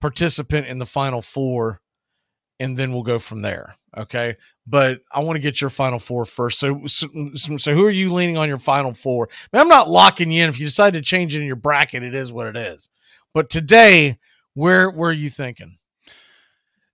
[0.00, 1.80] participant in the final four,
[2.58, 3.76] and then we'll go from there.
[3.96, 4.36] Okay,
[4.66, 6.60] but I want to get your final four first.
[6.60, 9.28] So, so, so who are you leaning on your final four?
[9.30, 10.48] I mean, I'm not locking you in.
[10.48, 12.88] If you decide to change it in your bracket, it is what it is.
[13.34, 14.18] But today,
[14.54, 15.76] where where are you thinking?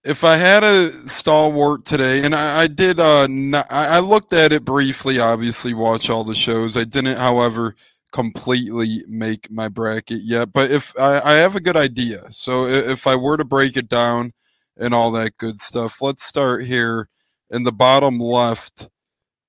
[0.07, 4.53] If I had a stalwart today, and I, I did, uh, not, I, looked at
[4.53, 5.19] it briefly.
[5.19, 6.77] Obviously, watch all the shows.
[6.77, 7.75] I didn't, however,
[8.13, 10.53] completely make my bracket yet.
[10.53, 13.89] But if I, I have a good idea, so if I were to break it
[13.89, 14.33] down
[14.77, 17.09] and all that good stuff, let's start here
[17.51, 18.89] in the bottom left.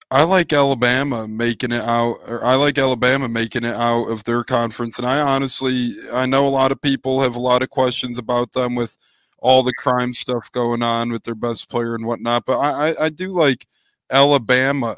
[0.10, 4.44] I like Alabama making it out, or I like Alabama making it out of their
[4.44, 4.98] conference.
[4.98, 8.54] And I honestly, I know a lot of people have a lot of questions about
[8.54, 8.98] them with
[9.40, 12.46] all the crime stuff going on with their best player and whatnot.
[12.46, 13.68] But I, I, I do like
[14.12, 14.98] Alabama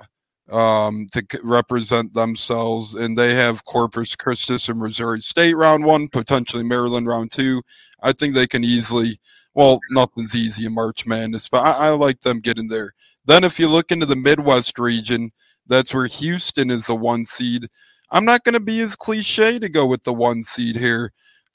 [0.49, 6.63] um, to represent themselves, and they have Corpus Christi and Missouri State round one, potentially
[6.63, 7.61] Maryland round two.
[8.01, 9.19] I think they can easily.
[9.55, 12.93] Well, nothing's easy in March Madness, but I, I like them getting there.
[13.25, 15.31] Then, if you look into the Midwest region,
[15.67, 17.67] that's where Houston is the one seed.
[18.11, 21.11] I'm not going to be as cliche to go with the one seed here.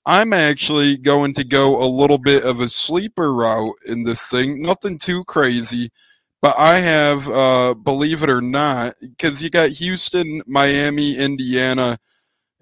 [0.07, 4.61] I'm actually going to go a little bit of a sleeper route in this thing.
[4.61, 5.91] Nothing too crazy,
[6.43, 11.99] but I have, uh, believe it or not, because you got Houston, Miami, Indiana,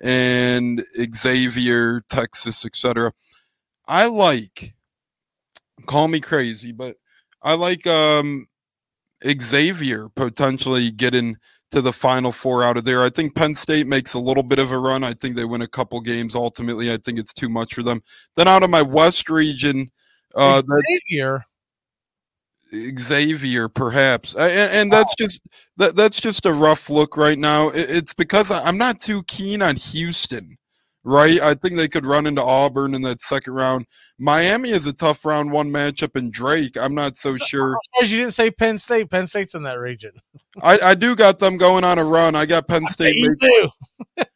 [0.00, 0.84] and
[1.16, 3.12] Xavier, Texas, etc.
[3.88, 4.74] I like,
[5.86, 6.96] call me crazy, but
[7.42, 8.46] I like um,
[9.40, 11.36] Xavier potentially getting
[11.72, 13.02] to the final four out of there.
[13.02, 15.02] I think Penn State makes a little bit of a run.
[15.02, 16.34] I think they win a couple games.
[16.34, 18.02] Ultimately, I think it's too much for them.
[18.36, 19.90] Then out of my West region,
[20.34, 21.44] uh, Xavier.
[22.98, 25.42] Xavier, perhaps, and, and that's just
[25.76, 27.68] that, that's just a rough look right now.
[27.68, 30.56] It, it's because I'm not too keen on Houston,
[31.04, 31.40] right?
[31.40, 33.86] I think they could run into Auburn in that second round.
[34.18, 37.76] Miami is a tough round one matchup, and Drake, I'm not so, so sure.
[38.02, 40.12] As you didn't say Penn State, Penn State's in that region.
[40.62, 42.34] I, I do got them going on a run.
[42.34, 43.16] I got Penn State.
[43.16, 43.70] You do.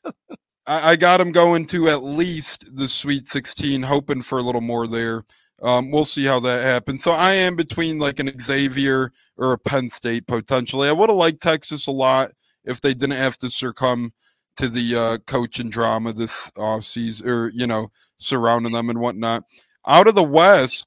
[0.66, 4.60] I, I got them going to at least the Sweet 16, hoping for a little
[4.60, 5.24] more there.
[5.62, 7.02] Um, we'll see how that happens.
[7.02, 10.88] So I am between like an Xavier or a Penn State potentially.
[10.88, 12.32] I would have liked Texas a lot
[12.64, 14.12] if they didn't have to succumb
[14.56, 19.44] to the uh, coaching drama this off season, or you know, surrounding them and whatnot.
[19.86, 20.86] Out of the West,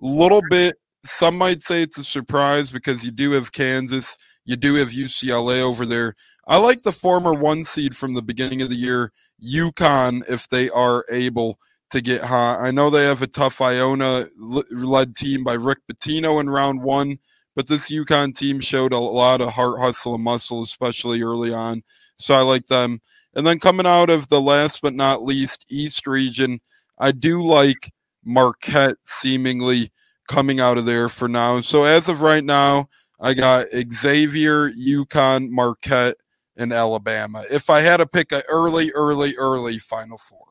[0.00, 0.76] little bit.
[1.04, 5.62] Some might say it's a surprise because you do have Kansas, you do have UCLA
[5.62, 6.14] over there.
[6.46, 10.68] I like the former one seed from the beginning of the year, UConn, if they
[10.70, 11.58] are able
[11.90, 12.60] to get hot.
[12.60, 17.18] I know they have a tough Iona led team by Rick Pitino in round one,
[17.56, 21.82] but this UConn team showed a lot of heart, hustle, and muscle, especially early on.
[22.20, 23.00] So I like them.
[23.34, 26.60] And then coming out of the last but not least East region,
[26.98, 27.92] I do like
[28.24, 29.90] Marquette seemingly
[30.28, 31.60] coming out of there for now.
[31.60, 32.88] So as of right now,
[33.20, 36.16] I got Xavier, UConn, Marquette,
[36.56, 37.44] and Alabama.
[37.50, 40.46] If I had to pick an early, early, early Final Four.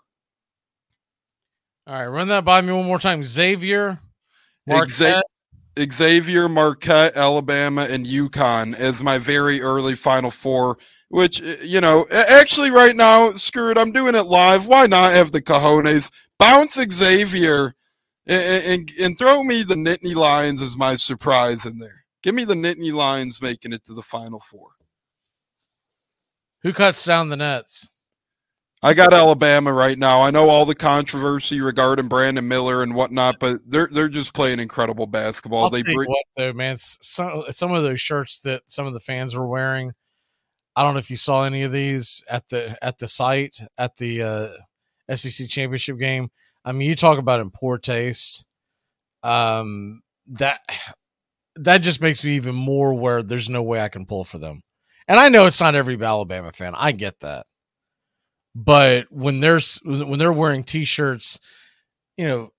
[1.88, 3.24] All right, run that by me one more time.
[3.24, 4.00] Xavier,
[4.68, 5.24] Marquette.
[5.92, 10.78] Xavier, Marquette, Alabama, and UConn as my very early Final Four.
[11.10, 13.78] Which eh, you know, actually, right now, screw it.
[13.78, 14.68] I'm doing it live.
[14.68, 16.12] Why not have the cojones?
[16.38, 17.76] Bounce Xavier
[18.28, 22.06] and, and, and throw me the Nittany Lions as my surprise in there.
[22.22, 24.70] Give me the Nittany Lions making it to the Final Four.
[26.62, 27.88] Who cuts down the nets?
[28.82, 30.22] I got Alabama right now.
[30.22, 34.60] I know all the controversy regarding Brandon Miller and whatnot, but they're they're just playing
[34.60, 35.66] incredible basketball.
[35.66, 36.78] I'll they bring what though, man.
[36.78, 39.94] Some some of those shirts that some of the fans were wearing.
[40.80, 43.96] I don't know if you saw any of these at the at the site at
[43.98, 46.30] the uh, SEC championship game.
[46.64, 48.50] I mean, you talk about in poor taste.
[49.24, 50.60] Um, that
[51.56, 54.62] that just makes me even more where there's no way I can pull for them.
[55.08, 56.76] And I know it's not every Alabama fan.
[56.76, 57.46] I get that
[58.56, 61.40] but when they're when they're wearing t-shirts
[62.18, 62.50] you know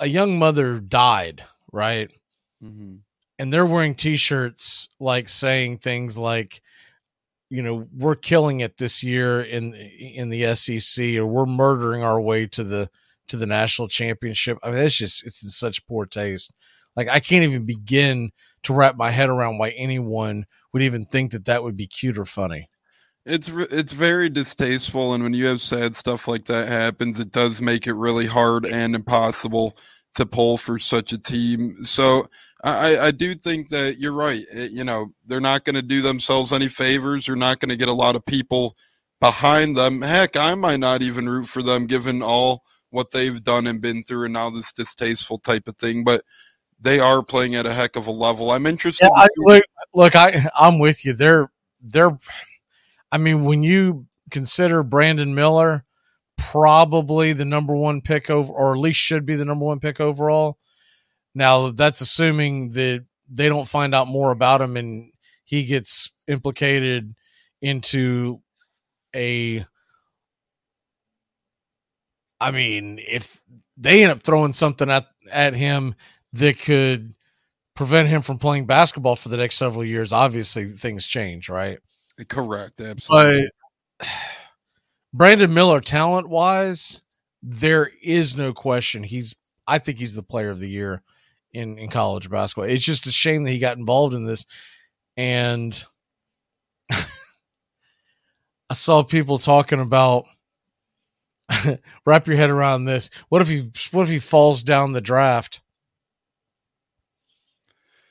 [0.00, 2.10] a young mother died right
[2.62, 2.96] mm-hmm.
[3.38, 6.62] and they're wearing t-shirts like saying things like
[7.50, 12.20] you know we're killing it this year in in the SEC or we're murdering our
[12.20, 12.88] way to the
[13.28, 14.58] to the national championship.
[14.62, 16.52] I mean it's just it's in such poor taste.
[16.96, 18.30] Like i can't even begin
[18.64, 22.18] to wrap my head around why anyone would even think that that would be cute
[22.18, 22.68] or funny.
[23.26, 27.62] It's it's very distasteful, and when you have sad stuff like that happens, it does
[27.62, 29.78] make it really hard and impossible
[30.14, 31.84] to pull for such a team.
[31.84, 32.28] So
[32.62, 34.40] I, I do think that you're right.
[34.52, 37.26] It, you know, they're not going to do themselves any favors.
[37.26, 38.76] They're not going to get a lot of people
[39.20, 40.00] behind them.
[40.00, 44.02] Heck, I might not even root for them, given all what they've done and been
[44.04, 46.04] through, and now this distasteful type of thing.
[46.04, 46.24] But
[46.80, 48.50] they are playing at a heck of a level.
[48.50, 49.06] I'm interested.
[49.06, 49.64] Yeah, I, look,
[49.94, 51.14] look, I I'm with you.
[51.14, 51.50] They're
[51.82, 52.16] they're.
[53.10, 55.84] I mean, when you consider Brandon Miller,
[56.36, 60.00] probably the number one pick over, or at least should be the number one pick
[60.00, 60.58] overall.
[61.34, 65.10] Now that's assuming that they don't find out more about him and
[65.44, 67.14] he gets implicated
[67.60, 68.40] into
[69.14, 69.66] a
[72.40, 73.42] I mean, if
[73.76, 75.94] they end up throwing something at at him
[76.34, 77.14] that could
[77.74, 81.78] prevent him from playing basketball for the next several years, obviously things change, right?
[82.28, 83.48] Correct, absolutely.
[83.98, 84.08] But
[85.14, 87.00] Brandon Miller, talent wise,
[87.40, 89.04] there is no question.
[89.04, 91.02] He's I think he's the player of the year
[91.52, 92.68] in, in college basketball.
[92.68, 94.44] It's just a shame that he got involved in this.
[95.16, 95.84] And
[96.90, 97.04] I
[98.72, 100.24] saw people talking about
[102.04, 103.08] wrap your head around this.
[103.28, 105.60] What if he what if he falls down the draft?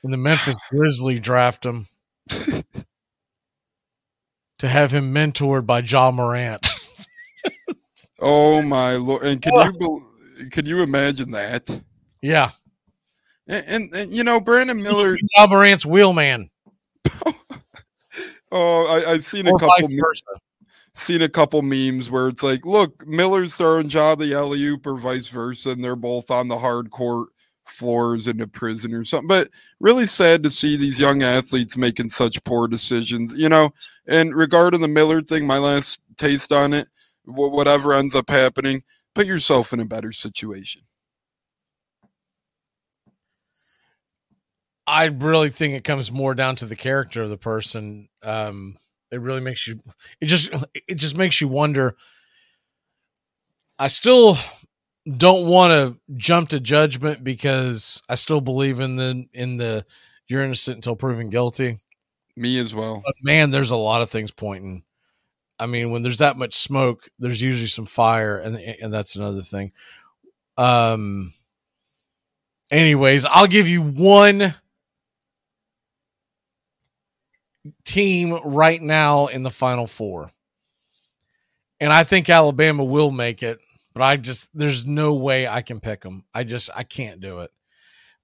[0.02, 1.86] And the Memphis Grizzly draft him
[2.28, 2.64] to
[4.62, 6.66] have him mentored by Ja Morant.
[8.20, 9.22] Oh my lord!
[9.24, 10.02] And can you
[10.50, 11.80] can you imagine that?
[12.22, 12.50] Yeah.
[13.46, 16.50] And, and, and you know Brandon Miller, Ja Morant's wheelman.
[18.52, 19.88] oh, I, I've seen Or a couple.
[19.88, 20.24] versa.
[20.96, 24.96] Seen a couple memes where it's like, look, Miller's throwing Ja the alley oop or
[24.96, 27.30] vice versa, and they're both on the hard court
[27.66, 29.26] floors in a prison or something.
[29.26, 29.48] But
[29.80, 33.70] really sad to see these young athletes making such poor decisions, you know.
[34.06, 36.86] And regarding the Miller thing, my last taste on it,
[37.24, 38.82] whatever ends up happening,
[39.14, 40.82] put yourself in a better situation.
[44.86, 48.08] I really think it comes more down to the character of the person.
[48.22, 48.76] Um,
[49.10, 49.78] it really makes you.
[50.20, 51.96] It just it just makes you wonder.
[53.78, 54.36] I still
[55.08, 59.84] don't want to jump to judgment because I still believe in the in the
[60.28, 61.78] you're innocent until proven guilty.
[62.36, 63.02] Me as well.
[63.04, 64.82] But man, there's a lot of things pointing.
[65.58, 69.40] I mean, when there's that much smoke, there's usually some fire, and and that's another
[69.40, 69.72] thing.
[70.56, 71.32] Um.
[72.70, 74.54] Anyways, I'll give you one
[77.84, 80.30] team right now in the final four.
[81.80, 83.58] And I think Alabama will make it,
[83.92, 86.24] but I just there's no way I can pick them.
[86.34, 87.50] I just I can't do it.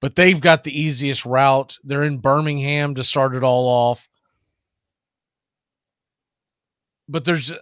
[0.00, 1.76] But they've got the easiest route.
[1.84, 4.08] They're in Birmingham to start it all off.
[7.10, 7.52] But there's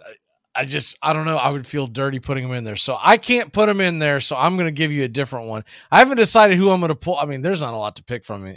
[0.55, 2.75] I just I don't know, I would feel dirty putting them in there.
[2.75, 5.47] So I can't put them in there, so I'm going to give you a different
[5.47, 5.63] one.
[5.91, 7.17] I haven't decided who I'm going to pull.
[7.17, 8.55] I mean, there's not a lot to pick from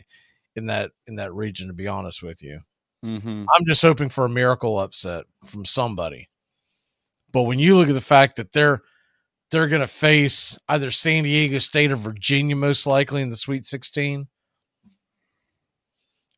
[0.55, 2.61] in that in that region to be honest with you.
[3.05, 3.45] Mm-hmm.
[3.55, 6.29] I'm just hoping for a miracle upset from somebody.
[7.33, 8.81] But when you look at the fact that they're
[9.51, 13.67] they're going to face either San Diego State or Virginia most likely in the Sweet
[13.67, 14.27] 16,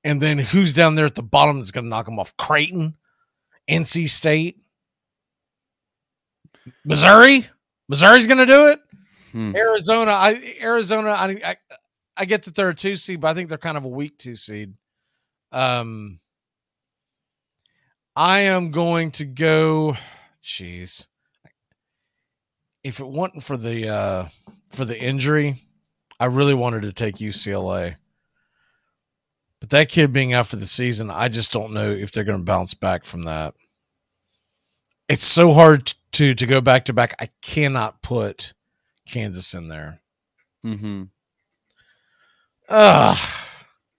[0.02, 2.36] and then who's down there at the bottom that's going to knock them off?
[2.36, 2.96] Creighton,
[3.68, 4.58] NC State,
[6.84, 7.46] Missouri.
[7.88, 8.80] Missouri's going to do it.
[9.32, 9.54] Hmm.
[9.56, 11.56] Arizona, I Arizona, I, I
[12.16, 14.16] I get that they're a two seed, but I think they're kind of a weak
[14.16, 14.74] two seed.
[15.52, 16.20] Um,
[18.16, 19.96] I am going to go.
[20.42, 21.06] Jeez,
[22.84, 24.28] if it wasn't for the uh,
[24.70, 25.56] for the injury,
[26.20, 27.96] I really wanted to take UCLA.
[29.64, 32.38] But that kid being out for the season, I just don't know if they're going
[32.38, 33.54] to bounce back from that.
[35.08, 37.14] It's so hard to to go back to back.
[37.18, 38.52] I cannot put
[39.08, 40.02] Kansas in there.
[40.66, 41.04] Mm-hmm.
[42.68, 43.18] Ugh.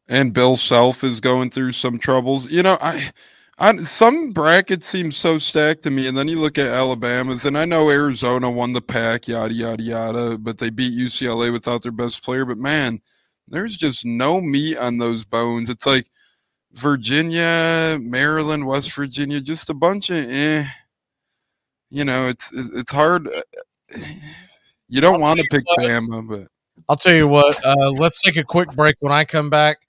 [0.07, 2.47] And Bill Self is going through some troubles.
[2.51, 3.09] You know, I,
[3.57, 7.57] I some brackets seem so stacked to me, and then you look at Alabama's, and
[7.57, 11.91] I know Arizona won the Pac, yada yada yada, but they beat UCLA without their
[11.91, 12.45] best player.
[12.45, 13.01] But man,
[13.47, 15.69] there's just no meat on those bones.
[15.69, 16.07] It's like
[16.73, 20.65] Virginia, Maryland, West Virginia, just a bunch of eh.
[21.89, 23.29] You know, it's it's hard.
[24.89, 26.47] You don't want to pick Bama, but
[26.89, 27.63] I'll tell you what.
[27.65, 28.95] Uh, let's take a quick break.
[28.99, 29.84] When I come back,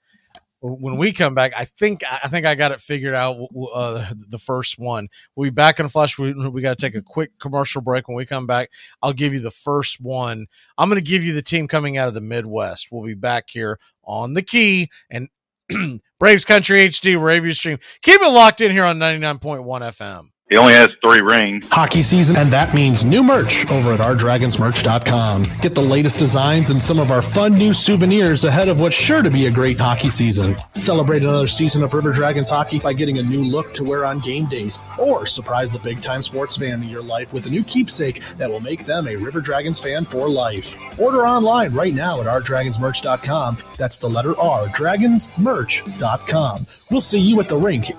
[0.61, 3.37] when we come back, I think I think I got it figured out.
[3.73, 5.07] Uh, the first one.
[5.35, 6.17] We'll be back in a flash.
[6.17, 8.07] We we got to take a quick commercial break.
[8.07, 8.69] When we come back,
[9.01, 10.47] I'll give you the first one.
[10.77, 12.87] I'm going to give you the team coming out of the Midwest.
[12.91, 15.29] We'll be back here on the key and
[16.19, 17.77] Braves Country HD wherever you stream.
[18.01, 20.29] Keep it locked in here on 99.1 FM.
[20.49, 21.67] He only has three rings.
[21.67, 25.43] Hockey season, and that means new merch over at ourdragonsmerch.com.
[25.61, 29.21] Get the latest designs and some of our fun new souvenirs ahead of what's sure
[29.21, 30.55] to be a great hockey season.
[30.73, 34.19] Celebrate another season of River Dragons hockey by getting a new look to wear on
[34.19, 37.63] game days, or surprise the big time sports fan in your life with a new
[37.65, 40.77] keepsake that will make them a River Dragons fan for life.
[40.97, 43.57] Order online right now at ourdragonsmerch.com.
[43.77, 46.67] That's the letter R, dragonsmerch.com.
[46.89, 47.91] We'll see you at the rink.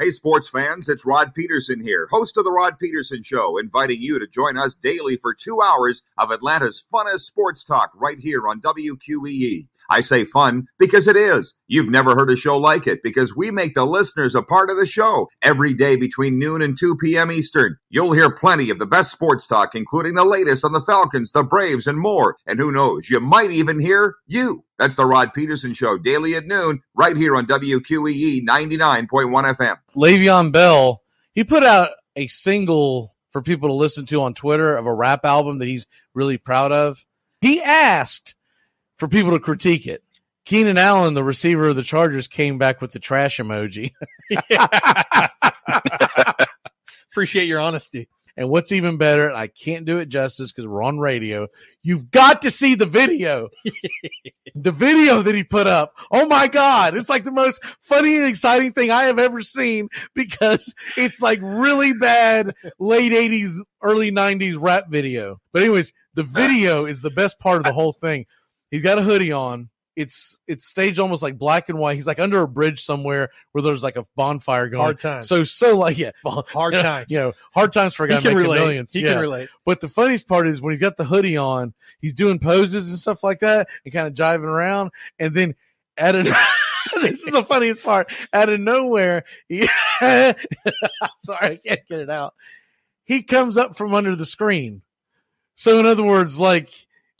[0.00, 4.20] Hey, sports fans, it's Rod Peterson here, host of The Rod Peterson Show, inviting you
[4.20, 8.60] to join us daily for two hours of Atlanta's funnest sports talk right here on
[8.60, 9.66] WQEE.
[9.88, 11.54] I say fun because it is.
[11.66, 14.76] You've never heard a show like it because we make the listeners a part of
[14.76, 17.30] the show every day between noon and 2 p.m.
[17.30, 17.76] Eastern.
[17.90, 21.42] You'll hear plenty of the best sports talk, including the latest on the Falcons, the
[21.42, 22.36] Braves, and more.
[22.46, 24.64] And who knows, you might even hear you.
[24.78, 29.76] That's the Rod Peterson Show, daily at noon, right here on WQEE 99.1 FM.
[29.96, 31.02] Le'Veon Bell,
[31.32, 35.24] he put out a single for people to listen to on Twitter of a rap
[35.24, 37.04] album that he's really proud of.
[37.40, 38.34] He asked
[38.98, 40.02] for people to critique it.
[40.44, 43.92] Keenan Allen, the receiver of the Chargers, came back with the trash emoji.
[47.12, 48.08] Appreciate your honesty.
[48.38, 51.48] And what's even better, I can't do it justice because we're on radio.
[51.82, 53.48] You've got to see the video.
[54.54, 55.96] the video that he put up.
[56.12, 56.96] Oh my God.
[56.96, 61.40] It's like the most funny and exciting thing I have ever seen because it's like
[61.42, 65.40] really bad late 80s, early 90s rap video.
[65.52, 68.26] But, anyways, the video is the best part of the whole thing.
[68.70, 69.70] He's got a hoodie on.
[69.96, 71.96] It's it's staged almost like black and white.
[71.96, 74.82] He's like under a bridge somewhere where there's like a bonfire going.
[74.84, 75.26] Hard times.
[75.26, 77.06] So so like yeah, Hard you know, times.
[77.10, 78.60] You know, hard times for a He guy can making relate.
[78.60, 78.92] millions.
[78.92, 79.14] He yeah.
[79.14, 79.48] can relate.
[79.64, 82.98] But the funniest part is when he's got the hoodie on, he's doing poses and
[82.98, 84.92] stuff like that and kind of jiving around.
[85.18, 85.56] And then
[85.98, 86.26] out of
[87.00, 88.08] this is the funniest part.
[88.32, 89.62] Out of nowhere, he,
[90.00, 90.36] sorry,
[91.42, 92.34] I can't get it out.
[93.04, 94.82] He comes up from under the screen.
[95.54, 96.70] So in other words, like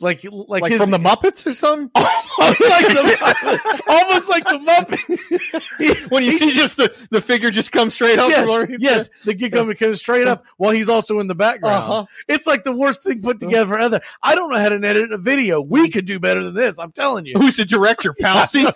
[0.01, 1.91] like like, Like his, from the Muppets or something?
[1.95, 6.11] almost like the almost like the Muppets.
[6.11, 8.29] when you see just the, the figure just come straight up.
[8.29, 8.77] yes, Lori?
[8.79, 11.85] yes, the gig coming comes straight up while he's also in the background.
[11.85, 12.07] Uh-huh.
[12.29, 14.01] It's like the worst thing put together ever.
[14.23, 15.61] I don't know how to edit a video.
[15.61, 16.79] We could do better than this.
[16.79, 17.35] I'm telling you.
[17.37, 18.71] Who's the director, Pouncey?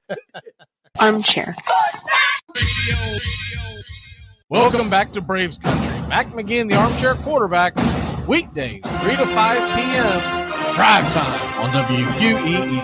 [0.98, 1.54] Armchair.
[4.50, 5.94] Welcome back to Braves Country.
[6.08, 10.20] Mac McGee and the Armchair Quarterbacks, weekdays, 3 to 5 p.m.
[10.74, 12.80] Drive time on WQEE.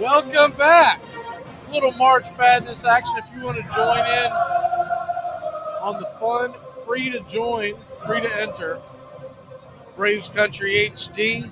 [0.00, 1.00] Welcome back.
[1.72, 3.16] Little March Madness action.
[3.18, 4.32] If you want to join in
[5.82, 6.54] on the fun,
[6.86, 7.74] free to join,
[8.06, 8.78] free to enter.
[9.96, 11.50] Braves Country HD.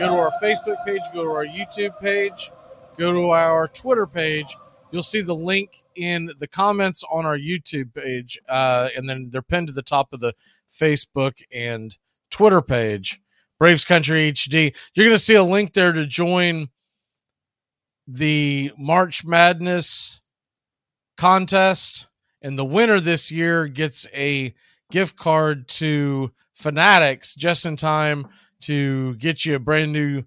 [0.00, 2.50] Go to our Facebook page, go to our YouTube page,
[2.96, 4.56] go to our Twitter page.
[4.90, 9.42] You'll see the link in the comments on our YouTube page, uh, and then they're
[9.42, 10.32] pinned to the top of the
[10.72, 11.98] Facebook and
[12.30, 13.20] Twitter page.
[13.58, 14.74] Braves Country HD.
[14.94, 16.70] You're going to see a link there to join
[18.06, 20.32] the March Madness
[21.18, 22.06] contest,
[22.40, 24.54] and the winner this year gets a
[24.90, 28.26] gift card to Fanatics just in time
[28.62, 30.24] to get you a brand new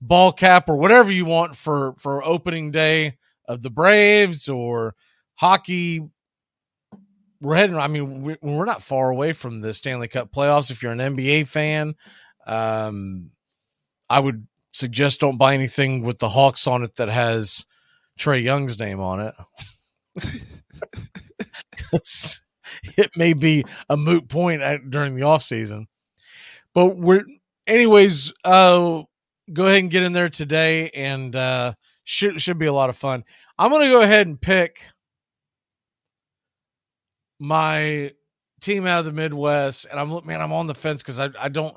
[0.00, 3.16] ball cap or whatever you want for for opening day
[3.46, 4.94] of the Braves or
[5.36, 6.08] hockey.
[7.40, 7.76] We're heading.
[7.76, 10.70] I mean, we- we're not far away from the Stanley Cup playoffs.
[10.70, 11.94] If you're an NBA fan,
[12.46, 13.30] um,
[14.10, 17.64] I would suggest don't buy anything with the Hawks on it that has
[18.18, 19.34] Trae Young's name on it.
[22.96, 25.86] it may be a moot point at, during the off season.
[26.74, 27.24] But we're,
[27.70, 28.32] anyways.
[28.44, 29.02] Uh,
[29.52, 31.74] go ahead and get in there today, and uh,
[32.04, 33.24] should should be a lot of fun.
[33.58, 34.86] I'm gonna go ahead and pick
[37.38, 38.12] my
[38.60, 41.48] team out of the Midwest, and I'm man, I'm on the fence because I I
[41.48, 41.76] don't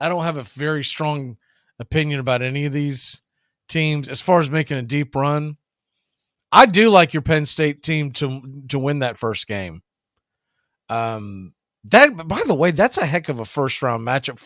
[0.00, 1.36] I don't have a very strong
[1.78, 3.20] opinion about any of these
[3.68, 5.56] teams as far as making a deep run.
[6.50, 9.82] I do like your Penn State team to to win that first game.
[10.88, 11.52] Um,
[11.84, 14.38] that by the way, that's a heck of a first round matchup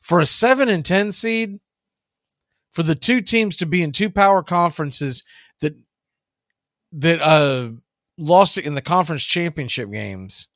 [0.00, 1.60] for a seven and ten seed.
[2.72, 5.26] For the two teams to be in two power conferences
[5.60, 5.74] that
[6.92, 7.70] that uh
[8.18, 10.48] lost it in the conference championship games,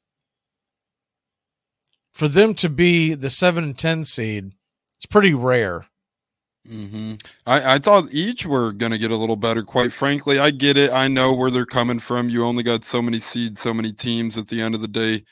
[2.13, 4.53] for them to be the seven and ten seed,
[4.95, 5.87] it's pretty rare.
[6.67, 7.15] hmm
[7.47, 9.63] I, I thought each were going to get a little better.
[9.63, 10.91] Quite frankly, I get it.
[10.93, 12.31] I know where they're coming from.
[12.31, 15.25] You only got so many seeds, so many teams at the end of the day.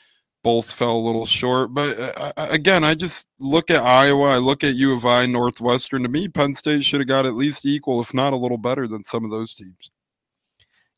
[0.43, 1.73] Both fell a little short.
[1.73, 5.25] But uh, uh, again, I just look at Iowa, I look at U of I,
[5.25, 6.03] Northwestern.
[6.03, 8.87] To me, Penn State should have got at least equal, if not a little better
[8.87, 9.91] than some of those teams.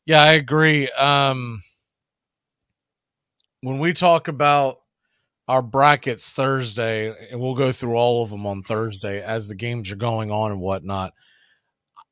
[0.04, 0.88] Yeah, I agree.
[0.90, 1.62] Um,
[3.60, 4.78] when we talk about
[5.48, 9.92] our brackets Thursday, and we'll go through all of them on Thursday as the games
[9.92, 11.12] are going on and whatnot.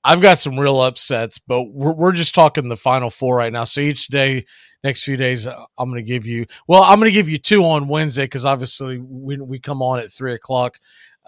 [0.05, 3.65] I've got some real upsets, but we're, we're just talking the final four right now.
[3.65, 4.47] So each day,
[4.85, 7.39] next few days, uh, I'm going to give you, well, I'm going to give you
[7.39, 10.78] two on Wednesday because obviously we, we come on at three o'clock,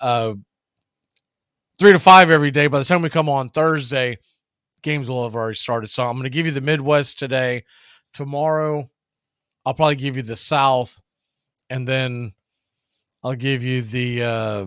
[0.01, 0.35] uh,
[1.79, 2.67] three to five every day.
[2.67, 4.19] By the time we come on Thursday,
[4.83, 5.89] games will have already started.
[5.89, 7.65] So I'm going to give you the Midwest today.
[8.13, 8.89] Tomorrow,
[9.65, 11.01] I'll probably give you the South,
[11.69, 12.33] and then
[13.23, 14.67] I'll give you the uh,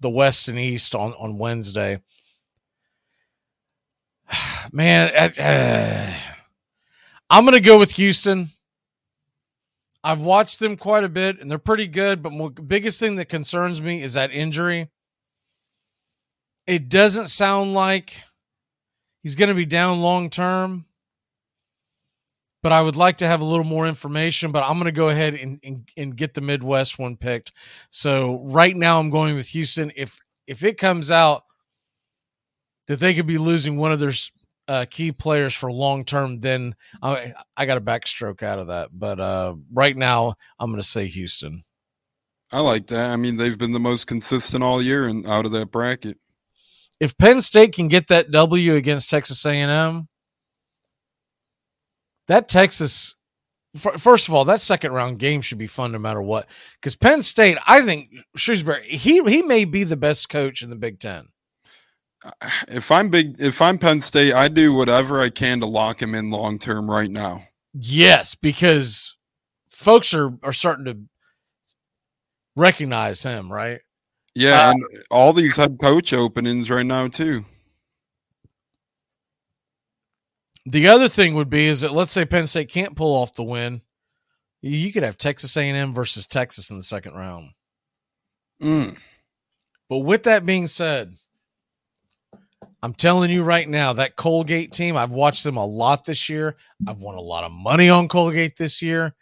[0.00, 2.00] the West and East on on Wednesday.
[4.72, 6.14] Man, uh,
[7.30, 8.50] I'm going to go with Houston.
[10.02, 12.22] I've watched them quite a bit, and they're pretty good.
[12.22, 14.88] But the biggest thing that concerns me is that injury.
[16.66, 18.22] It doesn't sound like
[19.22, 20.86] he's going to be down long term,
[22.62, 24.52] but I would like to have a little more information.
[24.52, 27.52] But I'm going to go ahead and, and, and get the Midwest one picked.
[27.90, 29.90] So right now, I'm going with Houston.
[29.96, 31.42] If if it comes out
[32.86, 34.14] that they could be losing one of their
[34.68, 38.90] uh, key players for long term, then I, I got a backstroke out of that.
[38.92, 41.64] But uh, right now, I'm going to say Houston.
[42.52, 43.10] I like that.
[43.10, 46.18] I mean, they've been the most consistent all year and out of that bracket.
[47.00, 50.08] If Penn State can get that W against Texas A&M,
[52.26, 53.18] that Texas
[53.76, 56.48] first of all, that second round game should be fun no matter what.
[56.80, 60.76] Because Penn State, I think Shrewsberry, he he may be the best coach in the
[60.76, 61.28] Big Ten
[62.68, 66.14] if I'm big, if I'm Penn State, I do whatever I can to lock him
[66.14, 67.42] in long term right now.
[67.74, 69.16] Yes, because
[69.68, 70.98] folks are are starting to
[72.56, 73.80] recognize him, right?
[74.34, 77.44] Yeah, uh, and all these head coach openings right now too.
[80.66, 83.42] The other thing would be is that let's say Penn State can't pull off the
[83.42, 83.80] win,
[84.60, 87.50] you could have Texas A&M versus Texas in the second round.
[88.62, 88.96] Mm.
[89.88, 91.16] But with that being said,
[92.82, 96.56] I'm telling you right now, that Colgate team, I've watched them a lot this year.
[96.86, 99.14] I've won a lot of money on Colgate this year.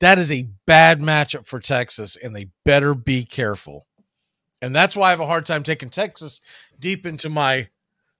[0.00, 3.86] That is a bad matchup for Texas, and they better be careful.
[4.60, 6.40] And that's why I have a hard time taking Texas
[6.78, 7.68] deep into my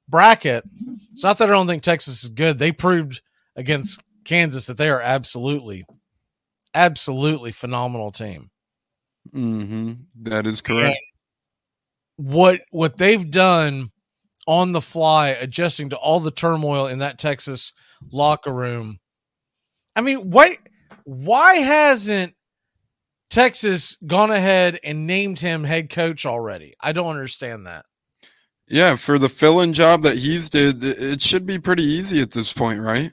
[0.09, 0.65] bracket.
[1.11, 2.59] It's not that I don't think Texas is good.
[2.59, 3.23] They proved
[3.57, 5.85] against Kansas that they are absolutely,
[6.75, 8.51] absolutely phenomenal team.
[9.35, 9.93] Mm-hmm.
[10.23, 10.99] That is correct.
[12.19, 13.91] And what what they've done
[14.47, 17.73] on the fly, adjusting to all the turmoil in that Texas
[18.13, 18.99] locker room.
[19.95, 20.59] I mean, why
[21.05, 22.35] why hasn't
[23.31, 26.75] Texas gone ahead and named him head coach already?
[26.81, 27.85] I don't understand that.
[28.69, 32.53] Yeah, for the fill-in job that he's did, it should be pretty easy at this
[32.53, 33.11] point, right?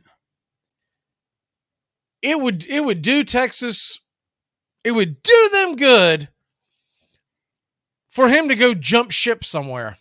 [2.22, 4.00] It would it would do Texas
[4.84, 6.30] it would do them good
[8.10, 9.98] for him to go jump ship somewhere.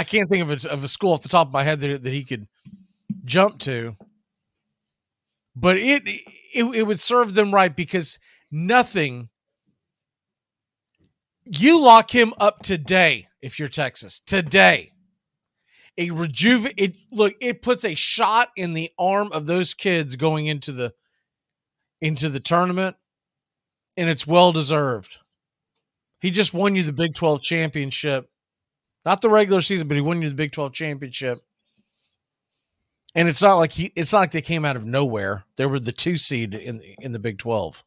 [0.00, 2.02] I can't think of a, of a school off the top of my head that,
[2.04, 2.48] that he could
[3.26, 3.96] jump to.
[5.54, 8.18] But it, it it would serve them right because
[8.50, 9.28] nothing.
[11.44, 14.92] You lock him up today if you're Texas today.
[15.98, 20.46] A rejuve it look it puts a shot in the arm of those kids going
[20.46, 20.94] into the
[22.00, 22.96] into the tournament,
[23.98, 25.18] and it's well deserved.
[26.22, 28.29] He just won you the Big Twelve championship
[29.04, 31.38] not the regular season, but he won you the Big 12 championship.
[33.14, 35.44] And it's not like he it's not like they came out of nowhere.
[35.56, 37.82] They were the two seed in in the Big 12.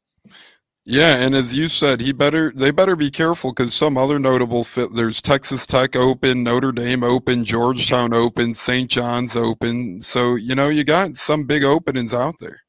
[0.86, 4.66] Yeah, and as you said, he better they better be careful because some other notable
[4.66, 4.94] fit.
[4.94, 8.90] There's Texas Tech Open, Notre Dame Open, Georgetown Open, St.
[8.90, 10.02] John's Open.
[10.02, 12.60] So you know you got some big openings out there.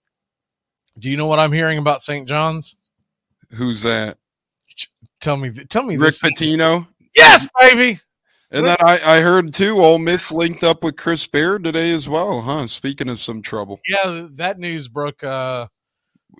[1.01, 2.29] Do you know what I'm hearing about St.
[2.29, 2.77] John's?
[3.51, 4.16] Who's that?
[5.21, 5.51] Tell me.
[5.69, 5.97] Tell me.
[5.97, 6.87] Rick Pitino.
[7.16, 7.99] Yes, baby.
[8.55, 12.09] And then I, I heard too, Ole Miss linked up with Chris Beard today as
[12.09, 12.68] well, huh?
[12.68, 13.81] Speaking of some trouble.
[13.89, 15.66] Yeah, that news broke uh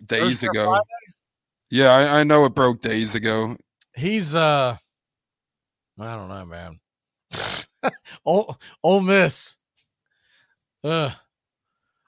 [0.07, 0.65] days ago.
[0.65, 0.85] Friday?
[1.71, 3.57] Yeah, I, I know it broke days ago.
[3.97, 4.77] He's uh
[5.99, 6.81] I don't know, man.
[8.25, 9.57] Ole, Ole Miss.
[10.85, 11.11] Uh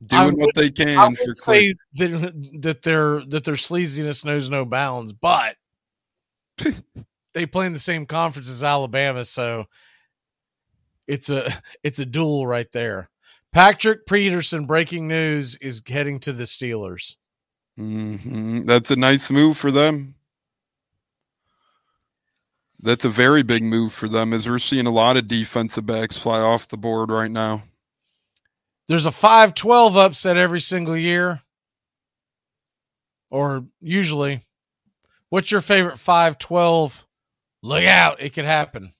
[0.06, 4.64] doing what they can I would say that, that their that their sleaziness knows no
[4.64, 5.56] bounds, but
[7.34, 9.66] they play in the same conference as Alabama, so
[11.06, 11.50] it's a
[11.82, 13.10] it's a duel right there.
[13.52, 17.16] Patrick Peterson breaking news is heading to the Steelers.
[17.76, 20.14] hmm That's a nice move for them.
[22.80, 26.18] That's a very big move for them as we're seeing a lot of defensive backs
[26.18, 27.62] fly off the board right now.
[28.86, 31.40] There's a 5-12 upset every single year,
[33.30, 34.42] or usually.
[35.30, 37.06] What's your favorite 5-12?
[37.62, 38.92] Look out, it could happen.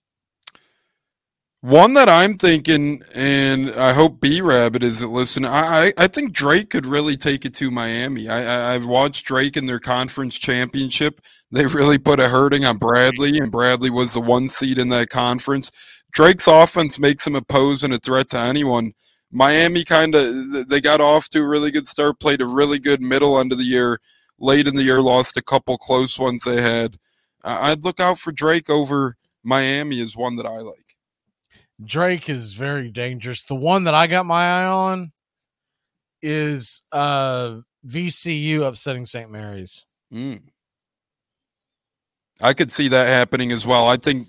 [1.62, 5.50] One that I'm thinking, and I hope B Rabbit isn't listening.
[5.50, 8.28] I, I think Drake could really take it to Miami.
[8.28, 11.20] I, I I've watched Drake in their conference championship.
[11.50, 15.10] They really put a hurting on Bradley, and Bradley was the one seed in that
[15.10, 15.72] conference.
[16.12, 18.92] Drake's offense makes him a pose and a threat to anyone.
[19.32, 23.02] Miami kind of they got off to a really good start, played a really good
[23.02, 23.98] middle end of the year.
[24.38, 26.96] Late in the year, lost a couple close ones they had.
[27.42, 30.85] I'd look out for Drake over Miami is one that I like.
[31.84, 33.42] Drake is very dangerous.
[33.42, 35.12] The one that I got my eye on
[36.22, 39.30] is uh VCU upsetting St.
[39.30, 39.84] Mary's.
[40.12, 40.42] Mm.
[42.42, 43.88] I could see that happening as well.
[43.88, 44.28] I think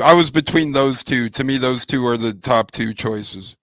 [0.00, 1.28] I was between those two.
[1.30, 3.56] To me, those two are the top two choices.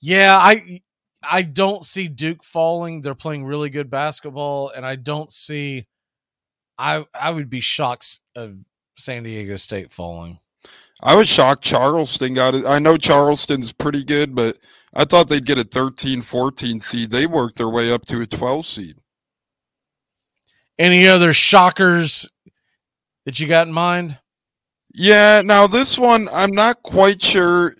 [0.00, 0.80] Yeah, I
[1.28, 3.02] I don't see Duke falling.
[3.02, 5.86] They're playing really good basketball, and I don't see.
[6.78, 8.56] I I would be shocked of
[8.96, 10.38] San Diego State falling.
[11.02, 12.66] I was shocked Charleston got it.
[12.66, 14.58] I know Charleston's pretty good, but
[14.94, 17.10] I thought they'd get a 13 14 seed.
[17.10, 18.96] They worked their way up to a 12 seed.
[20.78, 22.28] Any other shockers
[23.24, 24.18] that you got in mind?
[24.94, 27.74] Yeah, now this one, I'm not quite sure.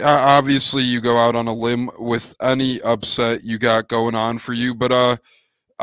[0.00, 4.38] Uh, Obviously, you go out on a limb with any upset you got going on
[4.38, 5.16] for you, but uh,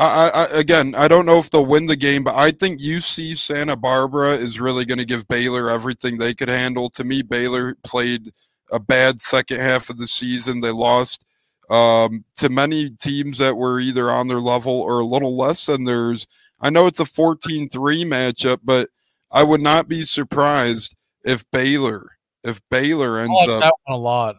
[0.00, 3.36] I, I again, I don't know if they'll win the game, but I think UC
[3.36, 6.88] Santa Barbara is really going to give Baylor everything they could handle.
[6.90, 8.32] To me, Baylor played
[8.72, 10.60] a bad second half of the season.
[10.60, 11.26] They lost
[11.68, 15.84] um, to many teams that were either on their level or a little less than
[15.84, 16.26] theirs.
[16.62, 18.88] I know it's a 14 3 matchup, but
[19.30, 22.10] I would not be surprised if Baylor,
[22.42, 24.36] if Baylor ends I like up that one a lot.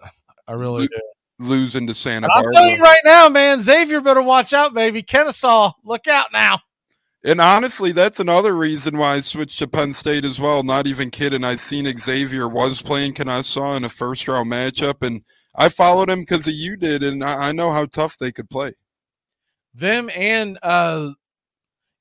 [0.47, 0.99] I really do.
[1.41, 2.53] Losing to Santa I'm Barbara.
[2.53, 5.01] telling you right now, man, Xavier better watch out, baby.
[5.01, 6.59] Kennesaw, look out now.
[7.23, 10.63] And honestly, that's another reason why I switched to Penn State as well.
[10.63, 11.43] Not even kidding.
[11.43, 15.21] I seen Xavier was playing Kennesaw in a first round matchup, and
[15.55, 18.49] I followed him because of you did, and I, I know how tough they could
[18.49, 18.73] play.
[19.73, 21.11] Them and uh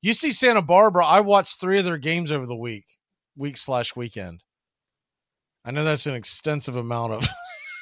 [0.04, 2.86] UC Santa Barbara, I watched three of their games over the week,
[3.36, 4.42] week slash weekend.
[5.64, 7.28] I know that's an extensive amount of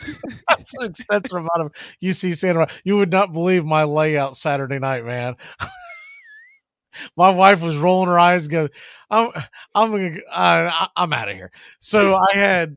[0.48, 1.72] that's an extensive amount of
[2.02, 2.76] UC Santa Barbara.
[2.84, 5.36] You would not believe my layout Saturday night, man.
[7.16, 8.70] my wife was rolling her eyes, going,
[9.10, 9.30] "I'm,
[9.74, 11.50] I'm, gonna, uh, I'm out of here."
[11.80, 12.76] So I had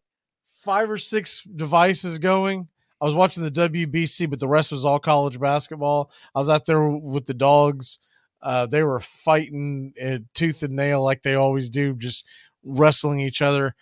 [0.63, 2.67] five or six devices going.
[3.01, 6.11] I was watching the WBC, but the rest was all college basketball.
[6.35, 7.97] I was out there with the dogs.
[8.43, 12.25] Uh, they were fighting uh, tooth and nail like they always do, just
[12.63, 13.75] wrestling each other.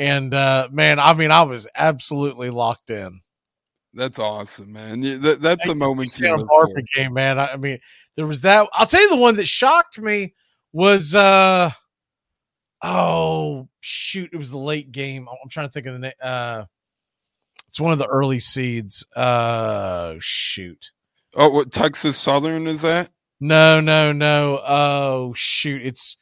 [0.00, 3.20] And uh, man, I mean, I was absolutely locked in.
[3.92, 5.02] That's awesome, man.
[5.02, 7.38] That, that's a moment you Santa live Barbara game, man.
[7.38, 7.78] I, I mean,
[8.16, 8.66] there was that.
[8.72, 10.32] I'll tell you the one that shocked me
[10.72, 11.70] was uh
[12.82, 15.28] oh shoot, it was the late game.
[15.28, 16.12] I'm trying to think of the name.
[16.22, 16.64] Uh,
[17.68, 19.06] it's one of the early seeds.
[19.14, 20.92] Uh, shoot.
[21.36, 23.10] Oh, what Texas Southern is that?
[23.38, 24.62] No, no, no.
[24.66, 26.16] Oh shoot, it's.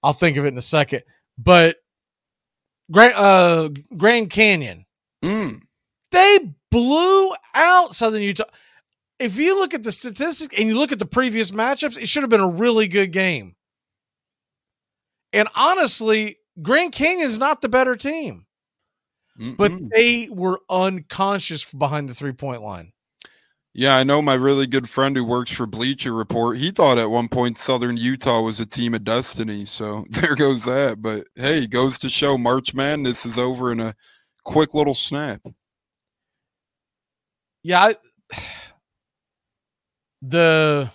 [0.00, 1.02] I'll think of it in a second.
[1.36, 1.74] But
[2.90, 4.86] Grand uh, Grand Canyon,
[5.24, 5.60] Mm.
[6.10, 6.38] they
[6.70, 8.44] blew out Southern Utah.
[9.18, 12.22] If you look at the statistics and you look at the previous matchups, it should
[12.22, 13.54] have been a really good game.
[15.32, 18.46] And honestly, Grand Canyon's not the better team,
[19.56, 22.92] but they were unconscious behind the three point line.
[23.72, 26.58] Yeah, I know my really good friend who works for Bleacher Report.
[26.58, 29.64] He thought at one point Southern Utah was a team of destiny.
[29.64, 31.00] So there goes that.
[31.00, 33.94] But hey, goes to show March Madness is over in a
[34.44, 35.40] quick little snap.
[37.62, 37.94] Yeah, I,
[40.22, 40.90] the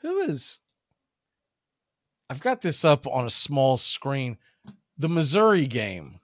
[0.00, 0.60] who is
[2.30, 4.36] I've got this up on a small screen.
[4.98, 6.20] The Missouri game.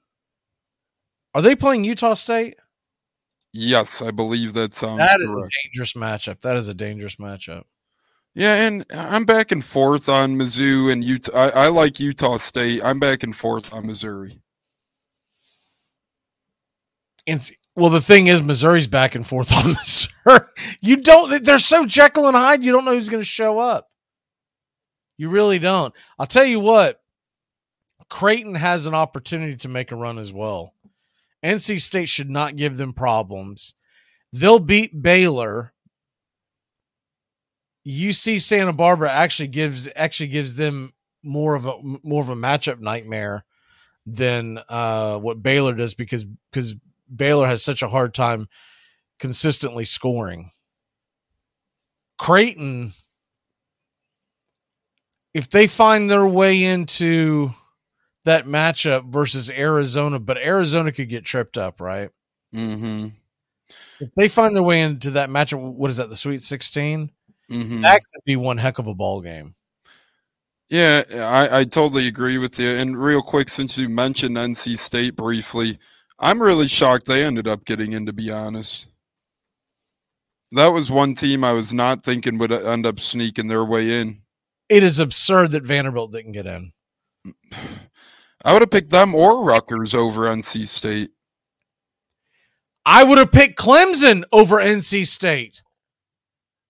[1.35, 2.57] Are they playing Utah State?
[3.57, 5.55] Yes, I believe that sounds That is correct.
[5.55, 6.41] a dangerous matchup.
[6.41, 7.63] That is a dangerous matchup.
[8.35, 11.39] Yeah, and I'm back and forth on Mizzou and Utah.
[11.39, 12.81] I, I like Utah State.
[12.85, 14.41] I'm back and forth on Missouri.
[17.29, 20.49] And well, the thing is, Missouri's back and forth on Missouri.
[20.81, 21.45] You don't.
[21.45, 22.65] They're so Jekyll and Hyde.
[22.65, 23.87] You don't know who's going to show up.
[25.17, 25.95] You really don't.
[26.19, 27.01] I'll tell you what.
[28.11, 30.74] Creighton has an opportunity to make a run as well.
[31.45, 33.75] NC State should not give them problems.
[34.33, 35.73] They'll beat Baylor.
[37.87, 40.93] UC Santa Barbara actually gives actually gives them
[41.23, 43.45] more of a more of a matchup nightmare
[44.07, 46.75] than uh, what Baylor does because because
[47.15, 48.49] Baylor has such a hard time
[49.19, 50.51] consistently scoring.
[52.19, 52.93] Creighton,
[55.35, 57.51] if they find their way into
[58.25, 62.11] that matchup versus Arizona, but Arizona could get tripped up, right?
[62.55, 63.09] Mm-hmm.
[64.01, 66.09] If they find their way into that matchup, what is that?
[66.09, 67.11] The Sweet 16
[67.51, 67.83] Mhm.
[67.83, 69.55] That could be one heck of a ball game.
[70.71, 72.69] Yeah, I, I totally agree with you.
[72.69, 75.79] And real quick, since you mentioned NC State briefly,
[76.19, 78.87] I'm really shocked they ended up getting in, to be honest.
[80.53, 84.23] That was one team I was not thinking would end up sneaking their way in.
[84.69, 86.73] It is absurd that Vanderbilt didn't get in.
[88.45, 91.11] I would have picked them or Rutgers over NC State.
[92.85, 95.63] I would have picked Clemson over NC State.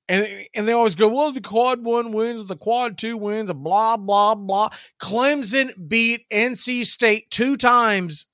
[0.08, 3.96] And and they always go, well, the quad one wins, the quad two wins, blah
[3.96, 4.68] blah blah.
[5.00, 8.26] Clemson beat NC State two times,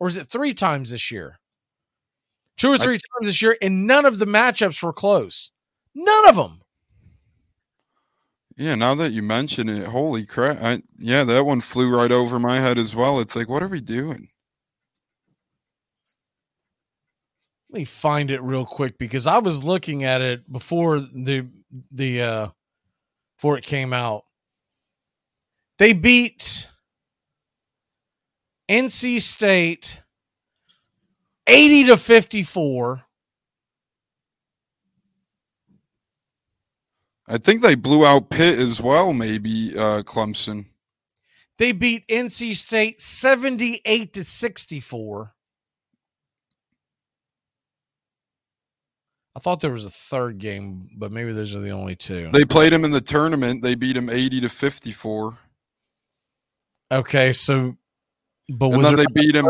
[0.00, 1.38] or is it three times this year?
[2.56, 5.50] Two or three times this year, and none of the matchups were close.
[5.94, 6.62] None of them.
[8.56, 10.62] Yeah, now that you mention it, holy crap.
[10.62, 13.18] I, yeah, that one flew right over my head as well.
[13.20, 14.28] It's like, what are we doing?
[17.70, 21.48] Let me find it real quick because I was looking at it before the
[21.90, 22.48] the uh
[23.36, 24.24] before it came out.
[25.78, 26.68] They beat
[28.68, 30.00] NC State
[31.46, 33.03] 80 to 54.
[37.26, 40.66] I think they blew out Pitt as well, maybe, uh, Clemson.
[41.58, 45.34] They beat NC State 78 to 64.
[49.36, 52.30] I thought there was a third game, but maybe those are the only two.
[52.32, 53.62] They played him in the tournament.
[53.62, 55.36] They beat him 80 to 54.
[56.92, 57.76] Okay, so
[58.48, 59.46] but And was then they beat him.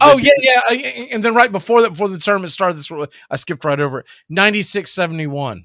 [0.00, 0.74] Oh yeah, yeah, uh,
[1.12, 2.90] and then right before that, before the tournament started, this
[3.30, 4.06] I skipped right over it.
[4.30, 5.64] 96-71.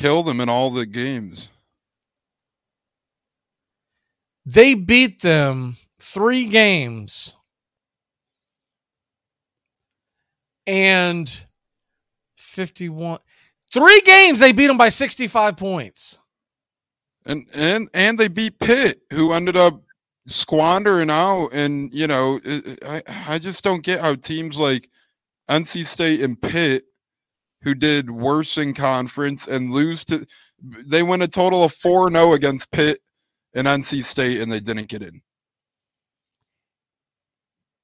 [0.00, 1.50] Killed them in all the games.
[4.46, 7.36] They beat them three games,
[10.66, 11.44] and
[12.38, 13.18] fifty-one.
[13.74, 16.18] Three games they beat them by sixty-five points.
[17.26, 19.82] And and and they beat Pitt, who ended up
[20.26, 21.50] squandering out.
[21.52, 22.40] And you know,
[22.88, 24.88] I I just don't get how teams like
[25.50, 26.84] NC State and Pitt,
[27.62, 30.26] who did worse in conference and lose to,
[30.60, 32.98] they went a total of four 0 against Pitt
[33.54, 35.20] and NC State, and they didn't get in.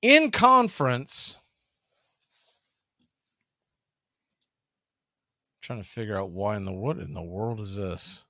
[0.02, 1.40] in conference
[5.60, 8.24] trying to figure out why in the what in the world is this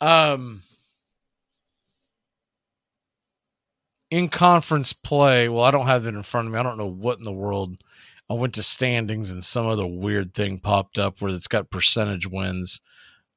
[0.00, 0.60] um
[4.10, 6.86] in conference play well i don't have it in front of me i don't know
[6.86, 7.76] what in the world
[8.30, 12.26] i went to standings and some other weird thing popped up where it's got percentage
[12.26, 12.80] wins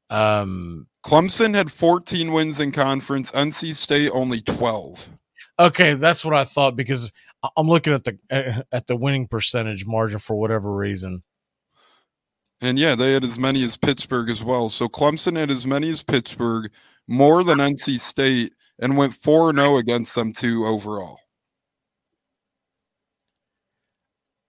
[0.10, 3.32] um Clemson had 14 wins in conference.
[3.32, 5.10] NC State only 12.
[5.60, 7.12] Okay, that's what I thought because
[7.58, 11.24] I'm looking at the at the winning percentage margin for whatever reason.
[12.62, 14.70] And yeah, they had as many as Pittsburgh as well.
[14.70, 16.72] So Clemson had as many as Pittsburgh,
[17.08, 21.20] more than NC State, and went 4 0 against them too overall.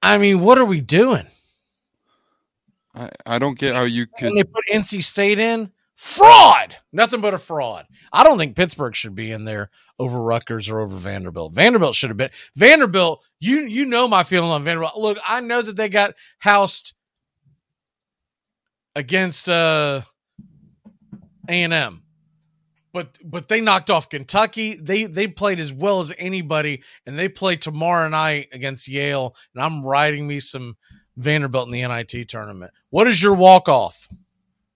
[0.03, 1.27] I mean, what are we doing?
[2.95, 4.29] I, I don't get how you could.
[4.29, 7.87] And they put NC State in fraud, nothing but a fraud.
[8.13, 11.55] I don't think Pittsburgh should be in there over Rutgers or over Vanderbilt.
[11.55, 13.25] Vanderbilt should have been Vanderbilt.
[13.41, 14.99] You you know my feeling on Vanderbilt.
[14.99, 16.95] Look, I know that they got housed
[18.97, 20.03] against uh
[21.49, 22.02] A and M.
[22.93, 24.75] But but they knocked off Kentucky.
[24.75, 29.35] They they played as well as anybody, and they play tomorrow night against Yale.
[29.55, 30.77] And I'm riding me some
[31.17, 32.73] Vanderbilt in the NIT tournament.
[32.91, 34.09] What is your walk off?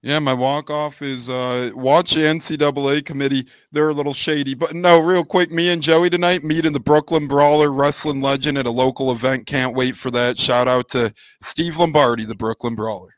[0.03, 3.45] Yeah, my walk off is uh, watch the NCAA committee.
[3.73, 5.51] They're a little shady, but no, real quick.
[5.51, 9.47] Me and Joey tonight meeting the Brooklyn Brawler wrestling legend at a local event.
[9.47, 10.39] Can't wait for that.
[10.39, 11.13] Shout out to
[11.43, 13.15] Steve Lombardi, the Brooklyn Brawler.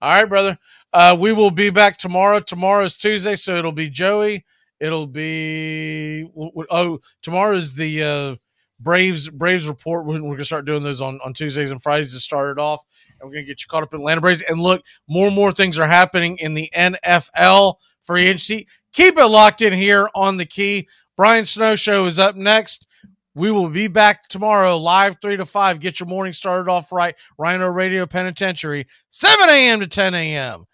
[0.00, 0.58] All right, brother.
[0.92, 2.40] Uh, we will be back tomorrow.
[2.40, 4.44] Tomorrow's Tuesday, so it'll be Joey.
[4.80, 6.28] It'll be
[6.70, 8.36] oh, tomorrow's the uh,
[8.80, 10.06] Braves Braves report.
[10.06, 12.84] We're, we're gonna start doing those on, on Tuesdays and Fridays to start it off,
[13.20, 14.42] and we're gonna get you caught up in Atlanta Braves.
[14.42, 18.66] And look, more and more things are happening in the NFL free agency.
[18.92, 20.88] Keep it locked in here on the key.
[21.16, 22.86] Brian Snow Show is up next.
[23.34, 25.80] We will be back tomorrow, live three to five.
[25.80, 27.14] Get your morning started off right.
[27.38, 29.80] Rhino Radio Penitentiary, 7 a.m.
[29.80, 30.64] to 10 a.m.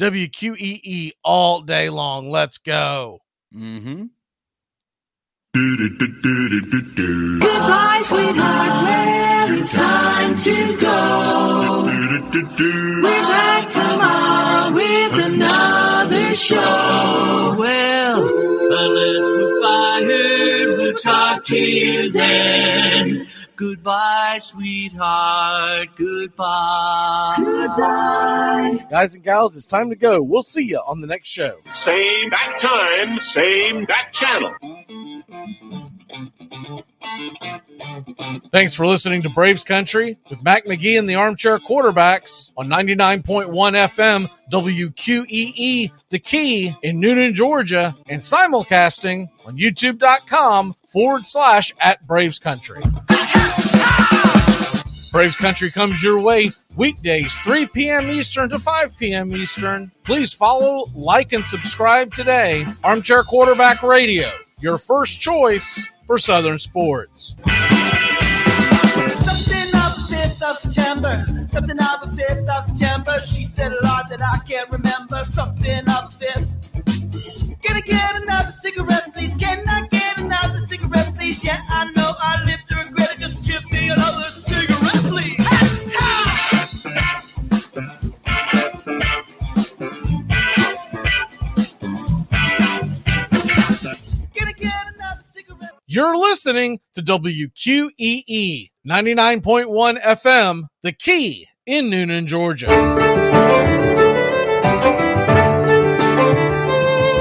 [0.00, 2.30] WQEE E all day long.
[2.30, 3.20] Let's go.
[3.54, 4.04] Mm-hmm.
[7.40, 8.84] Goodbye, sweetheart.
[8.84, 11.84] Well, it's time to go.
[13.02, 17.56] We're back tomorrow with another show.
[17.58, 23.26] Well, unless we're fired, we'll talk to you then.
[23.60, 25.90] Goodbye, sweetheart.
[25.94, 27.34] Goodbye.
[27.36, 28.78] Goodbye.
[28.90, 30.22] Guys and gals, it's time to go.
[30.22, 31.58] We'll see you on the next show.
[31.66, 34.54] Same bat time, same bat channel.
[38.50, 43.50] Thanks for listening to Braves Country with Mac McGee and the Armchair Quarterbacks on 99.1
[43.52, 52.38] FM WQEE The Key in Newnan, Georgia, and simulcasting on youtube.com forward slash at Braves
[52.38, 52.82] Country.
[55.12, 58.10] Braves Country comes your way weekdays, 3 p.m.
[58.10, 59.32] Eastern to 5 p.m.
[59.34, 59.90] Eastern.
[60.04, 62.64] Please follow, like, and subscribe today.
[62.84, 64.30] Armchair Quarterback Radio,
[64.60, 67.36] your first choice for Southern sports.
[69.14, 71.26] Something of the 5th of September.
[71.48, 73.20] Something of the 5th of September.
[73.20, 75.24] She said a lot that I can't remember.
[75.24, 77.62] Something of the 5th.
[77.62, 79.36] Can I get another cigarette, please?
[79.36, 81.44] Can I get another cigarette, please?
[81.44, 83.20] Yeah, I know I live to regret it.
[83.20, 84.69] Just give me another cigarette,
[95.92, 103.19] You're listening to WQEE 99.1 FM, The Key in Newnan, Georgia.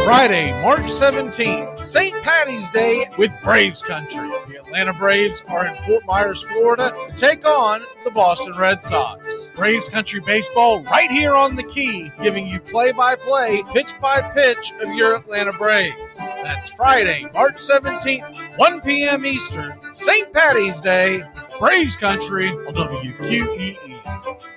[0.09, 2.23] Friday, March 17th, St.
[2.23, 4.27] Patty's Day with Braves Country.
[4.47, 9.51] The Atlanta Braves are in Fort Myers, Florida to take on the Boston Red Sox.
[9.55, 14.19] Braves Country Baseball right here on the key, giving you play by play, pitch by
[14.33, 16.17] pitch of your Atlanta Braves.
[16.17, 19.23] That's Friday, March 17th, 1 p.m.
[19.27, 20.33] Eastern, St.
[20.33, 21.21] Patty's Day,
[21.59, 24.48] Braves Country on WQEE.